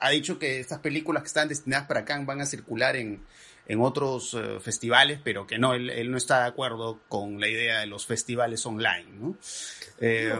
ha 0.00 0.10
dicho 0.10 0.40
que 0.40 0.58
estas 0.58 0.80
películas 0.80 1.22
que 1.22 1.28
están 1.28 1.46
destinadas 1.46 1.86
para 1.86 2.04
Cannes 2.04 2.26
van 2.26 2.40
a 2.40 2.46
circular 2.46 2.96
en, 2.96 3.22
en 3.70 3.80
otros 3.82 4.34
eh, 4.34 4.58
festivales, 4.58 5.20
pero 5.22 5.46
que 5.46 5.56
no, 5.56 5.74
él, 5.74 6.10
no 6.10 6.16
está 6.16 6.40
de 6.40 6.48
acuerdo 6.48 6.98
con 7.08 7.38
la 7.38 7.46
idea 7.46 7.78
de 7.78 7.86
los 7.86 8.04
festivales 8.04 8.66
online, 8.66 9.06
¿no? 9.12 9.36
Eh, 10.00 10.34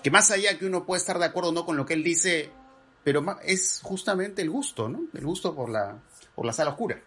que 0.00 0.12
más 0.12 0.30
allá 0.30 0.56
que 0.56 0.66
uno 0.66 0.86
puede 0.86 1.00
estar 1.00 1.18
de 1.18 1.24
acuerdo 1.24 1.50
no 1.50 1.66
con 1.66 1.76
lo 1.76 1.84
que 1.84 1.94
él 1.94 2.04
dice, 2.04 2.50
pero 3.02 3.24
es 3.42 3.80
justamente 3.82 4.42
el 4.42 4.50
gusto, 4.50 4.88
¿no? 4.88 5.06
El 5.12 5.26
gusto 5.26 5.56
por 5.56 5.70
la, 5.70 5.98
por 6.36 6.46
la 6.46 6.52
sala 6.52 6.70
oscura. 6.70 7.02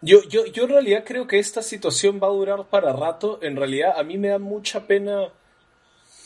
Yo, 0.00 0.24
yo, 0.24 0.46
yo 0.46 0.64
en 0.64 0.70
realidad 0.70 1.04
creo 1.06 1.28
que 1.28 1.38
esta 1.38 1.62
situación 1.62 2.18
va 2.20 2.26
a 2.26 2.30
durar 2.30 2.64
para 2.68 2.92
rato. 2.92 3.38
En 3.40 3.54
realidad 3.54 3.94
a 3.96 4.02
mí 4.02 4.18
me 4.18 4.28
da 4.28 4.40
mucha 4.40 4.88
pena 4.88 5.28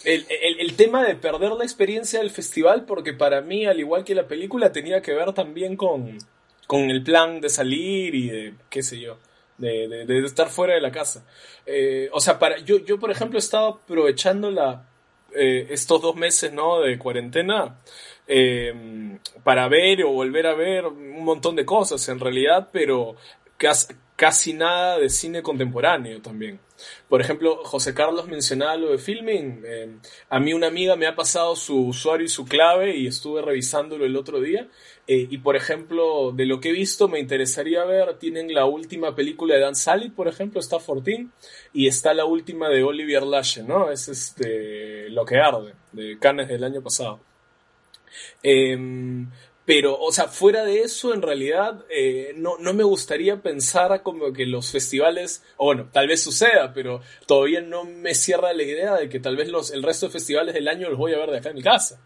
el, 0.05 0.27
el, 0.31 0.61
el, 0.61 0.77
tema 0.77 1.05
de 1.05 1.15
perder 1.15 1.51
la 1.51 1.65
experiencia 1.65 2.21
del 2.21 2.31
festival, 2.31 2.87
porque 2.87 3.13
para 3.13 3.43
mí, 3.43 3.67
al 3.67 3.79
igual 3.79 4.03
que 4.03 4.15
la 4.15 4.27
película, 4.27 4.73
tenía 4.73 5.03
que 5.03 5.13
ver 5.13 5.35
también 5.35 5.77
con, 5.77 6.19
con 6.69 6.91
el 6.91 7.03
plan 7.03 7.41
de 7.41 7.49
salir 7.49 8.15
y 8.15 8.29
de, 8.29 8.55
qué 8.69 8.83
sé 8.83 9.01
yo, 9.01 9.17
de, 9.57 9.89
de, 9.89 10.19
estar 10.19 10.51
fuera 10.51 10.75
de 10.75 10.83
la 10.83 10.93
casa. 10.93 11.27
Eh, 11.65 12.11
o 12.13 12.21
sea, 12.21 12.39
para, 12.39 12.59
yo, 12.59 12.85
yo, 12.85 13.01
por 13.01 13.11
ejemplo, 13.11 13.39
he 13.39 13.41
estado 13.41 13.81
aprovechando 13.83 14.51
la, 14.51 14.87
eh, 15.35 15.67
estos 15.71 16.03
dos 16.03 16.15
meses 16.15 16.53
¿no? 16.53 16.81
de 16.81 16.99
cuarentena 16.99 17.81
eh, 18.27 19.19
para 19.43 19.67
ver 19.67 20.05
o 20.05 20.11
volver 20.11 20.47
a 20.47 20.55
ver 20.55 20.85
un 20.85 21.25
montón 21.25 21.57
de 21.57 21.65
cosas 21.65 22.07
en 22.11 22.21
realidad, 22.21 22.69
pero 22.71 23.17
casi, 23.57 23.95
casi 24.15 24.53
nada 24.53 24.99
de 24.99 25.09
cine 25.09 25.43
contemporáneo 25.43 26.21
también. 26.21 26.61
Por 27.09 27.23
ejemplo, 27.23 27.65
José 27.65 27.95
Carlos 27.95 28.29
mencionaba 28.29 28.77
lo 28.77 28.91
de 28.91 28.99
filming. 28.99 29.65
A 30.29 30.39
mí 30.39 30.53
una 30.53 30.69
amiga 30.69 30.97
me 30.97 31.07
ha 31.07 31.17
pasado 31.17 31.57
su 31.57 31.87
usuario 31.89 32.27
y 32.27 32.29
su 32.29 32.45
clave 32.45 32.95
y 32.95 33.07
estuve 33.09 33.43
revisándolo 33.43 34.05
el 34.05 34.17
otro 34.17 34.39
día. 34.39 34.69
Eh, 35.11 35.27
y 35.31 35.39
por 35.39 35.57
ejemplo, 35.57 36.33
de 36.33 36.45
lo 36.45 36.61
que 36.61 36.69
he 36.69 36.73
visto, 36.73 37.09
me 37.09 37.19
interesaría 37.19 37.83
ver, 37.87 38.19
tienen 38.19 38.53
la 38.53 38.67
última 38.67 39.15
película 39.15 39.55
de 39.55 39.61
Dan 39.63 39.75
Sally, 39.75 40.11
por 40.11 40.29
ejemplo, 40.29 40.61
está 40.61 40.77
14, 40.79 41.29
y 41.73 41.87
está 41.87 42.13
la 42.13 42.27
última 42.27 42.69
de 42.69 42.83
Olivier 42.83 43.23
Lache, 43.23 43.63
¿no? 43.63 43.91
Es 43.91 44.09
este, 44.09 45.09
Lo 45.09 45.25
que 45.25 45.39
arde, 45.39 45.73
de 45.93 46.19
Cannes 46.19 46.49
del 46.49 46.63
año 46.63 46.83
pasado. 46.83 47.21
Em, 48.43 49.31
pero, 49.65 49.99
o 49.99 50.13
sea, 50.13 50.29
fuera 50.29 50.65
de 50.65 50.81
eso, 50.83 51.15
en 51.15 51.23
realidad, 51.23 51.85
eh, 51.91 52.35
no, 52.37 52.59
no, 52.59 52.75
me 52.75 52.85
gustaría 52.85 53.41
pensar 53.41 54.03
como 54.03 54.33
que 54.35 54.45
los 54.45 54.71
festivales, 54.71 55.43
o 55.57 55.67
bueno, 55.67 55.89
tal 55.91 56.07
vez 56.09 56.23
suceda, 56.23 56.73
pero 56.75 57.01
todavía 57.27 57.63
no 57.63 57.85
me 57.85 58.15
cierra 58.15 58.53
la 58.53 58.63
idea 58.63 58.95
de 58.97 59.09
que 59.09 59.21
tal 59.21 59.37
vez 59.37 59.49
los, 59.49 59.71
el 59.71 59.83
resto 59.83 60.07
de 60.07 60.13
festivales 60.13 60.55
del 60.55 60.69
año 60.69 60.91
los 60.91 60.99
voy 60.99 61.15
a 61.15 61.19
ver 61.19 61.31
de 61.31 61.39
acá 61.39 61.49
en 61.51 61.57
mi 61.57 61.63
casa. 61.63 62.01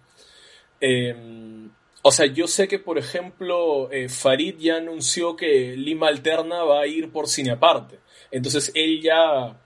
Em, 0.81 1.62
o 2.03 2.11
sea, 2.11 2.27
yo 2.27 2.49
sé 2.49 2.67
que, 2.67 2.81
por 2.81 2.99
ejemplo, 2.99 3.91
eh, 3.93 4.09
Farid 4.09 4.57
ya 4.59 4.77
anunció 4.77 5.37
que 5.37 5.77
Lima 5.77 6.09
Alterna 6.09 6.65
va 6.65 6.83
a 6.83 6.87
ir 6.87 7.11
por 7.11 7.29
cine 7.29 7.53
aparte. 7.53 8.01
Entonces 8.33 8.73
él 8.75 9.01
ya, 9.01 9.57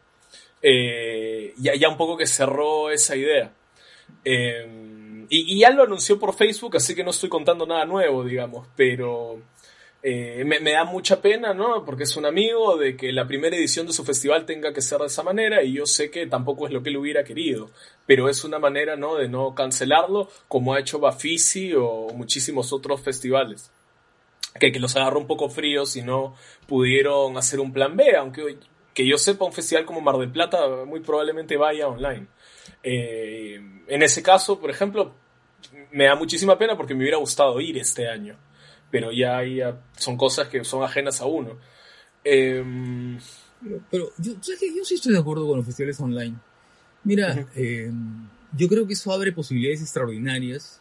eh, 0.60 1.54
ya, 1.56 1.74
ya 1.74 1.88
un 1.88 1.96
poco 1.96 2.16
que 2.16 2.26
cerró 2.26 2.90
esa 2.90 3.16
idea. 3.16 3.52
Em, 4.22 5.26
y, 5.30 5.58
ya 5.58 5.70
lo 5.70 5.84
anunció 5.84 6.18
por 6.18 6.34
Facebook, 6.34 6.76
así 6.76 6.94
que 6.94 7.04
no 7.04 7.10
estoy 7.10 7.28
contando 7.28 7.66
nada 7.66 7.84
nuevo, 7.86 8.24
digamos, 8.24 8.68
pero 8.76 9.40
Eh, 10.02 10.44
me, 10.44 10.60
da 10.60 10.84
mucha 10.84 11.20
pena, 11.20 11.52
¿no? 11.52 11.84
Porque 11.84 12.04
es 12.04 12.16
un 12.16 12.26
amigo 12.26 12.76
de 12.76 12.96
que 12.96 13.12
la 13.12 13.26
primera 13.26 13.56
edición 13.56 13.86
de 13.86 13.92
su 13.92 14.04
festival 14.04 14.46
tenga 14.46 14.72
que 14.72 14.80
ser 14.80 15.00
de 15.00 15.06
esa 15.06 15.22
manera 15.22 15.62
y 15.62 15.72
yo 15.72 15.86
sé 15.86 16.10
que 16.10 16.26
tampoco 16.26 16.66
es 16.66 16.72
lo 16.72 16.82
que 16.82 16.90
él 16.90 16.98
hubiera 16.98 17.24
querido, 17.24 17.70
pero 18.06 18.28
es 18.28 18.44
una 18.44 18.58
manera, 18.58 18.96
¿no? 18.96 19.16
De 19.16 19.28
no 19.28 19.54
cancelarlo 19.54 20.30
como 20.48 20.74
ha 20.74 20.80
hecho 20.80 21.00
Bafisi 21.00 21.74
o 21.74 22.08
muchísimos 22.14 22.72
otros 22.72 23.00
festivales. 23.00 23.70
Que, 24.60 24.70
los 24.78 24.96
agarró 24.96 25.18
un 25.18 25.26
poco 25.26 25.50
fríos 25.50 25.96
y 25.96 26.02
no 26.02 26.34
pudieron 26.66 27.36
hacer 27.36 27.60
un 27.60 27.72
plan 27.72 27.96
B, 27.96 28.16
aunque 28.16 28.58
que 28.94 29.06
yo 29.06 29.18
sepa 29.18 29.44
un 29.44 29.52
festival 29.52 29.84
como 29.84 30.00
Mar 30.00 30.16
del 30.18 30.30
Plata 30.30 30.84
muy 30.86 31.00
probablemente 31.00 31.56
vaya 31.56 31.88
online. 31.88 32.26
Eh, 32.82 33.60
en 33.88 34.02
ese 34.02 34.22
caso, 34.22 34.60
por 34.60 34.70
ejemplo, 34.70 35.12
me 35.90 36.04
da 36.04 36.14
muchísima 36.14 36.56
pena 36.56 36.76
porque 36.76 36.94
me 36.94 37.00
hubiera 37.00 37.18
gustado 37.18 37.60
ir 37.60 37.76
este 37.76 38.08
año 38.08 38.38
pero 38.90 39.12
ya, 39.12 39.40
son 39.96 40.16
cosas 40.16 40.48
que 40.48 40.64
son 40.64 40.82
ajenas 40.82 41.20
a 41.20 41.26
uno. 41.26 41.58
Em, 42.24 43.18
pero, 43.90 44.12
yo, 44.18 44.32
yo 44.34 44.84
sí 44.84 44.94
estoy 44.94 45.12
de 45.12 45.18
acuerdo 45.18 45.46
con 45.46 45.58
los 45.58 45.66
festivales 45.66 46.00
online. 46.00 46.36
Mira, 47.04 47.46
em, 47.54 48.26
yo 48.56 48.68
creo 48.68 48.86
que 48.86 48.94
eso 48.94 49.12
abre 49.12 49.32
posibilidades 49.32 49.82
extraordinarias 49.82 50.80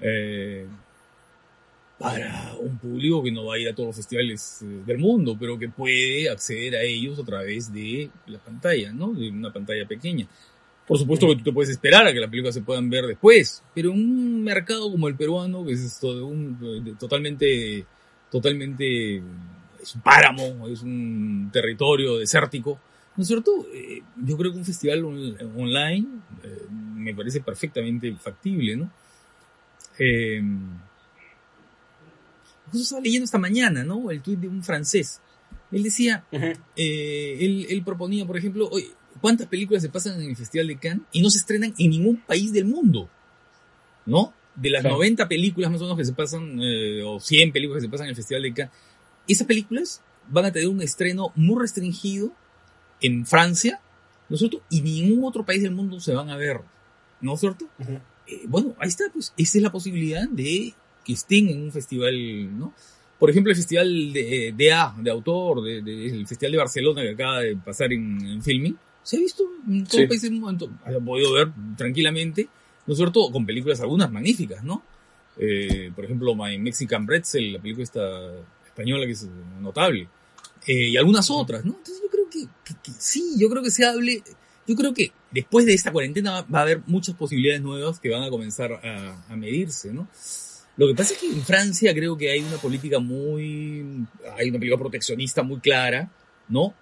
eh, 0.00 0.66
para 1.98 2.54
un 2.58 2.78
público 2.78 3.22
que 3.22 3.30
no 3.30 3.44
va 3.44 3.54
a 3.54 3.58
ir 3.58 3.68
a 3.68 3.74
todos 3.74 3.88
los 3.88 3.96
festivales 3.96 4.60
eh, 4.62 4.82
del 4.86 4.98
mundo, 4.98 5.36
pero 5.38 5.58
que 5.58 5.68
puede 5.68 6.28
acceder 6.28 6.74
a 6.76 6.82
ellos 6.82 7.18
a 7.18 7.24
través 7.24 7.72
de 7.72 8.10
la 8.26 8.38
pantalla, 8.38 8.92
¿no? 8.92 9.12
De 9.12 9.30
una 9.30 9.52
pantalla 9.52 9.86
pequeña. 9.86 10.26
Por 10.92 10.98
supuesto 10.98 11.26
que 11.26 11.36
tú 11.36 11.44
te 11.44 11.52
puedes 11.52 11.70
esperar 11.70 12.06
a 12.06 12.12
que 12.12 12.20
la 12.20 12.28
película 12.28 12.52
se 12.52 12.60
puedan 12.60 12.90
ver 12.90 13.06
después, 13.06 13.64
pero 13.74 13.92
en 13.92 13.98
un 13.98 14.44
mercado 14.44 14.90
como 14.90 15.08
el 15.08 15.16
peruano, 15.16 15.64
que 15.64 15.72
es 15.72 16.02
un, 16.02 16.94
totalmente, 17.00 17.86
totalmente, 18.30 19.16
es 19.16 19.94
un 19.94 20.02
páramo, 20.02 20.68
es 20.68 20.82
un 20.82 21.48
territorio 21.50 22.18
desértico, 22.18 22.78
¿no 23.16 23.22
es 23.22 23.26
cierto? 23.26 23.66
Eh, 23.72 24.02
yo 24.22 24.36
creo 24.36 24.52
que 24.52 24.58
un 24.58 24.66
festival 24.66 25.02
online 25.02 26.06
eh, 26.44 26.66
me 26.68 27.14
parece 27.14 27.40
perfectamente 27.40 28.14
factible, 28.16 28.76
¿no? 28.76 28.92
Eh, 29.98 30.42
estaba 32.74 33.00
leyendo 33.00 33.24
esta 33.24 33.38
mañana, 33.38 33.82
¿no? 33.82 34.10
El 34.10 34.20
tuit 34.20 34.38
de 34.38 34.48
un 34.48 34.62
francés. 34.62 35.22
Él 35.70 35.84
decía, 35.84 36.22
eh, 36.30 37.38
él, 37.40 37.66
él, 37.70 37.82
proponía, 37.82 38.26
por 38.26 38.36
ejemplo, 38.36 38.68
oye, 38.70 38.90
¿Cuántas 39.20 39.46
películas 39.46 39.82
se 39.82 39.88
pasan 39.88 40.20
en 40.20 40.30
el 40.30 40.36
Festival 40.36 40.66
de 40.66 40.78
Cannes 40.78 41.06
y 41.12 41.22
no 41.22 41.30
se 41.30 41.38
estrenan 41.38 41.74
en 41.78 41.90
ningún 41.90 42.16
país 42.18 42.52
del 42.52 42.64
mundo? 42.64 43.08
¿No? 44.06 44.32
De 44.54 44.70
las 44.70 44.84
90 44.84 45.28
películas 45.28 45.70
más 45.70 45.80
o 45.80 45.84
menos 45.84 45.98
que 45.98 46.04
se 46.04 46.12
pasan, 46.12 46.60
eh, 46.60 47.02
o 47.02 47.20
100 47.20 47.52
películas 47.52 47.80
que 47.80 47.86
se 47.86 47.90
pasan 47.90 48.06
en 48.06 48.10
el 48.10 48.16
Festival 48.16 48.42
de 48.42 48.54
Cannes, 48.54 48.74
esas 49.28 49.46
películas 49.46 50.02
van 50.28 50.46
a 50.46 50.52
tener 50.52 50.68
un 50.68 50.82
estreno 50.82 51.32
muy 51.34 51.60
restringido 51.60 52.32
en 53.00 53.26
Francia, 53.26 53.80
¿no 54.28 54.34
es 54.34 54.40
cierto? 54.40 54.62
Y 54.70 54.80
ningún 54.82 55.24
otro 55.24 55.44
país 55.44 55.62
del 55.62 55.72
mundo 55.72 56.00
se 56.00 56.14
van 56.14 56.30
a 56.30 56.36
ver, 56.36 56.60
¿no 57.20 57.34
es 57.34 57.40
cierto? 57.40 57.66
Eh, 58.26 58.42
bueno, 58.46 58.74
ahí 58.78 58.88
está, 58.88 59.04
pues 59.12 59.32
esa 59.36 59.58
es 59.58 59.62
la 59.62 59.72
posibilidad 59.72 60.28
de 60.28 60.74
que 61.04 61.12
estén 61.12 61.48
en 61.48 61.62
un 61.62 61.72
festival, 61.72 62.58
¿no? 62.58 62.72
Por 63.18 63.30
ejemplo, 63.30 63.50
el 63.50 63.56
festival 63.56 64.12
de, 64.12 64.52
de 64.56 64.72
A, 64.72 64.94
de 64.98 65.10
autor, 65.10 65.62
de, 65.62 65.78
el 65.78 66.26
festival 66.26 66.52
de 66.52 66.58
Barcelona 66.58 67.02
que 67.02 67.10
acaba 67.10 67.40
de 67.40 67.56
pasar 67.56 67.92
en, 67.92 68.20
en 68.20 68.42
filming, 68.42 68.76
se 69.02 69.16
ha 69.16 69.20
visto 69.20 69.44
en 69.66 69.84
todo 69.86 70.08
país 70.08 70.24
en 70.24 70.40
momento, 70.40 70.70
ha 70.84 71.04
podido 71.04 71.32
ver 71.32 71.48
tranquilamente, 71.76 72.48
¿no 72.86 72.92
es 72.92 72.98
cierto? 72.98 73.30
Con 73.30 73.44
películas 73.46 73.80
algunas 73.80 74.10
magníficas, 74.10 74.62
¿no? 74.62 74.82
Eh, 75.36 75.90
por 75.94 76.04
ejemplo, 76.04 76.34
My 76.34 76.58
Mexican 76.58 77.06
Pretzel, 77.06 77.54
la 77.54 77.60
película 77.60 77.84
esta 77.84 78.00
española 78.64 79.06
que 79.06 79.12
es 79.12 79.28
notable, 79.60 80.08
eh, 80.66 80.88
y 80.88 80.96
algunas 80.96 81.30
otras, 81.30 81.64
¿no? 81.64 81.72
Entonces 81.72 82.02
yo 82.02 82.10
creo 82.10 82.28
que, 82.30 82.90
sí, 82.98 83.34
yo 83.38 83.48
creo 83.48 83.62
que 83.62 83.70
se 83.70 83.84
hable, 83.84 84.22
yo 84.66 84.74
creo 84.76 84.94
que 84.94 85.12
después 85.30 85.66
de 85.66 85.74
esta 85.74 85.90
cuarentena 85.90 86.42
va, 86.42 86.58
a 86.58 86.62
haber 86.62 86.82
muchas 86.86 87.16
posibilidades 87.16 87.62
nuevas 87.62 87.98
que 87.98 88.10
van 88.10 88.22
a 88.22 88.30
comenzar 88.30 88.72
a, 88.72 89.24
a 89.28 89.36
medirse, 89.36 89.92
¿no? 89.92 90.08
Lo 90.76 90.86
que 90.86 90.94
pasa 90.94 91.12
es 91.12 91.20
que 91.20 91.26
en 91.26 91.42
Francia 91.42 91.94
creo 91.94 92.16
que 92.16 92.30
hay 92.30 92.40
una 92.40 92.56
política 92.56 92.98
muy, 92.98 94.06
hay 94.36 94.48
una 94.48 94.58
política 94.58 94.78
proteccionista 94.78 95.42
muy 95.42 95.60
clara, 95.60 96.10
¿no? 96.48 96.74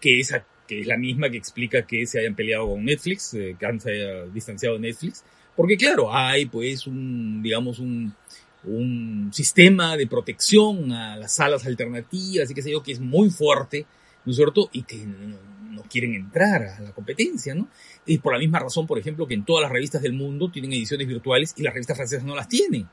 Que 0.00 0.20
es 0.20 0.34
que 0.68 0.82
es 0.82 0.86
la 0.86 0.96
misma 0.96 1.30
que 1.30 1.38
explica 1.38 1.86
que 1.86 2.06
se 2.06 2.20
hayan 2.20 2.34
peleado 2.36 2.68
con 2.68 2.84
Netflix, 2.84 3.34
eh, 3.34 3.56
que 3.58 3.66
han 3.66 3.80
se 3.80 3.90
haya 3.90 4.26
distanciado 4.26 4.76
de 4.76 4.82
Netflix, 4.82 5.24
porque 5.56 5.76
claro, 5.76 6.14
hay 6.14 6.46
pues 6.46 6.86
un, 6.86 7.42
digamos, 7.42 7.80
un, 7.80 8.14
un 8.64 9.30
sistema 9.32 9.96
de 9.96 10.06
protección 10.06 10.92
a 10.92 11.16
las 11.16 11.34
salas 11.34 11.66
alternativas 11.66 12.50
y 12.50 12.54
qué 12.54 12.62
sé 12.62 12.70
yo, 12.70 12.82
que 12.82 12.92
es 12.92 13.00
muy 13.00 13.30
fuerte, 13.30 13.86
¿no 14.24 14.30
es 14.30 14.36
cierto? 14.36 14.68
Y 14.72 14.82
que 14.82 14.98
no, 14.98 15.82
quieren 15.90 16.14
entrar 16.14 16.62
a 16.62 16.80
la 16.80 16.92
competencia, 16.92 17.54
¿no? 17.54 17.66
Y 18.04 18.18
por 18.18 18.34
la 18.34 18.38
misma 18.38 18.58
razón, 18.58 18.86
por 18.86 18.98
ejemplo, 18.98 19.26
que 19.26 19.32
en 19.32 19.44
todas 19.44 19.62
las 19.62 19.72
revistas 19.72 20.02
del 20.02 20.12
mundo 20.12 20.50
tienen 20.50 20.72
ediciones 20.72 21.08
virtuales 21.08 21.54
y 21.56 21.62
las 21.62 21.72
revistas 21.72 21.96
francesas 21.96 22.26
no 22.26 22.34
las 22.36 22.46
tienen. 22.46 22.86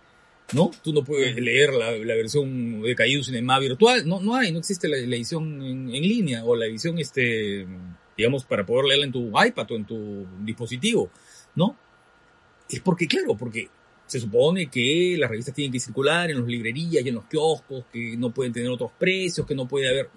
¿No? 0.54 0.72
Tú 0.84 0.94
no 0.94 1.04
puedes 1.04 1.36
leer 1.36 1.74
la, 1.74 1.92
versión 2.16 2.82
de 2.82 2.96
Caído 2.96 3.24
Cinema 3.24 3.60
virtual, 3.60 4.08
no, 4.08 4.20
no 4.20 4.36
hay, 4.36 4.52
no 4.52 4.60
existe 4.60 4.88
la, 4.88 4.98
edición 4.98 5.62
en, 5.62 5.92
línea 5.92 6.44
o 6.46 6.56
la 6.56 6.66
edición, 6.66 7.00
este, 7.00 7.66
digamos, 8.16 8.46
para 8.46 8.66
poder 8.66 8.86
leerla 8.86 9.06
en 9.06 9.12
tu 9.12 9.28
iPad 9.28 9.72
o 9.72 9.76
en 9.76 9.86
tu 9.86 10.26
dispositivo, 10.44 11.10
¿no? 11.56 11.78
Es 12.70 12.80
porque, 12.80 13.08
claro, 13.08 13.36
porque 13.36 13.70
se 14.06 14.20
supone 14.20 14.68
que 14.68 15.16
las 15.18 15.30
revistas 15.30 15.54
tienen 15.56 15.72
que 15.72 15.80
circular 15.80 16.30
en 16.30 16.40
las 16.40 16.48
librerías 16.48 17.04
y 17.04 17.10
en 17.10 17.16
los 17.16 17.26
kioscos, 17.26 17.86
que 17.92 18.16
no 18.18 18.32
pueden 18.32 18.54
tener 18.54 18.70
otros 18.70 18.92
precios, 19.00 19.46
que 19.46 19.56
no 19.56 19.68
puede 19.68 19.90
haber... 19.90 20.10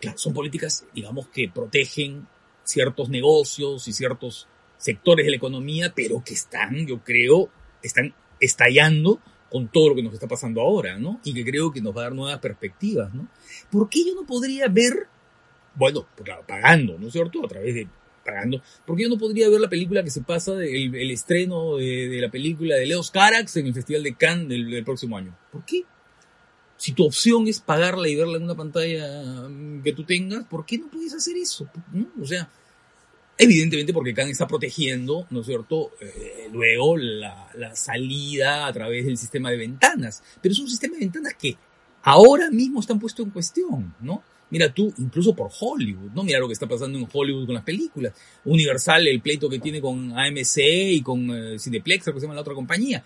Claro, 0.00 0.18
son 0.18 0.32
políticas, 0.32 0.86
digamos, 0.94 1.28
que 1.28 1.48
protegen 1.48 2.26
ciertos 2.62 3.08
negocios 3.08 3.88
y 3.88 3.92
ciertos 3.92 4.48
sectores 4.76 5.24
de 5.24 5.30
la 5.30 5.36
economía, 5.36 5.92
pero 5.94 6.22
que 6.24 6.34
están, 6.34 6.86
yo 6.86 7.02
creo, 7.02 7.48
están 7.82 8.14
estallando 8.40 9.20
con 9.54 9.68
todo 9.68 9.90
lo 9.90 9.94
que 9.94 10.02
nos 10.02 10.14
está 10.14 10.26
pasando 10.26 10.60
ahora, 10.60 10.98
¿no? 10.98 11.20
Y 11.22 11.32
que 11.32 11.44
creo 11.44 11.70
que 11.70 11.80
nos 11.80 11.96
va 11.96 12.00
a 12.00 12.04
dar 12.04 12.14
nuevas 12.14 12.40
perspectivas, 12.40 13.14
¿no? 13.14 13.28
¿Por 13.70 13.88
qué 13.88 14.04
yo 14.04 14.14
no 14.14 14.26
podría 14.26 14.66
ver, 14.66 15.06
bueno, 15.76 16.06
pues 16.16 16.24
claro, 16.24 16.42
pagando, 16.44 16.98
¿no 16.98 17.06
es 17.06 17.12
cierto? 17.12 17.44
A 17.44 17.48
través 17.48 17.72
de 17.74 17.88
pagando, 18.24 18.60
¿por 18.84 18.96
qué 18.96 19.04
yo 19.04 19.10
no 19.10 19.18
podría 19.18 19.48
ver 19.48 19.60
la 19.60 19.68
película 19.68 20.02
que 20.02 20.10
se 20.10 20.22
pasa, 20.22 20.54
del 20.54 20.94
el 20.94 21.10
estreno 21.10 21.76
de, 21.76 22.18
la 22.20 22.30
película 22.30 22.74
de 22.74 22.86
Leos 22.86 23.10
Carax 23.10 23.56
en 23.58 23.66
el 23.66 23.74
Festival 23.74 24.02
de 24.02 24.16
Cannes 24.16 24.48
del, 24.48 24.84
próximo 24.84 25.16
año? 25.16 25.36
¿Por 25.52 25.64
qué? 25.64 25.84
Si 26.76 26.92
tu 26.92 27.04
opción 27.04 27.46
es 27.46 27.60
pagarla 27.60 28.08
y 28.08 28.16
verla 28.16 28.38
en 28.38 28.44
una 28.44 28.56
pantalla 28.56 29.48
que 29.84 29.92
tú 29.92 30.02
tengas, 30.02 30.44
¿por 30.46 30.66
qué 30.66 30.78
no 30.78 30.88
puedes 30.88 31.14
hacer 31.14 31.36
eso? 31.36 31.68
O 32.20 32.26
sea, 32.26 32.50
Evidentemente 33.36 33.92
porque 33.92 34.14
Khan 34.14 34.28
está 34.28 34.46
protegiendo, 34.46 35.26
¿no 35.30 35.40
es 35.40 35.46
cierto?, 35.46 35.90
eh, 36.00 36.48
luego 36.52 36.96
la, 36.96 37.50
salida 37.74 38.66
a 38.66 38.72
través 38.72 39.06
del 39.06 39.16
sistema 39.16 39.50
de 39.50 39.56
ventanas. 39.56 40.22
Pero 40.40 40.52
es 40.52 40.58
un 40.60 40.68
sistema 40.68 40.94
de 40.94 41.00
ventanas 41.00 41.34
que 41.34 41.56
ahora 42.02 42.50
mismo 42.50 42.80
están 42.80 43.00
puesto 43.00 43.22
en 43.22 43.30
cuestión, 43.30 43.94
¿no? 44.00 44.22
Mira 44.50 44.72
tú, 44.72 44.92
incluso 44.98 45.34
por 45.34 45.50
Hollywood, 45.58 46.12
¿no? 46.12 46.22
Mira 46.22 46.38
lo 46.38 46.46
que 46.46 46.52
está 46.52 46.68
pasando 46.68 46.96
en 46.96 47.08
Hollywood 47.12 47.46
con 47.46 47.54
las 47.54 47.64
películas. 47.64 48.12
Universal, 48.44 49.06
el 49.08 49.20
pleito 49.20 49.48
que 49.48 49.58
tiene 49.58 49.80
con 49.80 50.16
AMC 50.16 50.58
y 50.58 51.02
con 51.02 51.28
eh, 51.30 51.58
Cineplex, 51.58 52.04
que 52.04 52.12
se 52.12 52.20
llama 52.20 52.34
la 52.34 52.42
otra 52.42 52.54
compañía. 52.54 53.04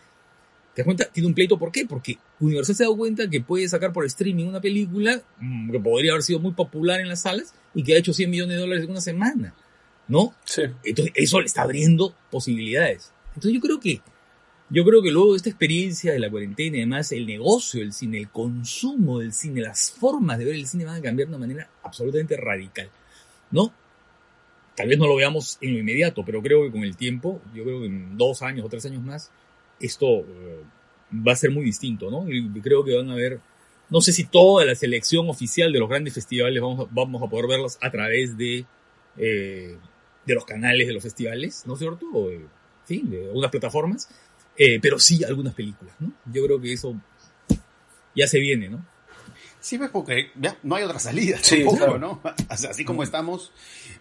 ¿Te 0.74 0.82
das 0.82 0.84
cuenta? 0.84 1.04
Tiene 1.06 1.26
un 1.26 1.34
pleito, 1.34 1.58
¿por 1.58 1.72
qué? 1.72 1.86
Porque 1.86 2.18
Universal 2.38 2.74
se 2.74 2.84
dado 2.84 2.96
cuenta 2.96 3.30
que 3.30 3.40
puede 3.40 3.66
sacar 3.66 3.92
por 3.92 4.04
streaming 4.04 4.44
una 4.44 4.60
película 4.60 5.22
mm, 5.40 5.70
que 5.70 5.80
podría 5.80 6.12
haber 6.12 6.22
sido 6.22 6.38
muy 6.38 6.52
popular 6.52 7.00
en 7.00 7.08
las 7.08 7.22
salas 7.22 7.54
y 7.74 7.82
que 7.82 7.94
ha 7.94 7.98
hecho 7.98 8.12
100 8.12 8.28
millones 8.28 8.56
de 8.56 8.60
dólares 8.60 8.84
en 8.84 8.90
una 8.90 9.00
semana. 9.00 9.54
¿No? 10.08 10.34
Sí. 10.44 10.62
Entonces, 10.84 11.12
eso 11.14 11.40
le 11.40 11.46
está 11.46 11.62
abriendo 11.62 12.14
posibilidades. 12.30 13.12
Entonces, 13.28 13.52
yo 13.52 13.60
creo 13.60 13.78
que, 13.78 14.00
yo 14.70 14.84
creo 14.84 15.02
que 15.02 15.10
luego 15.10 15.32
de 15.32 15.36
esta 15.36 15.50
experiencia 15.50 16.12
de 16.12 16.18
la 16.18 16.30
cuarentena 16.30 16.76
y 16.76 16.80
además 16.80 17.12
el 17.12 17.26
negocio 17.26 17.80
del 17.80 17.92
cine, 17.92 18.18
el 18.18 18.30
consumo 18.30 19.20
del 19.20 19.32
cine, 19.32 19.60
las 19.60 19.90
formas 19.92 20.38
de 20.38 20.46
ver 20.46 20.54
el 20.54 20.66
cine 20.66 20.84
van 20.84 20.96
a 20.96 21.02
cambiar 21.02 21.28
de 21.28 21.36
una 21.36 21.46
manera 21.46 21.70
absolutamente 21.82 22.36
radical, 22.36 22.90
¿no? 23.50 23.72
Tal 24.74 24.88
vez 24.88 24.98
no 24.98 25.06
lo 25.06 25.16
veamos 25.16 25.58
en 25.60 25.74
lo 25.74 25.80
inmediato, 25.80 26.24
pero 26.24 26.40
creo 26.40 26.62
que 26.64 26.70
con 26.70 26.84
el 26.84 26.96
tiempo, 26.96 27.40
yo 27.54 27.64
creo 27.64 27.80
que 27.80 27.86
en 27.86 28.16
dos 28.16 28.42
años 28.42 28.64
o 28.64 28.68
tres 28.68 28.86
años 28.86 29.02
más, 29.02 29.30
esto 29.80 30.20
eh, 30.20 30.62
va 31.12 31.32
a 31.32 31.36
ser 31.36 31.50
muy 31.50 31.64
distinto, 31.64 32.10
¿no? 32.10 32.28
Y 32.30 32.48
creo 32.60 32.84
que 32.84 32.96
van 32.96 33.10
a 33.10 33.14
haber, 33.14 33.40
no 33.90 34.00
sé 34.00 34.12
si 34.12 34.24
toda 34.24 34.64
la 34.64 34.74
selección 34.74 35.28
oficial 35.28 35.72
de 35.72 35.80
los 35.80 35.88
grandes 35.88 36.14
festivales 36.14 36.62
vamos 36.62 36.86
a, 36.86 36.88
vamos 36.92 37.22
a 37.22 37.26
poder 37.28 37.48
verlos 37.48 37.78
a 37.80 37.90
través 37.90 38.36
de 38.36 38.66
eh, 39.16 39.76
de 40.28 40.34
los 40.34 40.44
canales 40.44 40.86
de 40.86 40.92
los 40.92 41.02
festivales, 41.02 41.64
¿no 41.66 41.72
es 41.72 41.78
cierto? 41.78 42.06
O, 42.12 42.30
en 42.30 42.48
fin, 42.84 43.10
de 43.10 43.26
algunas 43.26 43.50
plataformas, 43.50 44.08
eh, 44.56 44.78
pero 44.80 44.98
sí 44.98 45.24
algunas 45.24 45.54
películas, 45.54 45.94
¿no? 45.98 46.12
Yo 46.30 46.44
creo 46.44 46.60
que 46.60 46.72
eso 46.72 46.94
ya 48.14 48.26
se 48.26 48.38
viene, 48.38 48.68
¿no? 48.68 48.84
Sí, 49.60 49.76
pues 49.78 49.90
porque 49.90 50.30
ya 50.38 50.56
no 50.62 50.76
hay 50.76 50.84
otra 50.84 50.98
salida 50.98 51.38
sí, 51.40 51.64
tampoco, 51.64 51.98
¿no? 51.98 52.20
así 52.48 52.84
como 52.84 53.02
estamos, 53.02 53.52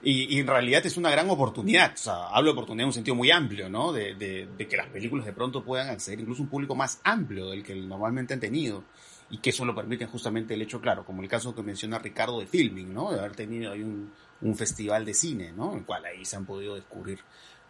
y, 0.04 0.38
en 0.38 0.48
realidad 0.48 0.86
es 0.86 0.98
una 0.98 1.10
gran 1.10 1.30
oportunidad, 1.30 1.94
o 1.94 1.98
sea, 1.98 2.28
hablo 2.28 2.52
de 2.52 2.54
oportunidad 2.54 2.84
en 2.84 2.88
un 2.88 2.94
sentido 2.94 3.16
muy 3.16 3.32
amplio, 3.32 3.70
¿no? 3.70 3.94
De, 3.94 4.14
de, 4.16 4.68
que 4.68 4.78
las 4.78 4.88
películas 4.88 5.26
de 5.26 5.34
pronto 5.34 5.64
puedan 5.64 5.90
acceder 5.90 6.20
incluso 6.20 6.42
a 6.42 6.44
un 6.44 6.50
público 6.50 6.76
más 6.76 7.00
amplio 7.04 7.50
del 7.50 7.64
que 7.64 7.74
normalmente 7.74 8.34
han 8.34 8.42
tenido. 8.42 8.84
y 9.30 9.40
que 9.40 9.50
eso 9.50 9.66
lo 9.66 9.76
permite 9.76 10.06
justamente 10.06 10.54
el 10.54 10.62
hecho, 10.62 10.80
claro, 10.80 11.06
como 11.06 11.22
el 11.22 11.28
caso 11.28 11.56
que 11.56 11.64
menciona 11.64 12.00
Ricardo 12.00 12.40
de 12.40 12.48
Filming, 12.48 12.94
¿no? 12.94 13.12
De 13.12 13.20
haber 13.20 13.36
tenido 13.36 13.72
ahí 13.72 13.82
un, 13.82 14.12
un 14.42 14.56
festival 14.56 15.06
de 15.06 15.14
cine, 15.14 15.52
¿no? 15.52 15.72
En 15.72 15.80
el 15.80 15.86
cual 15.86 16.06
ahí 16.06 16.26
se 16.26 16.36
han 16.36 16.46
podido 16.46 16.76
descubrir 16.76 17.20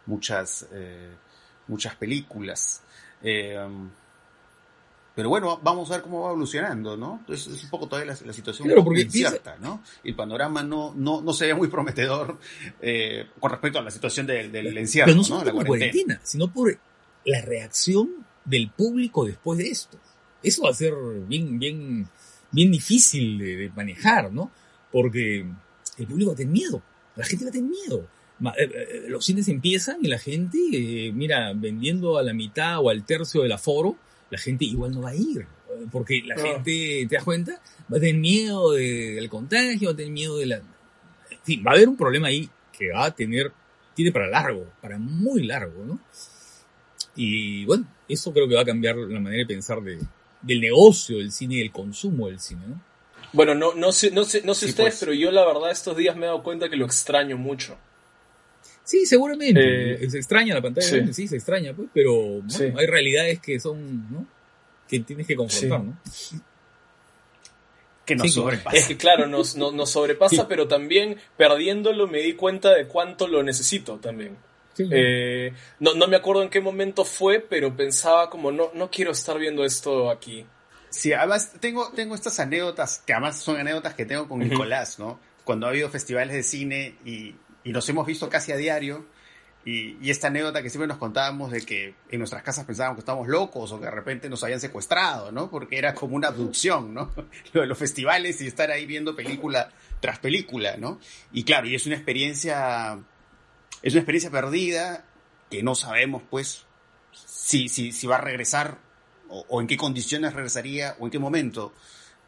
muchas, 0.06 0.66
eh, 0.72 1.10
muchas 1.66 1.94
películas. 1.96 2.82
Eh, 3.22 3.58
pero 5.18 5.30
bueno, 5.30 5.58
vamos 5.60 5.90
a 5.90 5.94
ver 5.94 6.02
cómo 6.02 6.20
va 6.20 6.28
evolucionando, 6.28 6.96
¿no? 6.96 7.16
Entonces 7.18 7.52
es 7.52 7.64
un 7.64 7.70
poco 7.70 7.88
todavía 7.88 8.14
la, 8.24 8.32
situación 8.32 8.70
incierta, 8.96 9.56
¿no? 9.60 9.82
El 10.04 10.14
panorama 10.14 10.62
no, 10.62 10.94
no, 10.94 11.20
no 11.20 11.32
se 11.32 11.46
ve 11.46 11.54
muy 11.54 11.66
prometedor 11.66 12.38
eh, 12.80 13.26
con 13.40 13.50
respecto 13.50 13.80
a 13.80 13.82
la 13.82 13.90
situación 13.90 14.28
del, 14.28 14.52
del 14.52 14.78
encierro, 14.78 15.06
Pero 15.06 15.16
no, 15.16 15.24
solo 15.24 15.40
¿no? 15.40 15.46
La 15.46 15.52
por 15.54 15.66
cuarentena, 15.66 16.20
sino 16.22 16.52
por 16.52 16.78
la 17.24 17.40
reacción 17.42 18.10
del 18.44 18.70
público 18.70 19.24
después 19.24 19.58
de 19.58 19.70
esto. 19.70 19.98
Eso 20.40 20.62
va 20.62 20.70
a 20.70 20.74
ser 20.74 20.94
bien, 21.26 21.58
bien, 21.58 22.08
bien 22.52 22.70
difícil 22.70 23.38
de, 23.38 23.56
de 23.56 23.70
manejar, 23.70 24.32
¿no? 24.32 24.52
Porque 24.92 25.44
el 25.98 26.06
público 26.06 26.30
va 26.30 26.34
a 26.34 26.36
tener 26.36 26.52
miedo, 26.52 26.82
la 27.16 27.24
gente 27.24 27.44
va 27.44 27.48
a 27.50 27.52
tener 27.52 27.68
miedo. 27.70 28.08
Eh, 28.56 28.70
eh, 28.72 29.04
Los 29.08 29.24
cines 29.24 29.48
empiezan 29.48 29.98
y 30.02 30.08
la 30.08 30.18
gente, 30.18 30.58
eh, 30.72 31.12
mira, 31.12 31.52
vendiendo 31.54 32.18
a 32.18 32.22
la 32.22 32.32
mitad 32.32 32.78
o 32.80 32.88
al 32.90 33.04
tercio 33.04 33.42
del 33.42 33.52
aforo, 33.52 33.96
la 34.30 34.38
gente 34.38 34.64
igual 34.64 34.92
no 34.92 35.02
va 35.02 35.10
a 35.10 35.14
ir. 35.16 35.46
Porque 35.92 36.22
la 36.24 36.36
gente, 36.36 37.06
¿te 37.08 37.14
das 37.16 37.24
cuenta? 37.24 37.60
Va 37.92 37.96
a 37.98 38.00
tener 38.00 38.16
miedo 38.16 38.72
de- 38.72 39.12
del 39.14 39.28
contagio, 39.28 39.88
va 39.88 39.92
a 39.92 39.96
tener 39.96 40.12
miedo 40.12 40.36
de 40.38 40.46
la... 40.46 40.56
En 40.56 41.38
fin, 41.44 41.62
va 41.66 41.72
a 41.72 41.74
haber 41.74 41.88
un 41.88 41.96
problema 41.96 42.28
ahí 42.28 42.48
que 42.76 42.90
va 42.90 43.06
a 43.06 43.14
tener, 43.14 43.52
tiene 43.94 44.12
para 44.12 44.26
largo, 44.28 44.66
para 44.80 44.98
muy 44.98 45.44
largo, 45.44 45.84
¿no? 45.84 46.00
Y 47.16 47.64
bueno, 47.64 47.86
eso 48.08 48.32
creo 48.32 48.48
que 48.48 48.54
va 48.54 48.62
a 48.62 48.66
cambiar 48.66 48.96
la 48.96 49.20
manera 49.20 49.42
de 49.42 49.46
pensar 49.46 49.82
de, 49.82 49.98
del 50.42 50.60
negocio 50.60 51.18
del 51.18 51.32
cine 51.32 51.56
y 51.56 51.58
del 51.58 51.72
consumo 51.72 52.28
del 52.28 52.38
cine, 52.40 52.62
¿no? 52.68 52.82
Bueno, 53.32 53.54
no, 53.54 53.74
no 53.74 53.92
sé, 53.92 54.10
no 54.10 54.24
sé, 54.24 54.42
no 54.42 54.54
sé 54.54 54.66
Sí, 54.66 54.70
ustedes, 54.70 54.90
pues. 54.94 55.00
pero 55.00 55.12
yo 55.12 55.30
la 55.30 55.44
verdad 55.46 55.70
estos 55.70 55.96
días 55.96 56.16
me 56.16 56.22
he 56.22 56.26
dado 56.26 56.42
cuenta 56.42 56.68
que 56.68 56.76
lo 56.76 56.86
extraño 56.86 57.36
mucho. 57.36 57.76
Sí, 58.84 59.04
seguramente. 59.04 60.02
Eh, 60.04 60.10
se 60.10 60.16
extraña 60.16 60.54
la 60.54 60.62
pantalla 60.62 60.86
sí. 60.86 60.94
grande, 60.96 61.12
sí, 61.12 61.28
se 61.28 61.36
extraña, 61.36 61.74
pues, 61.74 61.88
pero 61.92 62.12
bueno, 62.14 62.48
Sí. 62.50 62.64
hay 62.74 62.86
realidades 62.86 63.38
que 63.40 63.60
son, 63.60 64.10
¿no? 64.10 64.26
Que 64.88 65.00
tienes 65.00 65.26
que 65.26 65.36
confrontar, 65.36 65.82
Sí. 66.10 66.36
¿no? 66.36 66.42
que 68.06 68.16
nos 68.16 68.32
sobrepasa. 68.32 68.74
Es 68.74 68.86
que 68.86 68.96
claro, 68.96 69.26
nos, 69.26 69.54
nos, 69.56 69.74
nos 69.74 69.90
sobrepasa, 69.90 70.48
pero 70.48 70.66
también 70.66 71.18
perdiéndolo 71.36 72.06
me 72.08 72.20
di 72.20 72.32
cuenta 72.32 72.72
de 72.74 72.86
cuánto 72.86 73.28
lo 73.28 73.42
necesito 73.42 73.96
también. 73.98 74.34
Sí. 74.72 74.88
Eh, 74.90 75.52
no, 75.80 75.92
no 75.92 76.08
me 76.08 76.16
acuerdo 76.16 76.42
en 76.42 76.48
qué 76.48 76.62
momento 76.62 77.04
fue, 77.04 77.40
pero 77.40 77.76
pensaba 77.76 78.30
como, 78.30 78.50
no, 78.50 78.70
no 78.72 78.90
quiero 78.90 79.10
estar 79.10 79.38
viendo 79.38 79.62
esto 79.62 80.08
aquí. 80.10 80.46
Sí, 80.90 81.12
además 81.12 81.52
tengo, 81.60 81.90
tengo 81.92 82.14
estas 82.14 82.38
anécdotas, 82.40 83.02
que 83.06 83.12
además 83.12 83.38
son 83.38 83.56
anécdotas 83.56 83.94
que 83.94 84.06
tengo 84.06 84.28
con. 84.28 84.40
Nicolás, 84.40 84.98
¿no? 84.98 85.18
Cuando 85.44 85.66
ha 85.66 85.70
habido 85.70 85.88
festivales 85.90 86.34
de 86.34 86.42
cine 86.42 86.96
y, 87.04 87.34
y 87.64 87.72
nos 87.72 87.88
hemos 87.88 88.06
visto 88.06 88.28
casi 88.28 88.52
a 88.52 88.56
diario, 88.56 89.06
y, 89.64 89.98
y 90.00 90.10
esta 90.10 90.28
anécdota 90.28 90.62
que 90.62 90.70
siempre 90.70 90.86
nos 90.86 90.98
contábamos 90.98 91.50
de 91.50 91.60
que 91.62 91.94
en 92.08 92.18
nuestras 92.18 92.42
casas 92.42 92.64
pensábamos 92.64 92.96
que 92.96 93.00
estábamos 93.00 93.28
locos 93.28 93.70
o 93.72 93.78
que 93.78 93.84
de 93.84 93.90
repente 93.90 94.28
nos 94.30 94.42
habían 94.44 94.60
secuestrado, 94.60 95.30
¿no? 95.32 95.50
Porque 95.50 95.76
era 95.76 95.94
como 95.94 96.16
una 96.16 96.28
abducción, 96.28 96.94
¿no? 96.94 97.12
Lo 97.52 97.62
de 97.62 97.66
los 97.66 97.76
festivales 97.76 98.40
y 98.40 98.46
estar 98.46 98.70
ahí 98.70 98.86
viendo 98.86 99.14
película 99.14 99.70
tras 100.00 100.18
película, 100.20 100.76
¿no? 100.78 101.00
Y 101.32 101.44
claro, 101.44 101.66
y 101.66 101.74
es 101.74 101.86
una 101.86 101.96
experiencia, 101.96 102.98
es 103.82 103.92
una 103.92 104.00
experiencia 104.00 104.30
perdida 104.30 105.04
que 105.50 105.62
no 105.62 105.74
sabemos, 105.74 106.22
pues, 106.30 106.64
si, 107.12 107.68
si, 107.68 107.92
si 107.92 108.06
va 108.06 108.16
a 108.16 108.20
regresar 108.20 108.78
o, 109.28 109.44
o 109.48 109.60
en 109.60 109.66
qué 109.66 109.76
condiciones 109.76 110.32
regresaría 110.34 110.96
o 110.98 111.04
en 111.06 111.10
qué 111.10 111.18
momento 111.18 111.72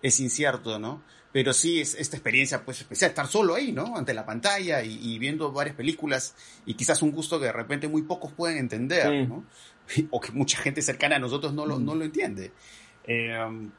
es 0.03 0.21
incierto, 0.21 0.79
¿no? 0.79 1.03
Pero 1.33 1.53
sí 1.53 1.81
es 1.81 1.95
esta 1.95 2.17
experiencia 2.17 2.65
pues 2.65 2.81
especial, 2.81 3.11
estar 3.11 3.27
solo 3.29 3.55
ahí, 3.55 3.71
¿no? 3.71 3.97
Ante 3.97 4.13
la 4.15 4.27
pantalla 4.27 4.83
y, 4.83 4.99
y 5.01 5.19
viendo 5.19 5.53
varias 5.53 5.77
películas 5.77 6.35
y 6.67 6.75
quizás 6.75 7.03
un 7.03 7.13
gusto 7.13 7.39
que 7.39 7.47
de 7.47 7.53
repente 7.53 7.87
muy 7.87 8.03
pocos 8.03 8.33
pueden 8.33 8.59
entender, 8.59 9.27
Mm. 9.27 9.29
¿no? 9.29 9.45
O 10.11 10.21
que 10.21 10.31
mucha 10.33 10.57
gente 10.59 10.83
cercana 10.83 11.17
a 11.17 11.19
nosotros 11.19 11.53
no 11.53 11.67
lo, 11.67 11.79
no 11.79 11.95
lo 11.97 12.05
entiende. 12.05 12.53
Eh, 13.05 13.71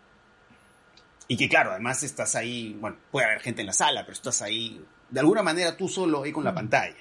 y 1.28 1.38
que 1.38 1.48
claro, 1.48 1.72
además 1.72 2.04
estás 2.04 2.36
ahí, 2.36 2.76
bueno, 2.80 2.98
puede 3.12 3.28
haber 3.28 3.40
gente 3.40 3.62
en 3.62 3.68
la 3.68 3.74
sala, 3.74 4.02
pero 4.02 4.14
estás 4.14 4.42
ahí, 4.42 4.84
de 5.10 5.20
alguna 5.22 5.42
manera 5.42 5.78
tú 5.78 5.88
solo 5.88 6.24
ahí 6.24 6.34
con 6.34 6.44
la 6.44 6.54
pantalla, 6.54 6.98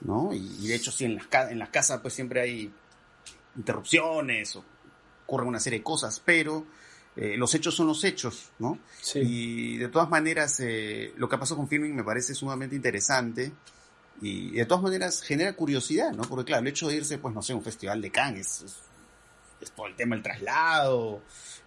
¿no? 0.00 0.32
Y, 0.32 0.56
y 0.60 0.66
de 0.66 0.74
hecho 0.74 0.90
sí, 0.90 1.04
en 1.04 1.14
las, 1.16 1.26
en 1.50 1.58
las 1.60 1.68
casas 1.68 2.00
pues 2.00 2.14
siempre 2.14 2.40
hay 2.40 2.72
interrupciones 3.56 4.56
o 4.56 4.64
ocurren 5.28 5.48
una 5.48 5.60
serie 5.60 5.80
de 5.80 5.84
cosas, 5.84 6.22
pero 6.24 6.64
eh, 7.14 7.36
los 7.36 7.54
hechos 7.54 7.74
son 7.74 7.86
los 7.86 8.02
hechos, 8.04 8.50
¿no? 8.58 8.78
Sí. 9.02 9.18
Y 9.20 9.76
de 9.76 9.88
todas 9.88 10.08
maneras, 10.08 10.58
eh, 10.60 11.12
lo 11.18 11.28
que 11.28 11.36
pasó 11.36 11.54
con 11.54 11.68
Filming 11.68 11.94
me 11.94 12.02
parece 12.02 12.34
sumamente 12.34 12.74
interesante 12.74 13.52
y 14.22 14.52
de 14.52 14.64
todas 14.64 14.82
maneras 14.82 15.20
genera 15.22 15.52
curiosidad, 15.52 16.12
¿no? 16.12 16.22
Porque 16.22 16.46
claro, 16.46 16.62
el 16.62 16.68
hecho 16.68 16.88
de 16.88 16.96
irse, 16.96 17.18
pues 17.18 17.34
no 17.34 17.42
sé, 17.42 17.52
a 17.52 17.56
un 17.56 17.62
festival 17.62 18.00
de 18.00 18.10
Cannes, 18.10 18.46
es, 18.46 18.62
es- 18.62 18.78
es 19.60 19.70
todo 19.72 19.86
el 19.88 19.96
tema 19.96 20.14
del 20.14 20.22
traslado 20.22 21.20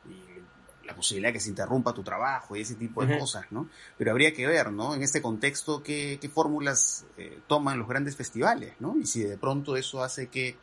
y 0.09 0.87
la 0.87 0.95
posibilidad 0.95 1.29
de 1.29 1.33
que 1.33 1.39
se 1.41 1.49
interrumpa 1.49 1.93
tu 1.93 2.01
trabajo 2.03 2.55
y 2.55 2.61
ese 2.61 2.75
tipo 2.75 3.05
de 3.05 3.11
Ujú. 3.11 3.19
cosas, 3.19 3.45
¿no? 3.51 3.69
Pero 3.97 4.11
habría 4.11 4.33
que 4.33 4.47
ver, 4.47 4.71
¿no? 4.71 4.95
En 4.95 5.03
este 5.03 5.21
contexto, 5.21 5.83
qué, 5.83 6.17
qué 6.19 6.29
fórmulas 6.29 7.05
eh, 7.17 7.39
toman 7.47 7.77
los 7.77 7.87
grandes 7.87 8.15
festivales, 8.15 8.73
¿no? 8.79 8.95
Y 8.99 9.05
si 9.05 9.21
de 9.21 9.37
pronto 9.37 9.75
eso 9.77 10.01
hace 10.03 10.29
que 10.29 10.55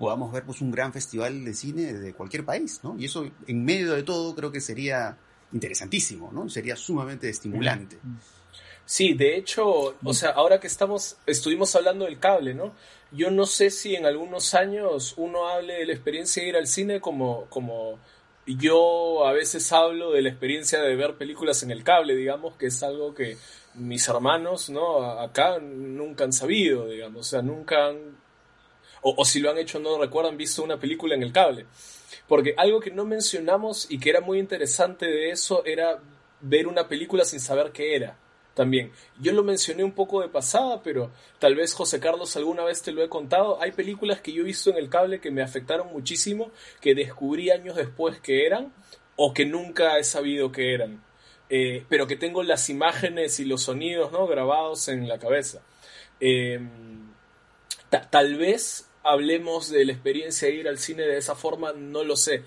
podamos 0.00 0.32
ver 0.32 0.44
pues 0.44 0.62
un 0.62 0.70
gran 0.70 0.94
festival 0.94 1.44
de 1.44 1.52
cine 1.52 1.92
de 1.92 2.14
cualquier 2.14 2.42
país, 2.42 2.80
¿no? 2.82 2.96
Y 2.98 3.04
eso 3.04 3.30
en 3.46 3.64
medio 3.66 3.92
de 3.92 4.02
todo 4.02 4.34
creo 4.34 4.50
que 4.50 4.62
sería 4.62 5.18
interesantísimo, 5.52 6.32
¿no? 6.32 6.48
Sería 6.48 6.74
sumamente 6.74 7.28
estimulante. 7.28 7.98
Sí, 8.86 9.12
de 9.12 9.36
hecho, 9.36 9.94
o 10.02 10.14
sea, 10.14 10.30
ahora 10.30 10.58
que 10.58 10.68
estamos, 10.68 11.18
estuvimos 11.26 11.76
hablando 11.76 12.06
del 12.06 12.18
cable, 12.18 12.54
¿no? 12.54 12.72
Yo 13.12 13.30
no 13.30 13.44
sé 13.44 13.70
si 13.70 13.94
en 13.94 14.06
algunos 14.06 14.54
años 14.54 15.12
uno 15.18 15.48
hable 15.48 15.74
de 15.74 15.84
la 15.84 15.92
experiencia 15.92 16.42
de 16.42 16.48
ir 16.48 16.56
al 16.56 16.66
cine 16.66 17.02
como, 17.02 17.44
como 17.50 17.98
yo 18.46 19.26
a 19.26 19.32
veces 19.34 19.70
hablo 19.70 20.12
de 20.12 20.22
la 20.22 20.30
experiencia 20.30 20.80
de 20.80 20.96
ver 20.96 21.16
películas 21.16 21.62
en 21.62 21.72
el 21.72 21.84
cable, 21.84 22.16
digamos, 22.16 22.56
que 22.56 22.68
es 22.68 22.82
algo 22.82 23.14
que 23.14 23.36
mis 23.74 24.08
hermanos, 24.08 24.70
¿no? 24.70 25.02
Acá 25.20 25.58
nunca 25.58 26.24
han 26.24 26.32
sabido, 26.32 26.88
digamos, 26.88 27.26
o 27.26 27.30
sea, 27.30 27.42
nunca 27.42 27.88
han, 27.88 28.16
o, 29.02 29.24
si 29.24 29.40
lo 29.40 29.50
han 29.50 29.58
hecho 29.58 29.78
no 29.78 29.98
recuerdan, 29.98 30.36
visto 30.36 30.62
una 30.62 30.78
película 30.78 31.14
en 31.14 31.22
el 31.22 31.32
cable. 31.32 31.66
Porque 32.28 32.54
algo 32.56 32.80
que 32.80 32.90
no 32.90 33.04
mencionamos 33.04 33.90
y 33.90 33.98
que 33.98 34.10
era 34.10 34.20
muy 34.20 34.38
interesante 34.38 35.06
de 35.06 35.30
eso 35.30 35.64
era 35.64 36.00
ver 36.40 36.66
una 36.66 36.86
película 36.88 37.24
sin 37.24 37.40
saber 37.40 37.72
qué 37.72 37.96
era 37.96 38.16
también. 38.54 38.92
Yo 39.20 39.32
lo 39.32 39.42
mencioné 39.42 39.84
un 39.84 39.92
poco 39.92 40.20
de 40.20 40.28
pasada, 40.28 40.82
pero 40.82 41.10
tal 41.38 41.54
vez 41.54 41.72
José 41.72 41.98
Carlos 41.98 42.36
alguna 42.36 42.62
vez 42.64 42.82
te 42.82 42.92
lo 42.92 43.02
he 43.02 43.08
contado. 43.08 43.60
Hay 43.62 43.72
películas 43.72 44.20
que 44.20 44.32
yo 44.32 44.42
he 44.42 44.44
visto 44.44 44.70
en 44.70 44.76
el 44.76 44.88
cable 44.90 45.20
que 45.20 45.30
me 45.30 45.42
afectaron 45.42 45.88
muchísimo, 45.92 46.50
que 46.80 46.94
descubrí 46.94 47.50
años 47.50 47.76
después 47.76 48.20
que 48.20 48.44
eran 48.46 48.72
o 49.16 49.32
que 49.32 49.46
nunca 49.46 49.98
he 49.98 50.04
sabido 50.04 50.52
que 50.52 50.74
eran. 50.74 51.02
Eh, 51.48 51.84
pero 51.88 52.06
que 52.06 52.16
tengo 52.16 52.42
las 52.42 52.68
imágenes 52.70 53.40
y 53.40 53.44
los 53.44 53.62
sonidos 53.62 54.12
¿no? 54.12 54.26
grabados 54.26 54.88
en 54.88 55.08
la 55.08 55.18
cabeza. 55.18 55.62
Ta- 57.88 58.08
tal 58.10 58.36
vez 58.36 58.89
hablemos 59.02 59.70
de 59.70 59.84
la 59.84 59.92
experiencia 59.92 60.48
de 60.48 60.54
ir 60.54 60.68
al 60.68 60.78
cine 60.78 61.02
de 61.02 61.18
esa 61.18 61.34
forma, 61.34 61.72
no 61.72 62.04
lo 62.04 62.16
sé. 62.16 62.42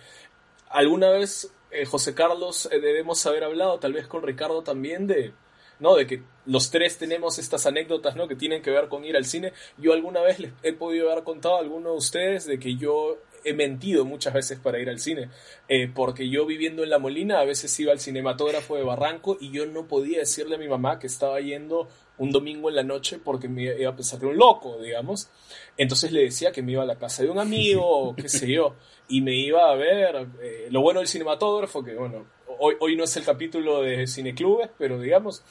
Alguna 0.70 1.10
vez, 1.10 1.52
eh, 1.72 1.86
José 1.86 2.14
Carlos, 2.14 2.68
eh, 2.72 2.80
debemos 2.80 3.26
haber 3.26 3.44
hablado, 3.44 3.80
tal 3.80 3.94
vez 3.94 4.08
con 4.08 4.24
Ricardo 4.24 4.64
también, 4.64 5.08
de, 5.08 5.34
¿no? 5.80 5.96
de 5.96 6.08
que 6.08 6.24
los 6.46 6.72
tres 6.72 6.98
tenemos 6.98 7.40
estas 7.40 7.66
anécdotas 7.66 8.16
¿no? 8.16 8.28
que 8.28 8.36
tienen 8.36 8.62
que 8.62 8.72
ver 8.72 8.88
con 8.88 9.06
ir 9.06 9.16
al 9.16 9.26
cine. 9.26 9.54
Yo 9.78 9.94
alguna 9.94 10.22
vez 10.22 10.40
les 10.40 10.52
he 10.64 10.74
podido 10.74 11.12
haber 11.12 11.24
contado 11.24 11.58
a 11.58 11.60
alguno 11.60 11.92
de 11.92 11.98
ustedes 11.98 12.46
de 12.46 12.60
que 12.60 12.76
yo 12.76 13.18
he 13.44 13.54
mentido 13.54 14.06
muchas 14.06 14.34
veces 14.34 14.60
para 14.60 14.80
ir 14.80 14.90
al 14.90 15.00
cine, 15.00 15.30
eh, 15.68 15.90
porque 15.94 16.30
yo 16.30 16.46
viviendo 16.46 16.84
en 16.84 16.90
La 16.90 17.00
Molina 17.00 17.40
a 17.40 17.46
veces 17.46 17.78
iba 17.80 17.92
al 17.92 18.00
cinematógrafo 18.00 18.76
de 18.76 18.84
Barranco 18.84 19.38
y 19.40 19.52
yo 19.52 19.66
no 19.66 19.88
podía 19.88 20.20
decirle 20.20 20.56
a 20.56 20.60
mi 20.60 20.68
mamá 20.68 21.00
que 21.00 21.08
estaba 21.08 21.40
yendo 21.40 21.88
un 22.18 22.32
domingo 22.32 22.70
en 22.70 22.76
la 22.76 22.84
noche 22.84 23.20
porque 23.24 23.48
me 23.48 23.64
iba 23.64 23.90
a 23.90 23.96
pensar 23.96 24.20
que 24.20 24.26
era 24.26 24.34
un 24.34 24.40
loco, 24.40 24.78
digamos. 24.80 25.30
Entonces 25.78 26.12
le 26.12 26.24
decía 26.24 26.52
que 26.52 26.62
me 26.62 26.74
iba 26.74 26.84
a 26.84 26.86
la 26.86 26.98
casa 26.98 27.24
de 27.24 27.30
un 27.30 27.40
amigo 27.40 27.86
o 27.86 28.16
qué 28.16 28.30
sé 28.30 28.52
yo, 28.52 28.76
y 29.08 29.22
me 29.22 29.36
iba 29.36 29.70
a 29.70 29.76
ver. 29.76 30.28
eh, 30.42 30.68
lo 30.70 30.82
bueno 30.82 31.00
del 31.00 31.08
cinematógrafo, 31.08 31.84
que 31.84 31.96
bueno, 31.96 32.28
hoy, 32.60 32.76
hoy 32.80 32.96
no 32.96 33.04
es 33.04 33.16
el 33.18 33.24
capítulo 33.24 33.82
de 33.82 34.08
cineclubes, 34.08 34.70
pero 34.78 35.00
digamos, 35.00 35.44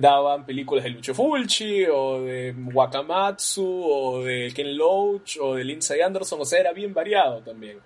daban 0.00 0.46
películas 0.46 0.84
de 0.84 0.90
Lucio 0.90 1.14
Fulci 1.14 1.84
o 1.84 2.22
de 2.22 2.54
Wakamatsu 2.72 3.64
o 3.64 4.22
de 4.22 4.52
Ken 4.54 4.76
Loach 4.76 5.36
o 5.40 5.54
de 5.54 5.64
Lindsay 5.64 6.00
Anderson, 6.00 6.40
o 6.40 6.44
sea, 6.44 6.60
era 6.60 6.72
bien 6.72 6.94
variado 6.94 7.40
también. 7.42 7.80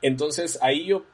Entonces 0.00 0.58
ahí 0.62 0.86
yo, 0.86 1.04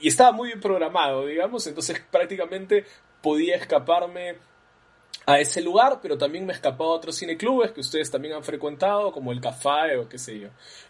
y 0.00 0.08
estaba 0.08 0.32
muy 0.32 0.48
bien 0.48 0.60
programado, 0.60 1.26
digamos, 1.26 1.66
entonces 1.66 2.00
prácticamente 2.10 2.84
podía 3.20 3.56
escaparme 3.56 4.36
a 5.26 5.38
ese 5.38 5.60
lugar, 5.60 6.00
pero 6.02 6.18
también 6.18 6.44
me 6.44 6.52
he 6.52 6.56
escapado 6.56 6.92
a 6.92 6.96
otros 6.96 7.18
cineclubes 7.18 7.72
que 7.72 7.80
ustedes 7.80 8.10
también 8.10 8.34
han 8.34 8.42
frecuentado, 8.42 9.12
como 9.12 9.32
el 9.32 9.40
Café 9.40 9.96
o 9.96 10.08
qué 10.08 10.18
sé 10.18 10.38
yo. 10.38 10.48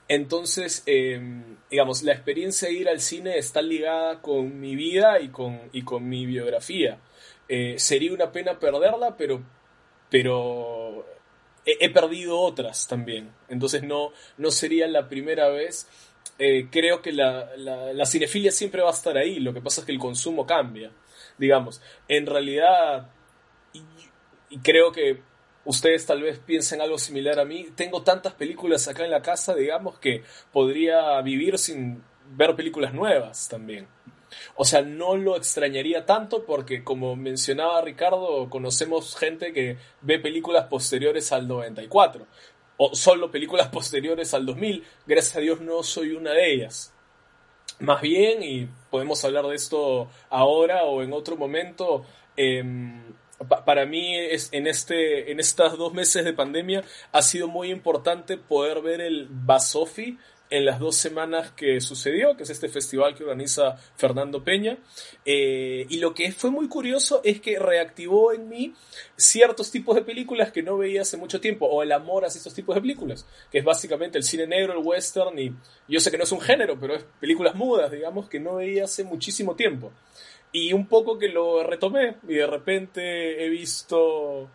Entonces, 0.09 0.82
em, 0.86 1.57
digamos, 1.70 2.03
la 2.03 2.12
experiencia 2.12 2.68
de 2.68 2.74
ir 2.74 2.88
al 2.88 3.00
cine 3.00 3.36
está 3.36 3.61
ligada 3.61 4.20
con 4.20 4.59
mi 4.59 4.74
vida 4.74 5.20
y 5.20 5.28
con, 5.28 5.61
y 5.72 5.82
con 5.82 6.09
mi 6.09 6.24
biografía. 6.26 6.98
Eh, 7.55 7.74
sería 7.78 8.14
una 8.14 8.32
pena 8.32 8.59
perderla, 8.59 9.14
pero, 9.14 9.42
pero 10.09 11.05
he, 11.66 11.90
perdido 11.90 12.40
otras 12.40 12.88
también. 12.88 13.30
Entonces 13.50 13.82
no, 13.82 14.12
no 14.38 14.50
sería 14.50 14.88
la 14.88 15.07
primera 15.07 15.48
vez. 15.48 15.86
Eh, 16.38 16.68
creo 16.70 17.03
que 17.03 17.12
la, 17.12 17.50
la 17.57 18.07
cinefilia 18.07 18.50
siempre 18.53 18.80
va 18.80 18.88
a 18.88 18.94
estar 18.94 19.18
ahí, 19.18 19.38
lo 19.38 19.53
que 19.53 19.61
pasa 19.61 19.82
es 19.82 19.86
que 19.86 19.92
el 19.92 19.98
consumo 19.98 20.46
cambia. 20.46 20.90
Digamos, 21.36 21.82
en 22.09 22.24
realidad 22.24 23.11
y 24.53 24.59
creo 24.59 24.92
que 24.92 25.20
ustedes 25.64 26.05
tal 26.05 26.22
vez 26.22 26.38
piensen 26.38 26.80
algo 26.80 26.98
similar 26.98 27.40
a 27.40 27.44
mí. 27.44 27.68
Tengo 27.74 28.03
tantas 28.03 28.34
películas 28.34 28.86
acá 28.86 29.05
en 29.05 29.11
la 29.11 29.22
casa, 29.22 29.55
digamos, 29.55 29.98
que 29.98 30.24
podría 30.53 31.20
vivir 31.22 31.59
sin 31.59 32.03
ver 32.30 32.55
películas 32.55 32.92
nuevas 32.92 33.48
también. 33.48 33.88
O 34.55 34.64
sea, 34.64 34.83
no 34.83 35.16
lo 35.16 35.37
extrañaría 35.37 36.07
tanto 36.07 36.45
porque, 36.45 36.85
como 36.85 37.16
mencionaba 37.16 37.83
Ricardo, 37.83 38.49
conocemos 38.51 39.16
gente 39.16 39.53
que 39.53 39.76
ve 40.01 40.18
películas 40.18 40.66
posteriores 40.66 41.33
al 41.33 41.49
94 41.49 42.26
o 42.76 42.95
solo 42.95 43.30
películas 43.30 43.68
posteriores 43.72 44.35
al 44.35 44.47
2000. 44.47 44.85
Gracias 45.07 45.37
a 45.37 45.41
Dios 45.41 45.61
no 45.61 45.83
soy 45.83 46.12
una 46.12 46.33
de 46.33 46.53
ellas. 46.53 46.93
Más 47.78 48.01
bien, 48.01 48.43
y 48.43 48.68
podemos 48.91 49.24
hablar 49.24 49.47
de 49.47 49.57
esto 49.57 50.09
ahora 50.30 50.85
o 50.85 51.03
en 51.03 51.12
otro 51.12 51.37
momento, 51.37 52.05
eh, 52.37 52.62
para 53.64 53.87
mí 53.87 54.16
es, 54.16 54.53
en, 54.53 54.66
este, 54.66 55.33
en 55.33 55.41
estas 55.41 55.76
dos 55.76 55.93
meses 55.93 56.24
de 56.24 56.33
pandemia 56.33 56.85
ha 57.11 57.22
sido 57.22 57.49
muy 57.49 57.70
importante 57.70 58.37
poder 58.37 58.83
ver 58.83 59.01
el 59.01 59.26
Basofi 59.30 60.18
en 60.53 60.66
las 60.66 60.78
dos 60.78 60.96
semanas 60.96 61.50
que 61.53 61.80
sucedió, 61.80 62.36
que 62.36 62.42
es 62.42 62.50
este 62.50 62.68
festival 62.68 63.14
que 63.14 63.22
organiza 63.24 63.78
Fernando 63.96 64.44
Peña. 64.44 64.76
Eh, 65.24 65.86
y 65.88 65.96
lo 65.96 66.12
que 66.12 66.30
fue 66.30 66.50
muy 66.50 66.68
curioso 66.68 67.22
es 67.24 67.40
que 67.40 67.59
reactivó 67.59 68.34
en 68.34 68.50
mí 68.50 68.74
ciertos 69.16 69.70
tipos 69.70 69.94
de 69.94 70.03
películas 70.03 70.53
que 70.53 70.62
no 70.62 70.76
veía 70.76 71.03
hace 71.03 71.16
mucho 71.16 71.40
tiempo, 71.40 71.64
o 71.64 71.82
el 71.82 71.90
amor 71.90 72.24
a 72.24 72.28
estos 72.28 72.53
tipos 72.53 72.74
de 72.74 72.82
películas, 72.82 73.26
que 73.50 73.61
es 73.61 73.64
básicamente 73.64 74.18
el 74.18 74.24
cine 74.24 74.46
negro, 74.46 74.74
el 74.74 74.86
western, 74.86 75.38
y 75.38 75.55
yo 75.88 76.00
sé 76.00 76.11
que 76.11 76.18
no 76.18 76.24
es 76.24 76.32
un 76.32 76.40
género, 76.42 76.78
pero 76.78 76.96
es 76.96 77.05
películas 77.18 77.55
mudas, 77.55 77.90
digamos, 77.90 78.28
que 78.28 78.38
no 78.38 78.57
veía 78.57 78.84
hace 78.84 79.05
muchísimo 79.05 79.57
tiempo. 79.57 79.90
Y 80.53 80.74
un 80.74 80.86
poco 80.86 81.18
que 81.18 81.30
lo 81.30 81.64
retomé 81.64 82.16
y 82.28 82.34
de 82.34 82.46
repente 82.46 83.42
he 83.42 83.48
visto, 83.48 84.50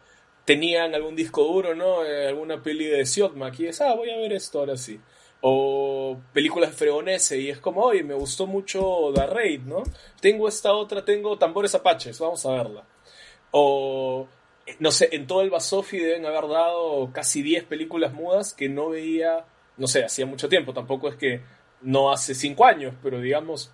tenían 0.45 0.93
algún 0.93 1.15
disco 1.15 1.43
duro, 1.43 1.73
¿no? 1.73 2.05
Eh, 2.05 2.27
alguna 2.27 2.61
peli 2.61 2.85
de 2.85 3.03
Siotmak 3.03 3.59
y 3.61 3.65
es, 3.65 3.81
ah, 3.81 3.95
voy 3.95 4.11
a 4.11 4.17
ver 4.17 4.33
esto 4.33 4.59
ahora 4.59 4.77
sí. 4.77 4.99
O 5.41 6.17
películas 6.33 6.71
de 6.71 6.75
Fregonese 6.75 7.39
y 7.39 7.49
es 7.49 7.59
como, 7.59 7.81
oye, 7.81 8.03
me 8.03 8.15
gustó 8.15 8.47
mucho 8.47 9.11
The 9.13 9.27
Raid, 9.27 9.61
¿no? 9.61 9.83
Tengo 10.19 10.47
esta 10.47 10.73
otra, 10.73 11.05
tengo 11.05 11.38
Tambores 11.38 11.75
Apaches, 11.75 12.19
vamos 12.19 12.45
a 12.45 12.51
verla. 12.51 12.83
O, 13.51 14.27
eh, 14.65 14.75
no 14.79 14.91
sé, 14.91 15.09
en 15.11 15.27
todo 15.27 15.41
el 15.41 15.49
Basofi 15.49 15.99
deben 15.99 16.25
haber 16.25 16.47
dado 16.47 17.11
casi 17.13 17.41
10 17.43 17.65
películas 17.65 18.13
mudas 18.13 18.53
que 18.53 18.67
no 18.69 18.89
veía, 18.89 19.45
no 19.77 19.88
sé, 19.88 20.03
hacía 20.03 20.25
mucho 20.25 20.49
tiempo, 20.49 20.73
tampoco 20.73 21.07
es 21.07 21.15
que 21.15 21.41
no 21.81 22.11
hace 22.11 22.33
5 22.35 22.65
años, 22.65 22.95
pero 23.03 23.21
digamos... 23.21 23.71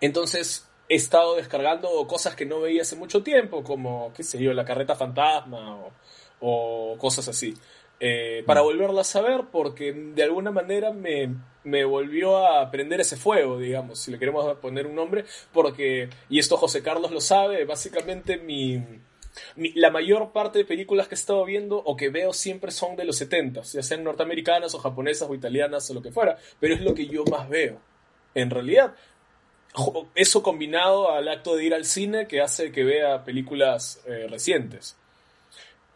Entonces, 0.00 0.68
he 0.88 0.94
estado 0.94 1.36
descargando 1.36 2.06
cosas 2.06 2.34
que 2.36 2.46
no 2.46 2.60
veía 2.60 2.82
hace 2.82 2.96
mucho 2.96 3.22
tiempo, 3.22 3.62
como, 3.62 4.12
qué 4.14 4.22
sé 4.22 4.42
yo, 4.42 4.52
la 4.52 4.64
carreta 4.64 4.94
fantasma 4.94 5.78
o, 6.40 6.96
cosas 6.98 7.28
así. 7.28 7.54
Eh, 7.98 8.42
para 8.46 8.60
mm. 8.60 8.64
volverlas 8.64 9.16
a 9.16 9.22
ver, 9.22 9.44
porque 9.50 9.92
de 9.92 10.22
alguna 10.22 10.50
manera 10.50 10.92
me, 10.92 11.34
me, 11.64 11.84
volvió 11.84 12.46
a 12.46 12.70
prender 12.70 13.00
ese 13.00 13.16
fuego, 13.16 13.58
digamos, 13.58 13.98
si 13.98 14.10
le 14.10 14.18
queremos 14.18 14.56
poner 14.58 14.86
un 14.86 14.94
nombre, 14.94 15.24
porque, 15.52 16.10
y 16.28 16.38
esto 16.38 16.58
José 16.58 16.82
Carlos 16.82 17.10
lo 17.10 17.20
sabe, 17.20 17.64
básicamente 17.64 18.36
mi, 18.36 18.82
la 19.74 19.90
mayor 19.90 20.32
parte 20.32 20.58
de 20.58 20.64
películas 20.64 21.08
que 21.08 21.14
he 21.14 21.18
estado 21.18 21.44
viendo 21.44 21.78
o 21.78 21.96
que 21.96 22.10
veo 22.10 22.32
siempre 22.32 22.70
son 22.70 22.96
de 22.96 23.04
los 23.04 23.16
70, 23.16 23.62
ya 23.62 23.82
sean 23.82 24.04
norteamericanas 24.04 24.74
o 24.74 24.78
japonesas 24.78 25.28
o 25.28 25.34
italianas 25.34 25.90
o 25.90 25.94
lo 25.94 26.02
que 26.02 26.12
fuera, 26.12 26.36
pero 26.60 26.74
es 26.74 26.80
lo 26.80 26.94
que 26.94 27.06
yo 27.06 27.24
más 27.24 27.48
veo. 27.48 27.80
En 28.34 28.50
realidad, 28.50 28.94
eso 30.14 30.42
combinado 30.42 31.10
al 31.10 31.28
acto 31.28 31.56
de 31.56 31.64
ir 31.64 31.74
al 31.74 31.84
cine 31.84 32.26
que 32.26 32.40
hace 32.40 32.72
que 32.72 32.84
vea 32.84 33.24
películas 33.24 34.02
eh, 34.06 34.26
recientes. 34.28 34.96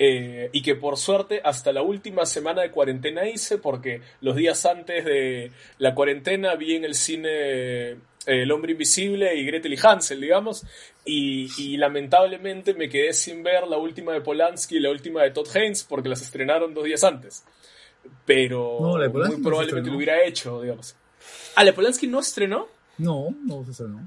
Eh, 0.03 0.49
y 0.55 0.63
que 0.63 0.77
por 0.77 0.97
suerte 0.97 1.43
hasta 1.45 1.75
la 1.75 1.83
última 1.83 2.25
semana 2.25 2.63
de 2.63 2.71
cuarentena 2.71 3.29
hice, 3.29 3.59
porque 3.59 4.01
los 4.23 4.35
días 4.35 4.65
antes 4.65 5.05
de 5.05 5.53
la 5.77 5.95
cuarentena 5.95 6.55
vi 6.55 6.77
en 6.77 6.87
el 6.87 6.95
cine 6.95 7.29
eh, 7.29 7.99
El 8.25 8.51
hombre 8.51 8.73
invisible 8.73 9.37
y 9.37 9.45
Gretel 9.45 9.75
y 9.75 9.79
Hansel, 9.83 10.23
digamos, 10.23 10.65
y, 11.05 11.77
lamentablemente 11.77 12.73
me 12.73 12.89
quedé 12.89 13.13
sin 13.13 13.43
ver 13.43 13.67
la 13.67 13.77
última 13.77 14.15
de 14.15 14.23
Polanski 14.23 14.79
y 14.79 14.81
la 14.81 14.91
última 14.91 15.23
de 15.23 15.33
Todd 15.33 15.55
Haynes 15.55 15.85
porque 15.85 16.09
las 16.09 16.23
estrenaron 16.23 16.73
dos 16.73 16.85
días 16.85 17.05
antes. 17.05 17.45
Pero 18.25 18.81
muy 18.81 19.43
probablemente 19.43 19.91
lo 19.91 19.97
hubiera 19.99 20.25
hecho, 20.25 20.63
digamos. 20.63 20.97
¿Ah, 21.57 21.63
la 21.63 21.75
Polanski 21.75 22.07
no 22.07 22.21
estrenó? 22.21 22.69
No, 22.97 23.35
no 23.45 23.67
se 23.67 23.73
estrenó. 23.73 24.01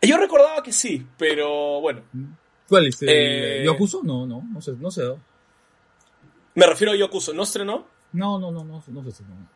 Yo 0.00 0.16
recordaba 0.16 0.64
que 0.64 0.72
sí, 0.72 1.06
pero 1.16 1.80
bueno. 1.80 2.02
¿Cuál 2.68 2.86
es? 2.86 2.98
Eh, 3.02 3.62
¿Yokuso? 3.64 4.02
No, 4.02 4.26
no, 4.26 4.42
no 4.52 4.60
sé, 4.60 4.72
no 4.78 4.90
sé. 4.90 5.02
Me 6.54 6.66
refiero 6.66 6.92
a 6.92 6.96
Yokuso, 6.96 7.32
¿no 7.32 7.42
estrenó? 7.42 7.86
No, 8.12 8.38
no, 8.38 8.50
no, 8.50 8.64
no, 8.64 8.82
no 8.86 9.02
se 9.02 9.08
estrenó. 9.08 9.48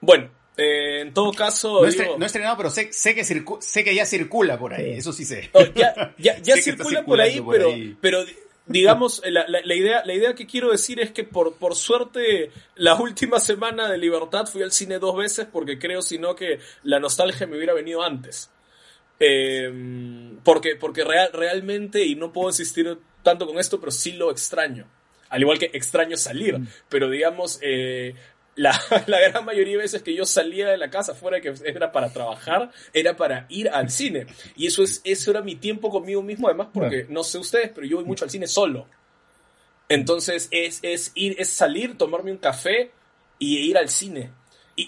Bueno, 0.00 0.30
eh, 0.56 1.00
en 1.00 1.14
todo 1.14 1.32
caso. 1.32 1.80
No, 1.80 1.86
he 1.86 2.26
estrenado, 2.26 2.56
pero 2.56 2.70
sé, 2.70 2.92
sé, 2.92 3.14
que 3.14 3.24
sé 3.24 3.84
que 3.84 3.94
ya 3.94 4.04
circula 4.04 4.58
por 4.58 4.74
ahí, 4.74 4.92
eso 4.92 5.12
sí 5.12 5.24
sé. 5.24 5.50
ya, 5.74 6.14
ya, 6.18 6.56
circula 6.62 7.04
por 7.04 7.20
ahí, 7.20 7.42
pero, 7.48 7.70
pero 8.00 8.24
digamos, 8.66 9.22
la, 9.26 9.46
la, 9.48 9.74
idea, 9.74 10.02
la 10.04 10.14
idea 10.14 10.34
que 10.34 10.46
quiero 10.46 10.70
decir 10.70 11.00
es 11.00 11.12
que 11.12 11.24
por, 11.24 11.54
por 11.54 11.74
suerte 11.74 12.50
la 12.76 12.94
última 12.94 13.40
semana 13.40 13.88
de 13.88 13.98
libertad 13.98 14.46
fui 14.46 14.62
al 14.62 14.72
cine 14.72 14.98
dos 14.98 15.16
veces 15.16 15.46
porque 15.50 15.78
creo, 15.78 16.02
sino 16.02 16.34
que 16.34 16.60
la 16.82 16.98
nostalgia 16.98 17.46
me 17.46 17.56
hubiera 17.56 17.74
venido 17.74 18.02
antes. 18.02 18.50
Em, 19.20 20.38
porque 20.42 20.76
porque 20.76 21.04
real, 21.04 21.30
realmente, 21.32 22.04
y 22.04 22.14
no 22.14 22.32
puedo 22.32 22.48
insistir 22.48 22.98
tanto 23.22 23.46
con 23.46 23.58
esto, 23.58 23.78
pero 23.78 23.92
sí 23.92 24.12
lo 24.12 24.30
extraño. 24.30 24.86
Al 25.28 25.42
igual 25.42 25.58
que 25.58 25.70
extraño 25.74 26.16
salir, 26.16 26.58
mm. 26.58 26.66
pero 26.88 27.10
digamos, 27.10 27.60
eh, 27.62 28.14
la, 28.56 28.72
la, 29.06 29.20
gran 29.20 29.44
mayoría 29.44 29.76
de 29.76 29.82
veces 29.82 30.02
que 30.02 30.14
yo 30.14 30.24
salía 30.24 30.68
de 30.68 30.78
la 30.78 30.90
casa 30.90 31.14
fuera 31.14 31.40
que 31.40 31.52
era 31.64 31.92
para 31.92 32.12
trabajar, 32.12 32.70
era 32.92 33.16
para 33.16 33.46
ir 33.50 33.68
al 33.68 33.90
cine. 33.90 34.26
Y 34.56 34.66
eso, 34.66 34.82
es, 34.82 35.02
eso 35.04 35.30
era 35.30 35.42
mi 35.42 35.54
tiempo 35.54 35.90
conmigo 35.90 36.22
mismo, 36.22 36.48
además, 36.48 36.68
porque 36.72 37.06
no 37.08 37.22
sé 37.22 37.38
ustedes, 37.38 37.70
pero 37.74 37.86
yo 37.86 37.96
voy 37.96 38.06
mucho 38.06 38.24
al 38.24 38.30
cine 38.30 38.46
solo. 38.46 38.86
Entonces 39.88 40.48
es, 40.50 40.78
es, 40.82 41.12
ir, 41.14 41.36
es 41.38 41.48
salir, 41.50 41.98
tomarme 41.98 42.30
un 42.30 42.38
café 42.38 42.90
y 43.38 43.58
ir 43.58 43.76
al 43.76 43.88
cine. 43.88 44.30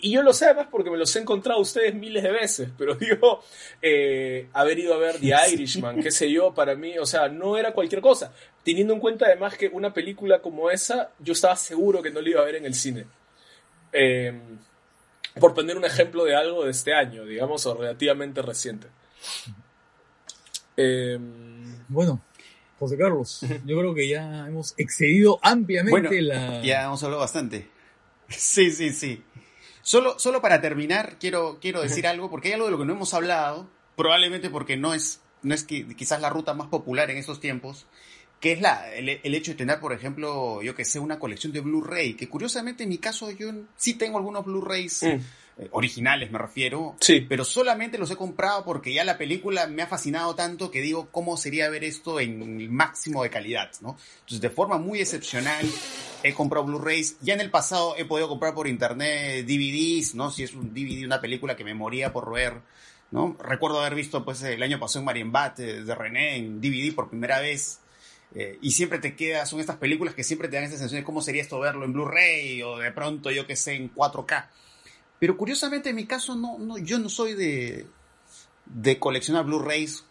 Y, 0.01 0.11
yo 0.11 0.23
lo 0.23 0.33
sé 0.33 0.47
además 0.47 0.69
porque 0.71 0.91
me 0.91 0.97
los 0.97 1.15
he 1.17 1.21
encontrado 1.21 1.61
ustedes 1.61 1.95
miles 1.95 2.23
de 2.23 2.31
veces, 2.31 2.69
pero 2.79 2.95
digo, 2.95 3.43
eh, 3.81 4.49
haber 4.53 4.79
ido 4.79 4.95
a 4.95 4.99
ver 4.99 5.19
The 5.19 5.35
Irishman, 5.53 6.03
qué 6.03 6.11
sé 6.11 6.31
yo, 6.31 6.55
para 6.55 6.75
mí, 6.75 6.97
o 6.99 7.07
sea, 7.07 7.29
no 7.29 7.57
era 7.57 7.73
cualquier 7.73 8.01
cosa. 8.01 8.33
Teniendo 8.65 8.95
en 8.95 9.01
cuenta 9.01 9.27
además 9.27 9.57
que 9.57 9.69
una 9.69 9.93
película 9.93 10.41
como 10.41 10.71
esa, 10.71 11.11
yo 11.19 11.33
estaba 11.33 11.57
seguro 11.57 12.03
que 12.03 12.11
no 12.11 12.21
la 12.21 12.29
iba 12.31 12.41
a 12.41 12.45
ver 12.45 12.57
en 12.57 12.65
el 12.65 12.75
cine. 12.75 13.05
Em, 13.93 14.41
por 15.39 15.55
poner 15.55 15.77
un 15.77 15.85
ejemplo 15.85 16.25
de 16.25 16.37
algo 16.37 16.65
de 16.65 16.71
este 16.71 16.95
año, 16.95 17.25
digamos, 17.25 17.67
o 17.67 17.75
relativamente 17.75 18.41
reciente. 18.43 18.87
Em, 20.77 21.85
bueno, 21.89 22.23
José 22.79 22.97
Carlos, 22.97 23.41
yo 23.65 23.79
creo 23.79 23.95
que 23.95 24.09
ya 24.09 24.47
hemos 24.47 24.75
excedido 24.77 25.39
ampliamente 25.43 26.23
la... 26.23 26.63
Ya 26.63 26.85
hemos 26.85 27.03
hablado 27.03 27.21
bastante. 27.21 27.69
Sí, 28.29 28.71
sí, 28.71 28.91
sí. 28.91 29.23
Solo, 29.83 30.19
solo 30.19 30.41
para 30.41 30.61
terminar, 30.61 31.17
quiero, 31.19 31.59
quiero 31.61 31.83
decir 31.83 32.07
algo, 32.07 32.31
porque 32.31 32.49
hay 32.49 32.55
algo 32.55 32.67
de 32.67 32.73
lo 32.73 32.79
que 32.79 32.85
no 32.85 32.93
hemos 32.93 33.15
hablado, 33.15 33.69
probablemente 33.97 34.49
porque 34.49 34.77
no 34.77 34.95
es, 34.95 35.21
no 35.43 35.55
es 35.55 35.65
quizás 35.65 36.21
la 36.21 36.31
ruta 36.31 36.55
más 36.55 36.69
popular 36.69 37.11
en 37.11 37.19
estos 37.19 37.41
tiempos, 37.41 37.87
que 38.41 38.53
es 38.53 38.61
la, 38.61 38.93
el, 38.93 39.09
hecho 39.09 39.53
de 39.53 39.57
tener, 39.57 39.81
por 39.81 39.93
ejemplo, 39.93 40.63
yo 40.63 40.75
que 40.75 40.85
sé, 40.85 40.99
una 40.99 41.19
colección 41.19 41.53
de 41.53 41.61
Blu-ray, 41.61 42.15
que 42.15 42.29
curiosamente 42.29 42.83
en 42.85 42.89
mi 42.89 42.99
caso 42.99 43.31
yo 43.31 43.51
sí 43.77 43.95
tengo 43.95 44.19
algunos 44.19 44.45
Blu-rays 44.45 45.03
mm. 45.03 45.21
Eh, 45.59 45.69
originales, 45.73 46.31
me 46.31 46.39
refiero, 46.39 46.97
sí. 47.01 47.21
pero 47.29 47.45
solamente 47.45 47.99
los 47.99 48.11
he 48.11 48.17
comprado 48.17 48.65
porque 48.65 48.93
ya 48.93 49.05
la 49.05 49.19
película 49.19 49.67
me 49.67 49.83
ha 49.83 49.87
fascinado 49.87 50.35
tanto 50.35 50.71
que 50.71 50.81
digo, 50.81 51.09
¿cómo 51.11 51.37
sería 51.37 51.69
ver 51.69 51.85
esto 51.85 52.21
en 52.21 52.61
el 52.61 52.71
máximo 52.71 53.23
de 53.23 53.31
calidad? 53.31 53.71
¿no? 53.81 53.97
Entonces, 54.21 54.41
de 54.41 54.51
forma 54.51 54.79
muy 54.79 55.01
excepcional, 55.01 55.67
he 56.23 56.33
comprado 56.33 56.67
Blu-rays. 56.67 57.17
Ya 57.21 57.35
en 57.35 57.41
el 57.41 57.51
pasado 57.51 57.95
he 57.97 58.05
podido 58.05 58.29
comprar 58.29 58.55
por 58.55 58.67
internet 58.67 59.45
DVDs, 59.47 60.15
¿no? 60.15 60.31
Si 60.31 60.43
es 60.43 60.55
un 60.55 60.73
DVD, 60.73 61.05
una 61.05 61.21
película 61.21 61.57
que 61.57 61.65
me 61.65 61.75
moría 61.75 62.13
por 62.13 62.33
ver 62.33 62.55
¿no? 63.13 63.37
Recuerdo 63.39 63.81
haber 63.81 63.95
visto 63.95 64.25
pues 64.25 64.43
el 64.43 64.63
año 64.63 64.81
pasado 64.81 65.01
en 65.01 65.05
Marienbad 65.05 65.53
de, 65.53 65.85
de 65.85 65.95
René 65.95 66.37
en 66.37 66.61
DVD 66.61 66.95
por 66.95 67.09
primera 67.09 67.39
vez. 67.41 67.79
Eh, 68.35 68.59
y 68.63 68.71
siempre 68.71 68.99
te 68.99 69.15
queda, 69.15 69.45
son 69.45 69.61
estas 69.61 69.77
películas 69.77 70.15
que 70.15 70.25
siempre 70.25 70.49
te 70.49 70.57
dan 70.57 70.65
esa 70.65 70.79
sensación 70.79 71.03
de 71.03 71.05
cómo 71.05 71.21
sería 71.21 71.43
esto 71.43 71.61
verlo 71.61 71.85
en 71.85 71.93
Blu-ray 71.93 72.63
o 72.63 72.79
de 72.79 72.91
pronto, 72.91 73.31
yo 73.31 73.47
que 73.47 73.57
sé, 73.57 73.75
en 73.75 73.95
4K. 73.95 74.47
Pero 75.23 75.37
curiosamente 75.37 75.91
en 75.91 75.95
mi 75.95 76.05
caso, 76.05 76.35
no, 76.35 76.59
no, 76.59 76.79
yo 76.79 76.99
no 76.99 77.09
soy 77.09 77.35
de, 77.35 77.87
de 78.67 78.99
coleccionar 78.99 79.45
Blu-rays. 79.45 80.05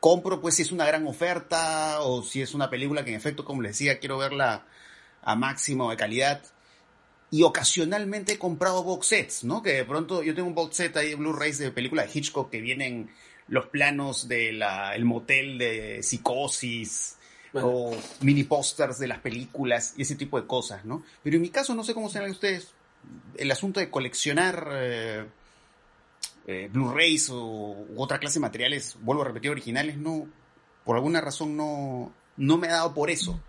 Compro 0.00 0.40
pues 0.40 0.54
si 0.54 0.62
es 0.62 0.72
una 0.72 0.86
gran 0.86 1.06
oferta 1.06 2.00
o 2.00 2.22
si 2.22 2.40
es 2.40 2.54
una 2.54 2.70
película 2.70 3.04
que 3.04 3.10
en 3.10 3.16
efecto, 3.16 3.44
como 3.44 3.60
les 3.60 3.72
decía, 3.72 3.98
quiero 3.98 4.16
verla 4.16 4.64
a 5.20 5.36
máximo 5.36 5.90
de 5.90 5.98
calidad. 5.98 6.40
Y 7.30 7.42
ocasionalmente 7.42 8.32
he 8.32 8.38
comprado 8.38 8.82
box 8.82 9.06
sets, 9.08 9.44
¿no? 9.44 9.62
Que 9.62 9.74
de 9.74 9.84
pronto 9.84 10.22
yo 10.22 10.34
tengo 10.34 10.48
un 10.48 10.54
box 10.54 10.76
set 10.76 10.96
ahí 10.96 11.10
de 11.10 11.16
Blu-rays 11.16 11.58
de 11.58 11.70
películas 11.70 12.06
de 12.06 12.18
Hitchcock 12.18 12.48
que 12.48 12.62
vienen 12.62 13.10
los 13.48 13.66
planos 13.66 14.28
del 14.28 14.62
el 14.62 15.04
motel 15.04 15.58
de 15.58 16.02
psicosis, 16.02 17.18
o 17.52 17.94
mini 18.22 18.44
pósters 18.44 18.98
de 18.98 19.08
las 19.08 19.18
películas 19.18 19.92
y 19.98 20.02
ese 20.02 20.16
tipo 20.16 20.40
de 20.40 20.46
cosas, 20.46 20.86
¿no? 20.86 21.04
Pero 21.22 21.36
en 21.36 21.42
mi 21.42 21.50
caso, 21.50 21.74
no 21.74 21.84
sé 21.84 21.92
cómo 21.92 22.08
serán 22.08 22.30
ustedes, 22.30 22.72
el 23.36 23.50
asunto 23.50 23.80
de 23.80 23.90
coleccionar 23.90 24.68
eh, 24.72 25.24
eh, 26.46 26.68
Blu-rays 26.72 27.30
o 27.30 27.36
u 27.88 27.94
otra 28.02 28.18
clase 28.18 28.34
de 28.38 28.42
materiales, 28.42 28.96
vuelvo 29.00 29.22
a 29.22 29.26
repetir, 29.26 29.50
originales, 29.50 29.96
no, 29.96 30.28
por 30.84 30.96
alguna 30.96 31.20
razón 31.20 31.56
no, 31.56 32.12
no 32.36 32.58
me 32.58 32.68
ha 32.68 32.72
dado 32.72 32.94
por 32.94 33.10
eso. 33.10 33.40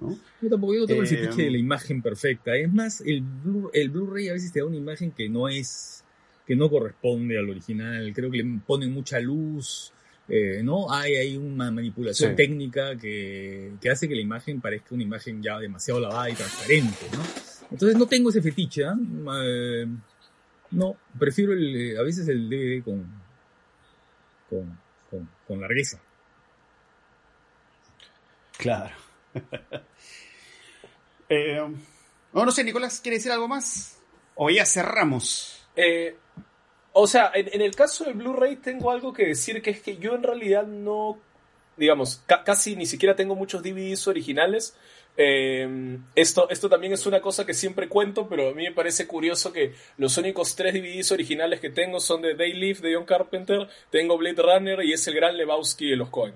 ¿no? 0.00 0.18
Yo 0.42 0.48
tampoco 0.48 0.74
yo 0.74 0.80
no 0.80 0.86
tengo 0.86 1.02
el 1.02 1.06
Eh, 1.06 1.10
fetiche 1.16 1.42
de 1.42 1.50
la 1.50 1.58
imagen 1.58 2.02
perfecta. 2.02 2.56
Es 2.56 2.72
más, 2.72 3.00
el 3.02 3.22
Blu- 3.22 3.70
el 3.72 3.90
Blu-ray 3.90 4.28
a 4.28 4.32
veces 4.32 4.52
te 4.52 4.60
da 4.60 4.66
una 4.66 4.76
imagen 4.76 5.12
que 5.12 5.28
no 5.28 5.48
es, 5.48 6.02
que 6.46 6.56
no 6.56 6.68
corresponde 6.68 7.38
al 7.38 7.48
original. 7.48 8.10
Creo 8.14 8.30
que 8.30 8.38
le 8.38 8.60
ponen 8.66 8.92
mucha 8.92 9.20
luz, 9.20 9.92
eh, 10.28 10.60
¿no? 10.64 10.90
Hay 10.92 11.14
ahí 11.16 11.36
una 11.36 11.70
manipulación 11.70 12.30
Sí. 12.30 12.36
técnica 12.36 12.96
que, 12.96 13.72
que 13.80 13.90
hace 13.90 14.08
que 14.08 14.14
la 14.16 14.22
imagen 14.22 14.60
parezca 14.60 14.94
una 14.94 15.04
imagen 15.04 15.40
ya 15.42 15.58
demasiado 15.58 16.00
lavada 16.00 16.28
y 16.30 16.34
transparente, 16.34 17.06
¿no? 17.12 17.22
Entonces 17.70 17.96
no 17.96 18.06
tengo 18.06 18.30
ese 18.30 18.42
fetiche, 18.42 18.84
¿ah? 18.84 18.94
Eh, 19.44 19.86
no, 20.72 20.96
prefiero 21.18 21.52
el, 21.52 21.76
eh, 21.76 21.98
a 21.98 22.02
veces 22.02 22.26
el 22.28 22.48
DVD 22.48 22.82
con, 22.84 23.06
con, 24.48 24.78
con, 25.10 25.28
con 25.46 25.60
largueza. 25.60 26.00
Claro. 28.58 28.94
Eh, 31.32 31.60
no, 32.32 32.44
no 32.44 32.50
sé, 32.50 32.64
Nicolás, 32.64 33.00
¿quiere 33.00 33.18
decir 33.18 33.30
algo 33.30 33.46
más? 33.46 33.98
O 34.34 34.50
ya 34.50 34.66
cerramos. 34.66 35.64
Eh, 35.76 36.16
o 36.92 37.06
sea, 37.06 37.30
en, 37.34 37.48
en 37.52 37.60
el 37.60 37.76
caso 37.76 38.02
del 38.04 38.14
Blu-ray 38.14 38.56
tengo 38.56 38.90
algo 38.90 39.12
que 39.12 39.26
decir, 39.26 39.62
que 39.62 39.70
es 39.70 39.80
que 39.80 39.96
yo 39.98 40.16
en 40.16 40.24
realidad 40.24 40.66
no, 40.66 41.20
digamos, 41.76 42.20
ca- 42.26 42.42
casi 42.42 42.74
ni 42.74 42.84
siquiera 42.86 43.14
tengo 43.14 43.36
muchos 43.36 43.62
DVDs 43.62 44.08
originales. 44.08 44.74
Eh, 45.16 45.98
esto, 46.14 46.48
esto 46.48 46.68
también 46.68 46.92
es 46.92 47.04
una 47.06 47.20
cosa 47.20 47.44
que 47.44 47.54
siempre 47.54 47.88
cuento, 47.88 48.28
pero 48.28 48.50
a 48.50 48.54
mí 48.54 48.64
me 48.64 48.72
parece 48.72 49.06
curioso 49.06 49.52
que 49.52 49.74
los 49.98 50.16
únicos 50.16 50.56
tres 50.56 50.74
DVDs 50.74 51.12
originales 51.12 51.60
que 51.60 51.70
tengo 51.70 52.00
son 52.00 52.22
de 52.22 52.34
Day 52.34 52.52
Live 52.52 52.80
de 52.80 52.94
John 52.94 53.04
Carpenter, 53.04 53.68
tengo 53.90 54.16
Blade 54.16 54.42
Runner 54.42 54.82
y 54.84 54.92
es 54.92 55.06
el 55.08 55.14
gran 55.14 55.36
Lebowski 55.36 55.90
de 55.90 55.96
los 55.96 56.08
Coen. 56.08 56.34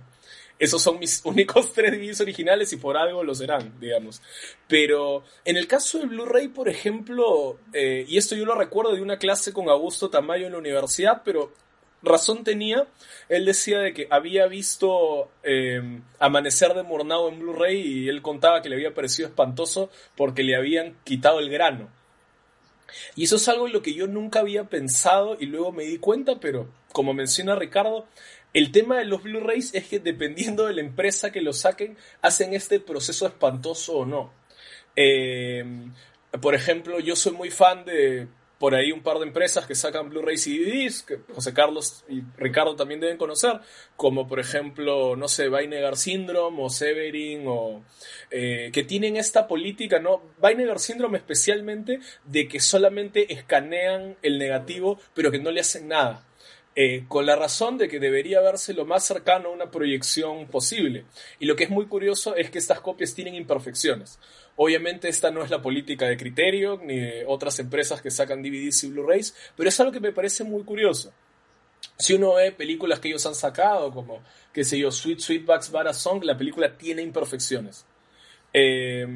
Esos 0.58 0.82
son 0.82 0.98
mis 0.98 1.20
únicos 1.24 1.72
tres 1.72 1.92
DVDs 1.92 2.20
originales 2.20 2.72
y 2.72 2.76
por 2.76 2.96
algo 2.96 3.24
lo 3.24 3.34
serán, 3.34 3.78
digamos. 3.80 4.22
Pero 4.68 5.24
en 5.44 5.56
el 5.56 5.66
caso 5.66 5.98
del 5.98 6.08
Blu-ray, 6.08 6.48
por 6.48 6.68
ejemplo, 6.68 7.58
eh, 7.72 8.04
y 8.06 8.18
esto 8.18 8.36
yo 8.36 8.44
lo 8.44 8.54
recuerdo 8.54 8.94
de 8.94 9.02
una 9.02 9.18
clase 9.18 9.52
con 9.52 9.68
Augusto 9.68 10.10
Tamayo 10.10 10.46
en 10.46 10.52
la 10.52 10.58
universidad, 10.58 11.22
pero 11.24 11.52
razón 12.04 12.44
tenía, 12.44 12.86
él 13.28 13.44
decía 13.44 13.80
de 13.80 13.94
que 13.94 14.06
había 14.10 14.46
visto 14.46 15.30
eh, 15.42 16.00
Amanecer 16.18 16.74
de 16.74 16.82
Murnau 16.82 17.28
en 17.28 17.40
Blu-ray 17.40 17.80
y 17.80 18.08
él 18.08 18.22
contaba 18.22 18.62
que 18.62 18.68
le 18.68 18.76
había 18.76 18.94
parecido 18.94 19.28
espantoso 19.28 19.90
porque 20.16 20.42
le 20.42 20.56
habían 20.56 20.96
quitado 21.04 21.40
el 21.40 21.50
grano. 21.50 21.88
Y 23.16 23.24
eso 23.24 23.36
es 23.36 23.48
algo 23.48 23.66
en 23.66 23.72
lo 23.72 23.82
que 23.82 23.94
yo 23.94 24.06
nunca 24.06 24.40
había 24.40 24.64
pensado 24.64 25.36
y 25.40 25.46
luego 25.46 25.72
me 25.72 25.84
di 25.84 25.98
cuenta, 25.98 26.38
pero 26.38 26.68
como 26.92 27.14
menciona 27.14 27.56
Ricardo, 27.56 28.06
el 28.52 28.70
tema 28.70 28.98
de 28.98 29.04
los 29.04 29.22
Blu-rays 29.22 29.74
es 29.74 29.88
que 29.88 29.98
dependiendo 29.98 30.66
de 30.66 30.74
la 30.74 30.80
empresa 30.80 31.32
que 31.32 31.40
lo 31.40 31.52
saquen, 31.52 31.96
hacen 32.22 32.54
este 32.54 32.78
proceso 32.78 33.26
espantoso 33.26 33.94
o 33.98 34.06
no. 34.06 34.32
Eh, 34.94 35.64
por 36.40 36.54
ejemplo, 36.54 37.00
yo 37.00 37.16
soy 37.16 37.32
muy 37.32 37.50
fan 37.50 37.84
de 37.84 38.28
por 38.64 38.74
ahí 38.74 38.92
un 38.92 39.02
par 39.02 39.18
de 39.18 39.26
empresas 39.26 39.66
que 39.66 39.74
sacan 39.74 40.08
Blu-rays 40.08 40.46
y 40.46 40.56
DVDs, 40.56 41.02
que 41.02 41.18
José 41.34 41.52
Carlos 41.52 42.02
y 42.08 42.22
Ricardo 42.38 42.74
también 42.74 42.98
deben 42.98 43.18
conocer, 43.18 43.60
como 43.94 44.26
por 44.26 44.40
ejemplo, 44.40 45.16
no 45.16 45.28
sé, 45.28 45.50
Vinegar 45.50 45.98
Syndrome 45.98 46.62
o 46.62 46.70
Severin, 46.70 47.44
o 47.46 47.84
eh, 48.30 48.70
que 48.72 48.82
tienen 48.82 49.18
esta 49.18 49.46
política, 49.46 49.98
¿no? 49.98 50.22
Vinegar 50.42 50.78
Syndrome 50.78 51.18
especialmente, 51.18 51.98
de 52.24 52.48
que 52.48 52.58
solamente 52.58 53.34
escanean 53.34 54.16
el 54.22 54.38
negativo, 54.38 54.98
pero 55.12 55.30
que 55.30 55.40
no 55.40 55.50
le 55.50 55.60
hacen 55.60 55.88
nada. 55.88 56.24
Eh, 56.74 57.04
con 57.06 57.26
la 57.26 57.36
razón 57.36 57.76
de 57.76 57.86
que 57.86 58.00
debería 58.00 58.40
verse 58.40 58.72
lo 58.72 58.86
más 58.86 59.04
cercano 59.04 59.50
a 59.50 59.52
una 59.52 59.70
proyección 59.70 60.46
posible. 60.46 61.04
Y 61.38 61.44
lo 61.44 61.54
que 61.54 61.64
es 61.64 61.70
muy 61.70 61.86
curioso 61.86 62.34
es 62.34 62.50
que 62.50 62.58
estas 62.58 62.80
copias 62.80 63.14
tienen 63.14 63.34
imperfecciones. 63.34 64.18
Obviamente 64.56 65.08
esta 65.08 65.30
no 65.30 65.42
es 65.42 65.50
la 65.50 65.60
política 65.60 66.06
de 66.06 66.16
Criterio 66.16 66.80
ni 66.82 66.98
de 66.98 67.24
otras 67.26 67.58
empresas 67.58 68.00
que 68.00 68.10
sacan 68.10 68.42
DVDs 68.42 68.84
y 68.84 68.90
Blu-rays, 68.90 69.34
pero 69.56 69.68
es 69.68 69.80
algo 69.80 69.92
que 69.92 70.00
me 70.00 70.12
parece 70.12 70.44
muy 70.44 70.62
curioso. 70.62 71.12
Si 71.98 72.14
uno 72.14 72.34
ve 72.34 72.52
películas 72.52 73.00
que 73.00 73.08
ellos 73.08 73.26
han 73.26 73.34
sacado, 73.34 73.90
como, 73.92 74.22
qué 74.52 74.64
sé 74.64 74.78
yo, 74.78 74.90
Sweet 74.90 75.20
Sweetback's 75.20 75.70
Bad 75.70 75.92
Song, 75.92 76.22
la 76.24 76.36
película 76.36 76.76
tiene 76.76 77.02
imperfecciones. 77.02 77.84
Eh, 78.52 79.06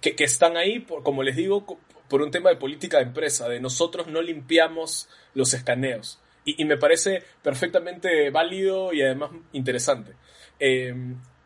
que, 0.00 0.24
están 0.24 0.56
ahí, 0.56 0.80
por, 0.80 1.02
como 1.02 1.22
les 1.22 1.36
digo, 1.36 1.78
por 2.08 2.20
un 2.20 2.30
tema 2.30 2.50
de 2.50 2.56
política 2.56 2.98
de 2.98 3.04
empresa, 3.04 3.48
de 3.48 3.60
nosotros 3.60 4.06
no 4.08 4.20
limpiamos 4.20 5.08
los 5.34 5.54
escaneos. 5.54 6.20
Y, 6.44 6.64
me 6.66 6.76
parece 6.76 7.22
perfectamente 7.42 8.28
válido 8.30 8.92
y 8.92 9.00
además 9.02 9.30
interesante. 9.52 10.12
Eh, 10.60 10.94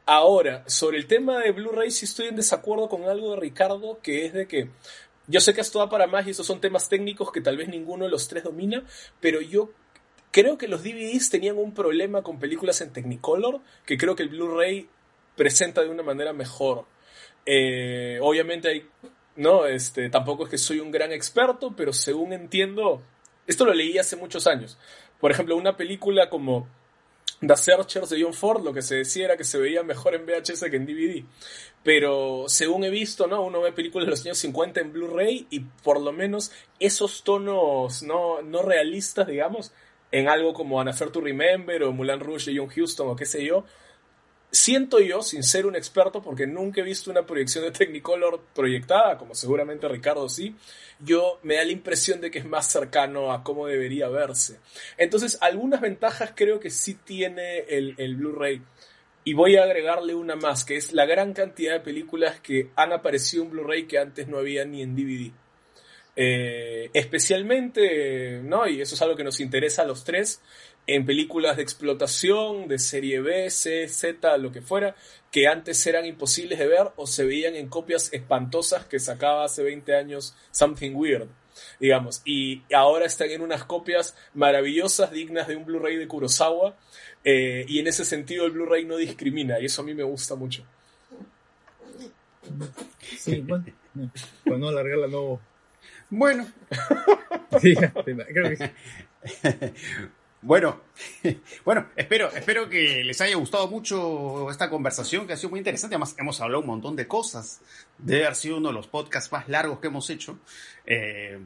ahora, 0.09 0.65
sobre 0.67 0.97
el 0.97 1.07
tema 1.07 1.39
de 1.39 1.53
Blu-ray, 1.53 1.91
sí 1.91 2.07
estoy 2.07 2.29
en 2.29 2.37
desacuerdo 2.37 2.89
con 2.89 3.05
algo 3.05 3.33
de 3.33 3.41
Ricardo, 3.41 4.01
que 4.03 4.25
es 4.25 4.33
de 4.33 4.49
que 4.49 4.71
yo 5.27 5.39
sé 5.41 5.53
que 5.53 5.61
esto 5.61 5.81
va 5.81 5.91
para 5.91 6.07
más 6.07 6.27
y 6.27 6.31
estos 6.31 6.47
son 6.47 6.63
temas 6.63 6.89
técnicos 6.89 7.31
que 7.31 7.43
tal 7.43 7.59
vez 7.59 7.69
ninguno 7.69 8.07
de 8.07 8.11
los 8.11 8.27
tres 8.27 8.43
domina, 8.43 8.83
pero 9.21 9.43
yo 9.43 9.71
creo 10.31 10.57
que 10.57 10.67
los 10.67 10.83
DVDs 10.83 11.29
tenían 11.29 11.59
un 11.59 11.75
problema 11.75 12.23
con 12.23 12.39
películas 12.39 12.81
en 12.81 12.91
Technicolor, 12.91 13.61
que 13.85 13.99
creo 13.99 14.17
que 14.17 14.23
el 14.23 14.31
Blu-ray 14.31 14.89
presenta 15.37 15.83
de 15.83 15.91
una 15.91 16.03
manera 16.03 16.33
mejor. 16.33 16.87
Eh, 17.45 18.19
obviamente 18.23 18.69
hay, 18.69 18.89
no, 19.37 19.67
este, 19.67 20.09
tampoco 20.09 20.45
es 20.45 20.51
que 20.51 20.59
soy 20.59 20.81
un 20.81 20.91
gran 20.91 21.13
experto, 21.13 21.75
pero 21.77 21.93
según 21.93 22.33
entiendo, 22.33 23.03
esto 23.47 23.67
lo 23.67 23.75
leí 23.75 23.99
hace 23.99 24.17
muchos 24.17 24.47
años. 24.47 24.79
Por 25.21 25.31
ejemplo, 25.33 25.55
una 25.55 25.77
película 25.77 26.31
como 26.31 26.67
The 27.41 27.57
Searchers 27.57 28.11
de 28.11 28.23
John 28.23 28.35
Ford, 28.35 28.65
lo 28.65 28.73
que 28.73 28.83
se 28.83 28.97
decía 28.97 29.27
era 29.27 29.37
que 29.37 29.45
se 29.45 29.59
veía 29.59 29.83
mejor 29.83 30.15
en 30.15 30.27
VHS 30.27 30.65
que 30.71 30.77
en 30.77 30.87
DVD. 30.87 31.25
Pero 31.85 32.45
según 32.49 32.85
he 32.85 32.91
visto, 32.91 33.27
¿no? 33.29 33.43
Uno 33.43 33.61
ve 33.61 33.73
películas 33.73 34.07
de 34.07 34.11
los 34.11 34.25
años 34.25 34.39
50 34.39 34.81
en 34.81 34.93
Blu-ray 34.93 35.47
y 35.51 35.61
por 35.61 36.01
lo 36.01 36.13
menos 36.13 36.51
esos 36.81 37.23
tonos 37.23 38.03
no, 38.03 38.43
no 38.43 38.63
realistas, 38.63 39.29
digamos, 39.29 39.73
en 40.11 40.29
algo 40.29 40.53
como 40.53 40.81
An 40.81 40.89
Affair 40.89 41.11
to 41.11 41.21
Remember 41.21 41.85
o 41.85 41.93
Mulan 41.93 42.21
Rouge 42.21 42.51
de 42.51 42.59
John 42.59 42.71
Huston 42.75 43.09
o 43.09 43.17
qué 43.17 43.27
sé 43.27 43.45
yo, 43.45 43.65
siento 44.51 45.01
yo, 45.01 45.23
sin 45.23 45.43
ser 45.43 45.67
un 45.67 45.77
experto, 45.77 46.23
porque 46.23 46.47
nunca 46.47 46.81
he 46.81 46.85
visto 46.85 47.11
una 47.11 47.27
proyección 47.27 47.65
de 47.65 47.71
Technicolor 47.71 48.41
proyectada, 48.55 49.19
como 49.19 49.35
seguramente 49.35 49.89
Ricardo 49.89 50.29
sí, 50.29 50.55
yo 51.01 51.39
me 51.43 51.57
da 51.57 51.65
la 51.65 51.73
impresión 51.73 52.21
de 52.21 52.31
que 52.31 52.41
es 52.41 52.47
más 52.47 52.71
cercano 52.71 53.33
a 53.33 53.43
cómo 53.45 53.67
debería 53.67 54.09
verse. 54.09 54.59
Entonces, 54.97 55.39
algunas 55.41 55.81
ventajas 55.81 56.33
creo 56.35 56.59
que 56.61 56.71
sí 56.71 56.95
tiene 56.95 57.61
el, 57.69 58.17
Blu-ray. 58.17 58.63
Y 59.25 59.35
voy 59.35 59.57
a 59.57 59.65
agregarle 59.65 60.15
una 60.15 60.37
más, 60.37 60.65
que 60.65 60.77
es 60.77 60.93
la 60.93 61.05
gran 61.05 61.35
cantidad 61.35 61.75
de 61.75 61.81
películas 61.81 62.41
que 62.41 62.71
han 62.77 62.93
aparecido 62.93 63.45
en 63.45 63.51
Blu-ray 63.51 63.87
que 63.87 63.99
antes 63.99 64.27
no 64.27 64.39
había 64.39 64.65
ni 64.65 64.83
en 64.83 64.97
DVD. 64.97 65.33
Eh, 66.17 66.91
especialmente, 66.95 68.41
¿no? 68.43 68.67
Y 68.67 68.81
eso 68.81 68.95
es 68.95 69.03
algo 69.03 69.15
que 69.15 69.23
nos 69.23 69.39
interesa 69.39 69.83
a 69.83 69.85
los 69.85 70.03
tres, 70.03 70.41
en 70.89 71.05
películas 71.05 71.57
de 71.59 71.63
explotación, 71.63 72.67
de 72.67 72.79
serie 72.79 73.21
B, 73.21 73.51
C, 73.51 73.87
Z, 73.89 74.39
lo 74.39 74.51
que 74.51 74.63
fuera, 74.63 74.97
que 75.31 75.47
antes 75.47 75.87
eran 75.87 76.07
imposibles 76.07 76.59
de 76.59 76.67
ver 76.67 76.89
o 76.97 77.07
se 77.07 77.27
veían 77.27 77.55
en 77.57 77.69
copias 77.69 78.11
espantosas 78.13 78.87
que 78.87 78.99
sacaba 78.99 79.45
hace 79.45 79.63
20 79.63 79.95
años 79.95 80.35
Something 80.51 80.95
Weird, 80.95 81.29
digamos. 81.79 82.23
Y 82.25 82.63
ahora 82.75 83.05
están 83.05 83.31
en 83.31 83.43
unas 83.43 83.65
copias 83.65 84.17
maravillosas, 84.33 85.13
dignas 85.13 85.47
de 85.47 85.57
un 85.57 85.67
Blu-ray 85.67 85.97
de 85.97 86.09
Kurosawa, 86.09 86.75
eh, 87.23 87.67
y 87.69 87.81
en 87.81 87.87
ese 87.87 88.07
sentido 88.07 88.47
el 88.47 88.53
Blu-ray 88.53 88.87
no 88.87 88.97
discrimina, 88.97 89.61
y 89.61 89.67
eso 89.67 89.83
a 89.83 89.85
mí 89.85 89.93
me 89.93 90.05
gusta 90.05 90.37
mucho. 90.37 90.65
Sí, 93.19 93.41
bueno, 93.41 93.67
no, 93.93 94.11
para 94.43 94.57
no 94.57 94.69
alargarla 94.69 95.07
no. 95.07 95.39
Bueno, 96.09 96.51
Sí, 97.61 97.75
creo 97.75 98.49
que 98.51 98.57
sí. 98.57 98.65
Bueno, 100.41 100.81
bueno, 101.65 101.89
espero, 101.97 102.31
espero 102.31 102.69
que 102.69 103.03
les 103.03 103.21
haya 103.21 103.37
gustado 103.37 103.67
mucho 103.67 104.51
esta 104.51 104.71
conversación, 104.71 105.27
que 105.27 105.33
ha 105.33 105.37
sido 105.37 105.51
muy 105.51 105.59
interesante. 105.59 105.97
Además, 105.97 106.15
hemos 106.19 106.41
hablado 106.41 106.61
un 106.61 106.69
montón 106.69 106.95
de 106.95 107.09
cosas. 107.09 107.61
Debe 107.99 108.25
haber 108.25 108.37
sido 108.37 108.59
uno 108.59 108.69
de 108.69 108.75
los 108.75 108.87
podcasts 108.87 109.33
más 109.33 109.49
largos 109.49 109.81
que 109.81 109.89
hemos 109.89 110.09
hecho. 110.11 110.39
Eh, 110.87 111.41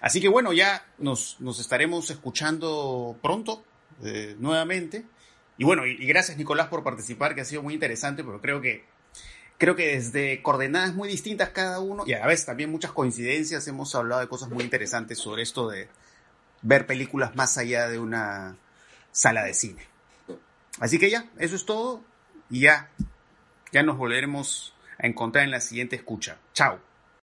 así 0.00 0.20
que 0.20 0.28
bueno, 0.28 0.52
ya 0.52 0.86
nos, 0.98 1.40
nos 1.40 1.58
estaremos 1.58 2.10
escuchando 2.10 3.16
pronto, 3.22 3.64
eh, 4.02 4.36
nuevamente. 4.38 5.06
Y 5.56 5.64
bueno, 5.64 5.86
y, 5.86 5.96
gracias 6.06 6.36
Nicolás 6.36 6.68
por 6.68 6.82
participar, 6.82 7.34
que 7.34 7.40
ha 7.40 7.44
sido 7.46 7.62
muy 7.62 7.72
interesante, 7.74 8.24
pero 8.24 8.40
creo 8.42 8.60
que, 8.60 8.84
creo 9.56 9.74
que 9.74 9.94
desde 9.94 10.42
coordenadas 10.42 10.94
muy 10.94 11.08
distintas 11.08 11.50
cada 11.50 11.80
uno, 11.80 12.04
y 12.06 12.12
a 12.12 12.26
veces 12.26 12.44
también 12.44 12.70
muchas 12.70 12.92
coincidencias, 12.92 13.66
hemos 13.68 13.94
hablado 13.94 14.20
de 14.20 14.28
cosas 14.28 14.50
muy 14.50 14.64
interesantes 14.64 15.18
sobre 15.18 15.42
esto 15.42 15.68
de 15.68 15.88
ver 16.64 16.86
películas 16.86 17.36
más 17.36 17.56
allá 17.58 17.88
de 17.88 18.00
una 18.00 18.56
sala 19.12 19.44
de 19.44 19.54
cine. 19.54 19.86
Así 20.80 20.98
que 20.98 21.10
ya, 21.10 21.30
eso 21.38 21.54
es 21.54 21.64
todo 21.64 22.02
y 22.50 22.60
ya, 22.60 22.90
ya 23.70 23.84
nos 23.84 23.96
volveremos 23.96 24.74
a 24.98 25.06
encontrar 25.06 25.44
en 25.44 25.52
la 25.52 25.60
siguiente 25.60 25.94
escucha. 25.94 26.38
Chao. 26.52 26.80